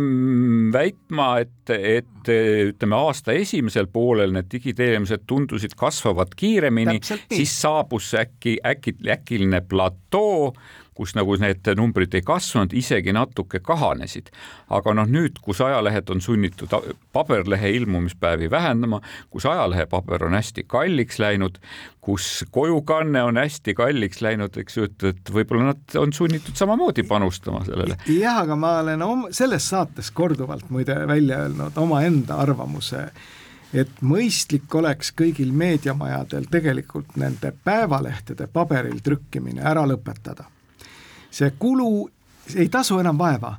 väitma, 0.73 1.27
et, 1.45 1.73
et 1.77 2.31
ütleme 2.71 2.97
aasta 2.97 3.35
esimesel 3.37 3.91
poolel 3.93 4.33
need 4.33 4.49
digitellimused 4.49 5.27
tundusid 5.29 5.77
kasvavat 5.77 6.33
kiiremini, 6.33 6.97
siis 7.05 7.53
saabus 7.61 8.15
äkki, 8.17 8.57
äkki, 8.65 8.97
äkiline 9.13 9.61
platoo 9.69 10.55
kus 10.97 11.13
nagu 11.17 11.35
need 11.41 11.67
numbrid 11.77 12.15
ei 12.17 12.23
kasvanud, 12.25 12.73
isegi 12.73 13.13
natuke 13.13 13.61
kahanesid. 13.63 14.31
aga 14.73 14.93
noh, 14.97 15.07
nüüd, 15.07 15.37
kus 15.41 15.61
ajalehed 15.61 16.09
on 16.09 16.21
sunnitud 16.21 16.73
paberlehe 17.13 17.69
ilmumispäevi 17.77 18.49
vähendama, 18.51 19.01
kus 19.29 19.45
ajalehepaber 19.45 20.25
on 20.27 20.35
hästi 20.35 20.65
kalliks 20.67 21.19
läinud, 21.23 21.61
kus 22.01 22.45
kojukanne 22.51 23.23
on 23.23 23.37
hästi 23.37 23.73
kalliks 23.77 24.21
läinud, 24.25 24.57
eks 24.57 24.77
ju, 24.77 24.89
et, 24.89 25.07
et 25.11 25.33
võib-olla 25.33 25.71
nad 25.71 25.97
on 26.01 26.13
sunnitud 26.13 26.57
samamoodi 26.57 27.05
panustama 27.07 27.63
sellele. 27.67 27.99
jah, 28.11 28.41
aga 28.43 28.59
ma 28.59 28.77
olen 28.81 29.05
om-, 29.05 29.27
selles 29.31 29.69
saates 29.69 30.11
korduvalt 30.11 30.69
muide 30.73 30.97
välja 31.07 31.43
öelnud 31.45 31.77
omaenda 31.77 32.41
arvamuse 32.43 33.07
et 33.73 34.01
mõistlik 34.01 34.75
oleks 34.79 35.11
kõigil 35.17 35.51
meediamajadel 35.51 36.47
tegelikult 36.51 37.17
nende 37.19 37.51
päevalehtede 37.63 38.47
paberil 38.51 39.01
trükkimine 39.03 39.65
ära 39.67 39.83
lõpetada 39.87 40.47
see 41.37 41.53
kulu 41.59 42.09
ei 42.55 42.69
tasu 42.73 42.99
enam 42.99 43.17
vaeva 43.19 43.57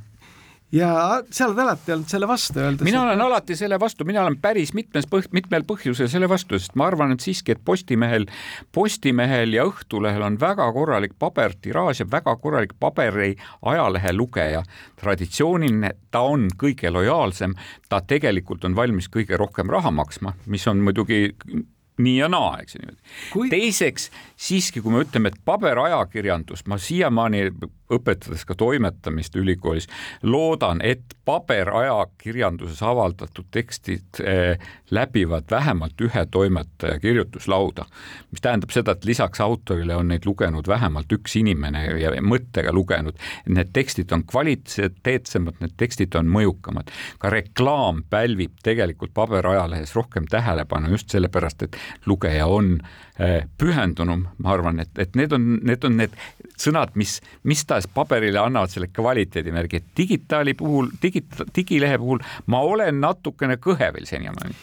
ja 0.73 0.89
sa 1.33 1.47
oled 1.49 1.59
alati 1.63 1.93
olnud 1.95 2.11
selle 2.11 2.29
vastu 2.29 2.61
öeldes. 2.61 2.85
mina 2.85 3.03
olen 3.03 3.21
alati 3.21 3.57
selle 3.57 3.79
vastu, 3.81 4.05
mina 4.05 4.23
olen 4.23 4.37
päris 4.41 4.75
mitmes 4.77 5.07
põh-, 5.09 5.29
mitmel 5.33 5.65
põhjusel 5.69 6.11
selle 6.13 6.29
vastu, 6.29 6.59
sest 6.59 6.77
ma 6.77 6.89
arvan, 6.91 7.15
et 7.15 7.25
siiski, 7.25 7.55
et 7.57 7.63
Postimehel, 7.65 8.27
Postimehel 8.75 9.57
ja 9.57 9.65
Õhtulehel 9.69 10.25
on 10.27 10.37
väga 10.41 10.69
korralik 10.77 11.17
pabertiraaž 11.19 12.05
ja 12.05 12.09
väga 12.11 12.37
korralik 12.37 12.77
paberi 12.81 13.35
ajalehe 13.63 14.13
lugeja. 14.13 14.63
traditsiooniline, 15.01 15.93
ta 16.11 16.21
on 16.27 16.49
kõige 16.59 16.91
lojaalsem, 16.93 17.55
ta 17.89 18.01
tegelikult 18.01 18.65
on 18.65 18.77
valmis 18.77 19.09
kõige 19.09 19.37
rohkem 19.39 19.71
raha 19.71 19.91
maksma, 19.91 20.35
mis 20.47 20.67
on 20.67 20.85
muidugi 20.85 21.33
nii 21.99 22.17
ja 22.21 22.29
naa, 22.33 22.59
eks 22.63 22.77
ju 22.77 22.83
niimoodi. 22.83 23.51
Teiseks 23.53 24.11
siiski, 24.37 24.83
kui 24.85 24.95
me 24.95 25.03
ütleme, 25.05 25.33
et 25.33 25.41
paberajakirjandus, 25.45 26.65
ma 26.71 26.79
siiamaani 26.83 27.49
õpetades 27.93 28.45
ka 28.45 28.55
toimetamist 28.59 29.37
ülikoolis, 29.37 29.89
loodan, 30.23 30.83
et 30.85 31.17
paberajakirjanduses 31.29 32.83
avaldatud 32.83 33.49
tekstid 33.53 34.21
eh, 34.25 34.59
läbivad 34.91 35.49
vähemalt 35.51 36.01
ühe 36.01 36.25
toimetaja 36.31 36.99
kirjutuslauda, 37.01 37.85
mis 38.31 38.45
tähendab 38.45 38.73
seda, 38.75 38.95
et 38.97 39.05
lisaks 39.09 39.41
autorile 39.45 39.97
on 39.97 40.09
neid 40.13 40.27
lugenud 40.29 40.69
vähemalt 40.69 41.13
üks 41.13 41.37
inimene 41.41 41.85
ja 42.01 42.13
mõttega 42.25 42.73
lugenud. 42.73 43.17
Need 43.49 43.73
tekstid 43.77 44.13
on 44.13 44.25
kvaliteetsemad, 44.29 45.61
need 45.61 45.77
tekstid 45.81 46.17
on 46.19 46.29
mõjukamad. 46.33 46.93
ka 47.19 47.31
reklaam 47.31 48.03
pälvib 48.11 48.61
tegelikult 48.63 49.15
paberajalehes 49.15 49.95
rohkem 49.97 50.27
tähelepanu 50.31 50.91
just 50.91 51.11
sellepärast, 51.11 51.63
et 51.63 51.77
lugeja 52.07 52.47
on 52.47 52.79
eh, 53.19 53.45
pühendunum, 53.59 54.27
ma 54.39 54.53
arvan, 54.53 54.81
et, 54.81 54.93
et 54.99 55.17
need 55.17 55.33
on, 55.33 55.59
need 55.63 55.85
on 55.85 55.97
need 55.97 56.17
sõnad, 56.59 56.95
mis, 56.99 57.19
mis 57.45 57.65
ta 57.65 57.78
igatahes 57.79 57.87
paberile 57.95 58.39
annavad 58.41 58.71
selle 58.71 58.89
kvaliteedimärgi, 58.89 59.77
et 59.77 59.85
digitaali 59.97 60.55
puhul, 60.55 60.91
digi, 61.03 61.25
digilehe 61.55 61.99
puhul 61.99 62.21
ma 62.47 62.61
olen 62.61 63.01
natukene 63.01 63.57
kõhe 63.57 63.93
veel 63.95 64.07
senimaani. 64.07 64.55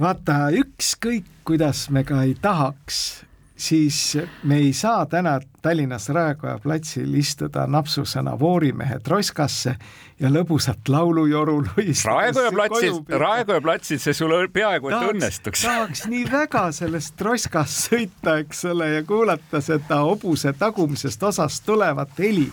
vaata, 0.00 0.50
ükskõik 0.52 1.24
kuidas 1.44 1.88
me 1.90 2.04
ka 2.04 2.22
ei 2.22 2.34
tahaks, 2.34 3.24
siis 3.56 4.18
me 4.42 4.56
ei 4.56 4.72
saa 4.72 5.06
täna 5.06 5.40
Tallinnas 5.62 6.08
Raekoja 6.08 6.58
platsil 6.62 7.14
istuda 7.14 7.66
napsusena 7.66 8.38
voorimehe 8.38 8.98
troskasse 8.98 9.76
ja 10.20 10.28
lõbusat 10.28 10.88
laulujoru 10.88 11.62
luistada. 11.62 12.14
Raekoja 12.14 12.52
platsil, 12.52 13.00
Raekoja 13.08 13.60
platsil 13.60 13.98
see 13.98 14.14
sul 14.14 14.34
peaaegu 14.52 14.88
et 14.92 15.08
õnnestuks. 15.10 15.62
tahaks 15.62 16.06
nii 16.06 16.24
väga 16.32 16.70
sellest 16.72 17.16
troskast 17.16 17.88
sõita, 17.88 18.38
eks 18.44 18.64
ole, 18.64 18.90
ja 18.98 19.02
kuulata 19.02 19.60
seda 19.60 20.02
hobuse 20.04 20.52
tagumisest 20.52 21.22
osast 21.22 21.64
tulevat 21.66 22.18
heli. 22.18 22.50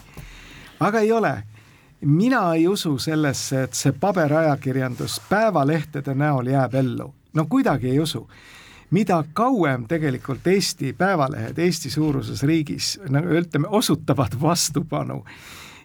aga 0.80 1.00
ei 1.00 1.12
ole 1.12 1.44
mina 2.06 2.54
ei 2.54 2.68
usu 2.68 2.98
sellesse, 2.98 3.64
et 3.64 3.74
see 3.74 3.92
paberajakirjandus 3.92 5.22
päevalehtede 5.30 6.16
näol 6.16 6.48
jääb 6.48 6.76
ellu. 6.76 7.14
no 7.34 7.46
kuidagi 7.46 7.90
ei 7.90 8.00
usu 8.00 8.28
mida 8.94 9.24
kauem 9.34 9.88
tegelikult 9.90 10.48
Eesti 10.48 10.94
päevalehed 10.94 11.58
Eesti 11.58 11.90
suuruses 11.90 12.44
riigis 12.46 12.94
nagu 13.10 13.40
ütleme, 13.40 13.68
osutavad 13.70 14.38
vastupanu 14.42 15.24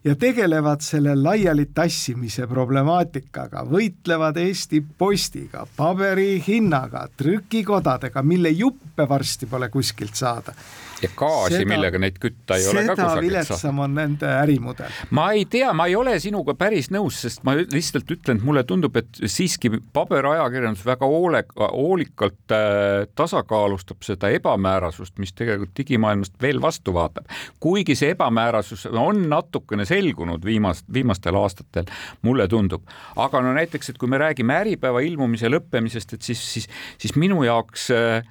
ja 0.05 0.15
tegelevad 0.17 0.83
selle 0.85 1.15
laialitassimise 1.19 2.47
problemaatikaga, 2.47 3.65
võitlevad 3.71 4.39
Eesti 4.43 4.83
Postiga, 4.99 5.67
paberi 5.77 6.43
hinnaga, 6.47 7.07
trükikodadega, 7.17 8.23
mille 8.23 8.53
juppe 8.55 9.09
varsti 9.09 9.47
pole 9.47 9.69
kuskilt 9.73 10.15
saada 10.19 10.55
ja 11.03 11.09
gaasi, 11.17 11.63
millega 11.69 11.99
neid 12.01 12.19
kütta 12.21 12.59
ei 12.59 12.67
ole 12.69 12.83
ka 12.87 12.95
kusagilt 12.95 12.99
saada. 12.99 13.15
seda 13.15 13.25
viletsam 13.25 13.81
on 13.85 13.95
nende 13.95 14.31
ärimudel. 14.41 14.99
ma 15.15 15.29
ei 15.37 15.45
tea, 15.51 15.73
ma 15.77 15.87
ei 15.91 15.97
ole 15.99 16.17
sinuga 16.23 16.55
päris 16.59 16.91
nõus, 16.95 17.21
sest 17.25 17.45
ma 17.47 17.55
lihtsalt 17.59 18.11
ütlen, 18.15 18.41
et 18.41 18.47
mulle 18.47 18.65
tundub, 18.69 18.97
et 19.01 19.21
siiski 19.25 19.71
paberajakirjandus 19.95 20.85
väga 20.87 21.09
hoole, 21.09 21.45
hoolikalt 21.59 22.55
äh, 22.55 23.07
tasakaalustab 23.19 24.03
seda 24.07 24.33
ebamäärasust, 24.35 25.19
mis 25.23 25.35
tegelikult 25.37 25.75
digimaailmast 25.79 26.35
veel 26.43 26.63
vastu 26.63 26.95
vaatab. 26.97 27.29
kuigi 27.61 27.97
see 27.99 28.13
ebamäärasus 28.17 28.87
on 28.91 29.29
natukene 29.31 29.87
selgunud 29.89 30.45
viimast, 30.45 30.87
viimastel 30.93 31.39
aastatel, 31.41 31.89
mulle 32.23 32.49
tundub. 32.49 32.87
aga 33.17 33.43
no 33.45 33.55
näiteks, 33.57 33.93
et 33.93 34.01
kui 34.01 34.11
me 34.11 34.21
räägime 34.21 34.61
Äripäeva 34.63 35.05
ilmumise 35.05 35.51
lõppemisest, 35.53 36.17
et 36.17 36.23
siis, 36.23 36.43
siis, 36.53 36.69
siis 36.99 37.17
minu 37.17 37.43
jaoks 37.47 37.91
äh, 37.95 38.27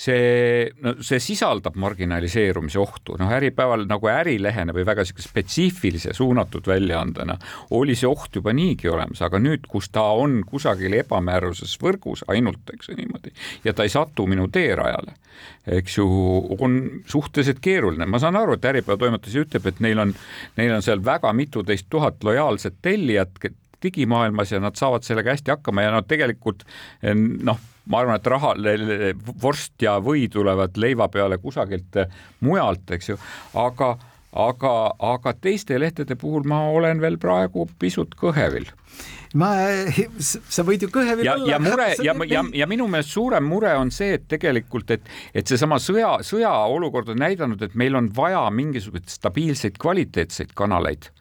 see, 0.00 0.70
no 0.82 0.94
see 1.04 1.20
sisaldab 1.22 1.76
marginaliseerumise 1.80 2.80
ohtu, 2.80 3.16
noh, 3.20 3.30
Äripäeval 3.36 3.86
nagu 3.90 4.10
ärilehena 4.10 4.74
või 4.76 4.84
väga 4.88 5.04
siukese 5.06 5.30
spetsiifilise 5.30 6.14
suunatud 6.16 6.66
väljaandena 6.70 7.36
oli 7.76 7.96
see 7.98 8.08
oht 8.08 8.40
juba 8.40 8.54
niigi 8.56 8.90
olemas, 8.90 9.22
aga 9.26 9.40
nüüd, 9.42 9.66
kus 9.70 9.90
ta 9.92 10.06
on 10.16 10.40
kusagil 10.48 10.94
ebamääruses 11.02 11.76
võrgus 11.82 12.24
ainult, 12.30 12.62
eks 12.74 12.92
ju 12.92 12.98
niimoodi, 13.00 13.34
ja 13.66 13.74
ta 13.74 13.86
ei 13.86 13.92
satu 13.92 14.26
minu 14.30 14.48
teerajale, 14.52 15.16
eks 15.78 15.98
ju, 15.98 16.06
on 16.58 16.76
suhteliselt 17.06 17.60
keeruline, 17.64 18.06
ma 18.06 18.20
saan 18.22 18.38
aru, 18.40 18.56
et 18.56 18.68
Äripäeva 18.72 18.98
toimetaja 19.00 19.44
ütleb, 19.44 19.66
et 19.70 19.80
neil 19.84 20.02
on, 20.02 20.14
neil 20.58 20.76
on 20.76 20.84
seal 20.84 21.02
väga 21.04 21.32
mituteist 21.36 21.88
tuhat 21.90 22.24
lojaalset 22.24 22.78
tellijat 22.82 23.42
digimaailmas 23.82 24.52
ja 24.52 24.60
nad 24.60 24.76
saavad 24.76 25.04
sellega 25.06 25.32
hästi 25.34 25.54
hakkama 25.54 25.86
ja 25.86 25.92
nad 25.94 26.08
tegelikult 26.08 26.66
noh 27.40 27.60
ma 27.90 28.02
arvan, 28.02 28.20
et 28.20 28.28
raha, 28.30 28.52
vorst 29.42 29.82
ja 29.82 29.96
või 30.04 30.28
tulevad 30.30 30.76
leiva 30.78 31.08
peale 31.10 31.40
kusagilt 31.42 31.96
mujalt, 32.44 32.84
eks 32.94 33.12
ju, 33.12 33.16
aga, 33.58 33.94
aga, 34.36 34.74
aga 35.14 35.34
teiste 35.40 35.78
lehtede 35.80 36.16
puhul 36.20 36.46
ma 36.48 36.62
olen 36.70 37.00
veel 37.02 37.18
praegu 37.18 37.66
pisut 37.80 38.14
kõhevil 38.20 38.68
ma, 39.38 39.52
sa 40.20 40.64
võid 40.66 40.86
ju 40.86 40.90
kõhevil 40.92 41.28
ja, 41.28 41.36
olla. 41.38 41.52
ja 41.52 41.60
mure 41.62 41.88
ja, 42.02 42.14
ja, 42.26 42.44
ja 42.62 42.70
minu 42.70 42.88
meelest 42.90 43.14
suurem 43.14 43.46
mure 43.46 43.72
on 43.78 43.92
see, 43.94 44.16
et 44.18 44.26
tegelikult, 44.30 44.90
et, 44.96 45.06
et 45.34 45.46
seesama 45.46 45.78
sõja, 45.82 46.16
sõjaolukord 46.26 47.14
on 47.14 47.22
näidanud, 47.22 47.62
et 47.62 47.78
meil 47.78 47.98
on 47.98 48.10
vaja 48.16 48.42
mingisuguseid 48.54 49.10
stabiilseid 49.20 49.78
kvaliteetseid 49.80 50.54
kanaleid 50.58 51.12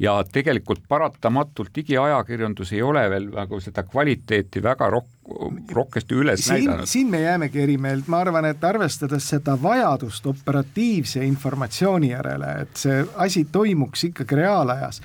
ja 0.00 0.14
tegelikult 0.32 0.82
paratamatult 0.88 1.74
digiajakirjandus 1.76 2.72
ei 2.72 2.82
ole 2.82 3.02
veel 3.12 3.26
nagu 3.34 3.60
seda 3.60 3.84
kvaliteeti 3.84 4.62
väga 4.64 4.88
rok-, 4.92 5.34
rohkesti 5.72 6.16
üles 6.16 6.44
siin, 6.44 6.64
näidanud. 6.64 6.88
siin 6.88 7.10
me 7.12 7.20
jäämegi 7.20 7.60
eri 7.62 7.76
meelt, 7.78 8.08
ma 8.08 8.22
arvan, 8.24 8.48
et 8.48 8.64
arvestades 8.64 9.28
seda 9.34 9.58
vajadust 9.62 10.26
operatiivse 10.26 11.24
informatsiooni 11.26 12.14
järele, 12.14 12.54
et 12.64 12.80
see 12.80 13.04
asi 13.26 13.44
toimuks 13.52 14.08
ikkagi 14.08 14.40
reaalajas 14.40 15.02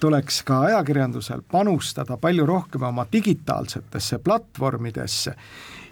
tuleks 0.00 0.42
ka 0.42 0.60
ajakirjandusel 0.60 1.42
panustada 1.52 2.16
palju 2.16 2.46
rohkem 2.46 2.82
oma 2.82 3.06
digitaalsetesse 3.12 4.18
platvormidesse 4.18 5.34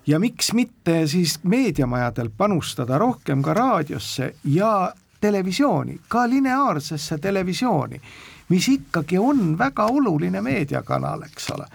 ja 0.07 0.19
miks 0.19 0.53
mitte 0.53 1.07
siis 1.07 1.39
meediamajadel 1.43 2.31
panustada 2.37 2.99
rohkem 2.99 3.43
ka 3.43 3.55
raadiosse 3.55 4.35
ja 4.45 4.93
televisiooni, 5.21 6.01
ka 6.09 6.29
lineaarsesse 6.29 7.19
televisiooni 7.19 8.01
mis 8.49 8.69
ikkagi 8.69 9.19
on 9.19 9.59
väga 9.59 9.87
oluline 9.87 10.41
meediakanal, 10.41 11.23
eks 11.23 11.51
ole. 11.51 11.67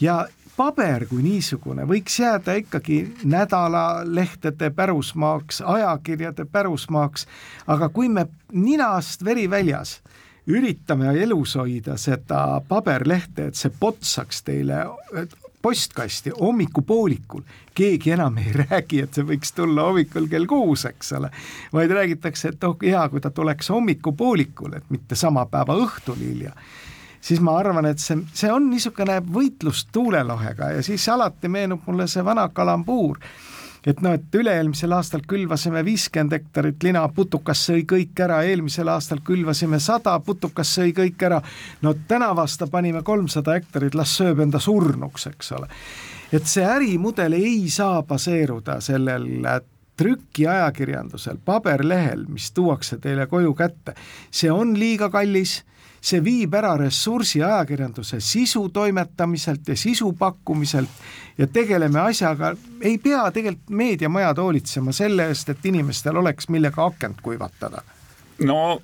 ja 0.00 0.26
paber 0.56 1.06
kui 1.06 1.22
niisugune 1.22 1.84
võiks 1.88 2.18
jääda 2.20 2.56
ikkagi 2.60 2.98
nädalalehtede 3.24 4.70
pärusmaaks, 4.70 5.60
ajakirjade 5.60 6.44
pärusmaaks, 6.44 7.26
aga 7.66 7.88
kui 7.88 8.08
me 8.08 8.26
ninast 8.52 9.24
veri 9.24 9.50
väljas 9.50 10.00
üritame 10.46 11.10
elus 11.22 11.56
hoida 11.58 11.96
seda 11.98 12.60
paberlehte, 12.68 13.50
et 13.50 13.58
see 13.58 13.72
potsaks 13.80 14.42
teile 14.46 14.84
postkasti 15.62 16.30
hommikupoolikul, 16.40 17.42
keegi 17.74 18.12
enam 18.14 18.36
ei 18.38 18.52
räägi, 18.54 19.00
et 19.02 19.16
see 19.16 19.26
võiks 19.26 19.50
tulla 19.56 19.88
hommikul 19.88 20.28
kell 20.30 20.46
kuus, 20.46 20.84
eks 20.86 21.12
ole, 21.18 21.30
vaid 21.74 21.90
räägitakse, 21.90 22.52
et 22.54 22.66
oh 22.68 22.76
hea, 22.82 23.02
kui 23.10 23.20
ta 23.20 23.32
tuleks 23.34 23.72
hommikupoolikul, 23.74 24.76
et 24.78 24.90
mitte 24.94 25.18
sama 25.18 25.46
päeva 25.50 25.74
õhtul 25.82 26.20
hilja 26.22 26.54
siis 27.26 27.40
ma 27.42 27.56
arvan, 27.58 27.88
et 27.90 27.98
see, 27.98 28.20
see 28.36 28.50
on 28.52 28.68
niisugune 28.70 29.18
võitlus 29.32 29.86
tuulelohega 29.92 30.70
ja 30.76 30.82
siis 30.86 31.08
alati 31.10 31.50
meenub 31.50 31.82
mulle 31.86 32.06
see 32.10 32.22
vana 32.24 32.46
kalambuur 32.54 33.18
et 33.86 34.00
noh, 34.02 34.16
et 34.16 34.34
üle-eelmisel 34.34 34.92
aastal 34.96 35.22
külvasime 35.28 35.84
viiskümmend 35.86 36.34
hektarit 36.34 36.82
lina, 36.86 37.04
putukas 37.14 37.62
sõi 37.68 37.84
kõik 37.88 38.18
ära, 38.26 38.40
eelmisel 38.46 38.90
aastal 38.90 39.22
külvasime 39.26 39.78
sada, 39.82 40.16
putukas 40.20 40.74
sõi 40.78 40.92
kõik 40.96 41.22
ära. 41.28 41.40
no 41.82 41.94
tänavu 42.08 42.42
aasta 42.42 42.66
panime 42.66 43.02
kolmsada 43.02 43.54
hektarit, 43.54 43.94
las 43.94 44.16
sööb 44.18 44.42
enda 44.42 44.60
surnuks, 44.60 45.26
eks 45.30 45.52
ole. 45.52 45.70
et 46.32 46.46
see 46.46 46.66
ärimudel 46.66 47.38
ei 47.38 47.70
saa 47.70 48.02
baseeruda 48.02 48.80
sellel 48.80 49.46
trükiajakirjandusel, 49.96 51.38
paberlehel, 51.44 52.26
mis 52.28 52.50
tuuakse 52.52 52.98
teile 53.00 53.26
koju 53.26 53.54
kätte, 53.56 53.94
see 54.30 54.50
on 54.52 54.74
liiga 54.78 55.08
kallis 55.10 55.62
see 56.06 56.22
viib 56.22 56.54
ära 56.54 56.76
ressursi 56.78 57.42
ajakirjanduse 57.42 58.20
sisu 58.22 58.68
toimetamiselt 58.74 59.68
ja 59.68 59.76
sisu 59.76 60.12
pakkumiselt 60.18 60.88
ja 61.38 61.46
tegeleme 61.46 62.00
asjaga, 62.00 62.54
ei 62.80 62.98
pea 62.98 63.24
tegelikult 63.30 63.70
meediamajad 63.70 64.38
hoolitsema 64.38 64.94
selle 64.96 65.26
eest, 65.30 65.50
et 65.50 65.66
inimestel 65.66 66.16
oleks, 66.16 66.48
millega 66.48 66.86
akent 66.86 67.20
kuivatada. 67.22 67.82
no 68.38 68.80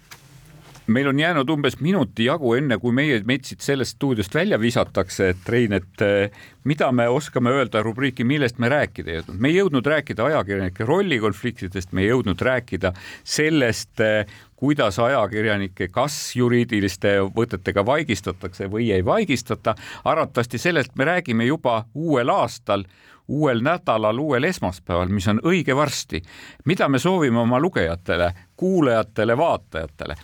meil 0.87 1.09
on 1.09 1.19
jäänud 1.21 1.51
umbes 1.51 1.81
minuti 1.81 2.25
jagu, 2.25 2.55
enne 2.55 2.79
kui 2.79 2.93
meie 2.93 3.21
metsid 3.27 3.61
sellest 3.63 3.97
stuudiost 3.97 4.35
välja 4.35 4.59
visatakse, 4.61 5.29
et 5.33 5.49
Rein, 5.49 5.73
et 5.73 6.05
eh, 6.05 6.31
mida 6.65 6.91
me 6.93 7.09
oskame 7.09 7.51
öelda 7.51 7.83
rubriiki, 7.83 8.25
millest 8.25 8.59
me 8.59 8.69
rääkida 8.73 9.11
ei 9.11 9.21
jõudnud. 9.21 9.39
me 9.39 9.49
ei 9.49 9.59
jõudnud 9.59 9.87
rääkida 9.87 10.25
ajakirjanike 10.25 10.85
rollikonfliktidest, 10.85 11.93
me 11.93 12.03
ei 12.03 12.09
jõudnud 12.09 12.41
rääkida 12.41 12.93
sellest, 13.25 14.01
eh, 14.01 14.27
kuidas 14.57 14.99
ajakirjanikke 14.99 15.89
kas 15.89 16.37
juriidiliste 16.37 17.17
võtetega 17.37 17.87
vaigistatakse 17.87 18.71
või 18.71 18.93
ei 18.93 19.05
vaigistata. 19.05 19.75
arvatavasti 20.05 20.59
sellest 20.59 20.97
me 20.97 21.05
räägime 21.05 21.45
juba 21.45 21.85
uuel 21.95 22.29
aastal 22.29 22.85
uuel 23.29 23.63
nädalal, 23.63 24.19
uuel 24.19 24.45
esmaspäeval, 24.45 25.09
mis 25.09 25.29
on 25.29 25.41
õige 25.47 25.77
varsti. 25.77 26.23
mida 26.65 26.89
me 26.89 26.99
soovime 26.99 27.39
oma 27.39 27.61
lugejatele, 27.61 28.33
kuulajatele, 28.57 29.37
vaatajatele? 29.37 30.15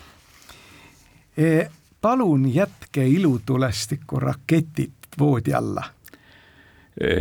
E, 1.39 1.69
palun 2.01 2.49
jätke 2.55 3.07
ilutulestiku 3.07 4.21
raketid 4.21 5.13
voodi 5.19 5.55
alla. 5.55 5.85
E, 7.01 7.13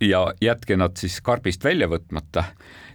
ja 0.00 0.26
jätke 0.40 0.76
nad 0.76 0.96
siis 1.00 1.20
karbist 1.24 1.64
välja 1.64 1.88
võtmata 1.88 2.44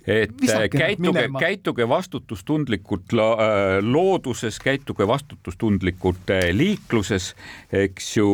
et 0.10 0.34
Visake 0.42 0.78
käituge, 0.78 1.26
käituge 1.40 1.88
vastutustundlikult 1.90 3.14
äh, 3.14 3.80
looduses, 3.84 4.60
käituge 4.64 5.08
vastutustundlikult 5.08 6.34
äh, 6.34 6.50
liikluses, 6.56 7.34
eks 7.72 8.18
ju. 8.18 8.30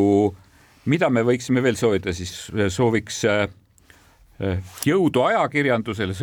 mida 0.86 1.10
me 1.10 1.24
võiksime 1.26 1.64
veel 1.66 1.78
soovida, 1.80 2.14
siis 2.14 2.52
sooviks 2.70 3.24
äh, 3.26 3.48
jõudu 4.86 5.24
ajakirjandusele, 5.26 6.14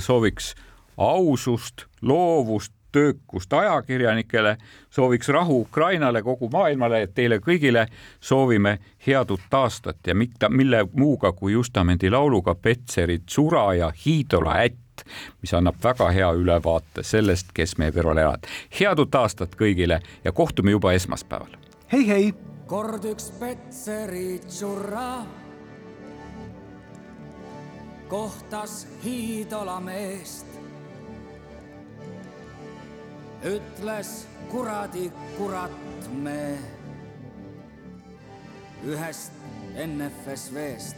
sooviks 0.00 0.54
ausust, 0.96 1.84
loovust, 2.02 2.72
töökust 2.92 3.52
ajakirjanikele, 3.52 4.56
sooviks 4.90 5.28
rahu 5.28 5.60
Ukrainale, 5.60 6.22
kogu 6.22 6.48
maailmale, 6.52 7.02
et 7.02 7.14
teile 7.14 7.38
kõigile 7.38 7.86
soovime 8.20 8.78
head 9.06 9.30
uut 9.30 9.54
aastat 9.54 10.06
ja 10.06 10.14
mitte 10.14 10.48
mille 10.48 10.86
muuga 10.92 11.32
kui 11.32 11.52
Justamendi 11.52 12.10
lauluga 12.10 12.54
Petserit 12.54 13.28
sura 13.28 13.74
ja 13.74 13.92
Hiidola 14.04 14.58
ätt, 14.64 15.04
mis 15.42 15.54
annab 15.54 15.76
väga 15.84 16.10
hea 16.10 16.30
ülevaate 16.32 17.02
sellest, 17.02 17.52
kes 17.54 17.76
meie 17.78 17.92
kõrval 17.92 18.18
elavad. 18.18 18.46
head 18.80 18.98
uut 18.98 19.14
aastat 19.14 19.56
kõigile 19.56 20.00
ja 20.24 20.32
kohtume 20.32 20.70
juba 20.70 20.92
esmaspäeval. 20.92 21.56
hei, 21.92 22.08
hei. 22.08 22.34
kord 22.66 23.04
üks 23.04 23.30
Petserit 23.40 24.50
sura 24.50 25.24
kohtas 28.08 28.88
Hiidola 29.04 29.80
meest 29.80 30.47
ütles 33.44 34.26
kuradi 34.50 35.10
kurat 35.36 35.70
me 36.22 36.58
ühest 38.86 39.32
NFSV-st. 39.78 40.96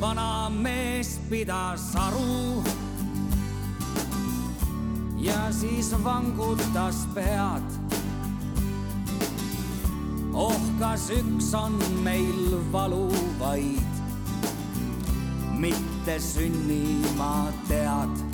vana 0.00 0.48
mees 0.48 1.18
pidas 1.30 1.94
aru 1.96 2.62
ja 5.20 5.52
siis 5.52 5.92
vangutas 6.04 7.04
pead. 7.14 7.68
oh, 10.32 10.60
kas 10.78 11.10
üks 11.10 11.52
on 11.54 11.76
meil 12.04 12.56
valu 12.72 13.12
vaid, 13.38 14.00
mitte 15.60 16.16
sünnimaa 16.20 17.52
tead 17.68 18.29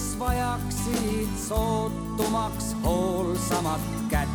mis 0.00 0.18
vajaksid 0.18 1.28
sootumaks 1.48 2.76
hoolsamat 2.82 3.80
kätt. 4.08 4.28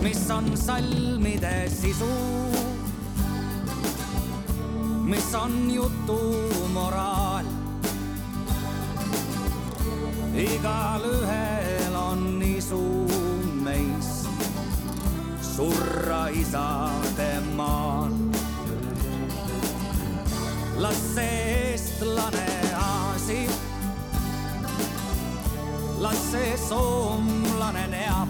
mis 0.00 0.30
on 0.30 0.56
salmide 0.56 1.68
sisu, 1.68 2.12
mis 5.02 5.34
on 5.34 5.70
jutu 5.70 6.20
moraal. 6.72 7.44
igalühel 10.34 11.94
on 11.94 12.42
isu 12.42 13.06
meis 13.64 14.28
surra 15.42 16.28
isade 16.28 17.32
maal 17.56 18.14
las 20.78 21.14
see 21.14 21.72
eestlane 21.72 22.49
las 26.00 26.16
see 26.30 26.56
soomlane 26.56 27.86
neab. 27.90 28.28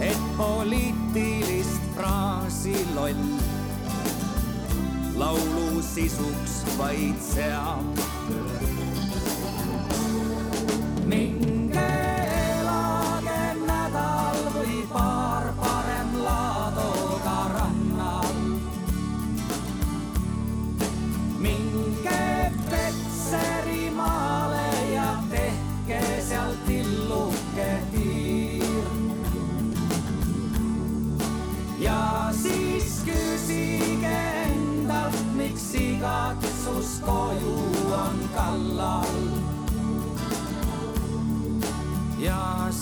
et 0.00 0.20
poliitilist 0.36 1.80
fraasi 1.96 2.76
loll 2.94 3.22
laulu 5.16 5.82
sisuks 5.82 6.54
vaid 6.78 7.16
seab. 7.32 7.84
minge 11.06 11.57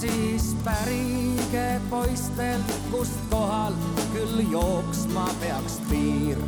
siis 0.06 0.56
pärige 0.64 1.80
poistel, 1.90 2.60
kust 2.90 3.20
kohal 3.30 3.74
küll 4.12 4.42
jooksma 4.52 5.28
peaks 5.40 5.80
piir. 5.90 6.45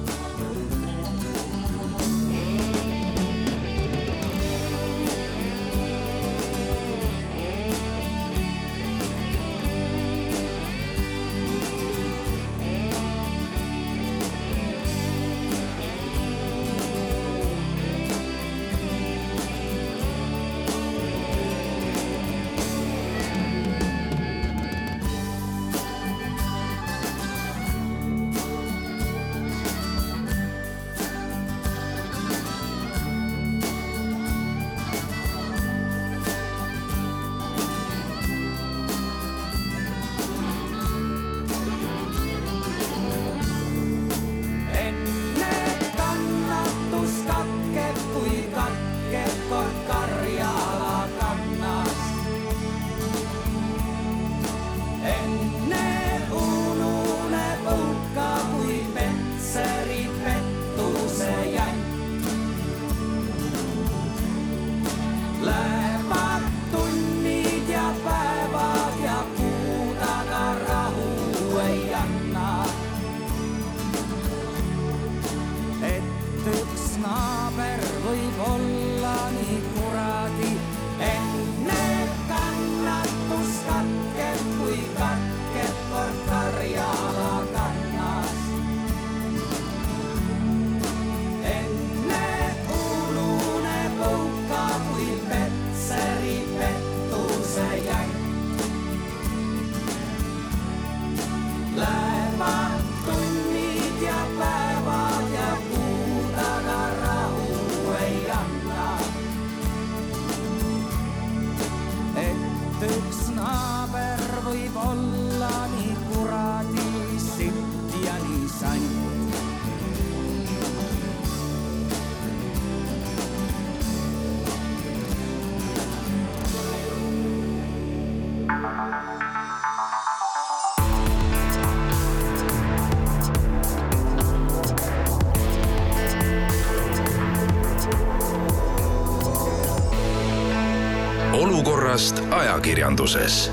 ajakirjanduses. 142.68 143.48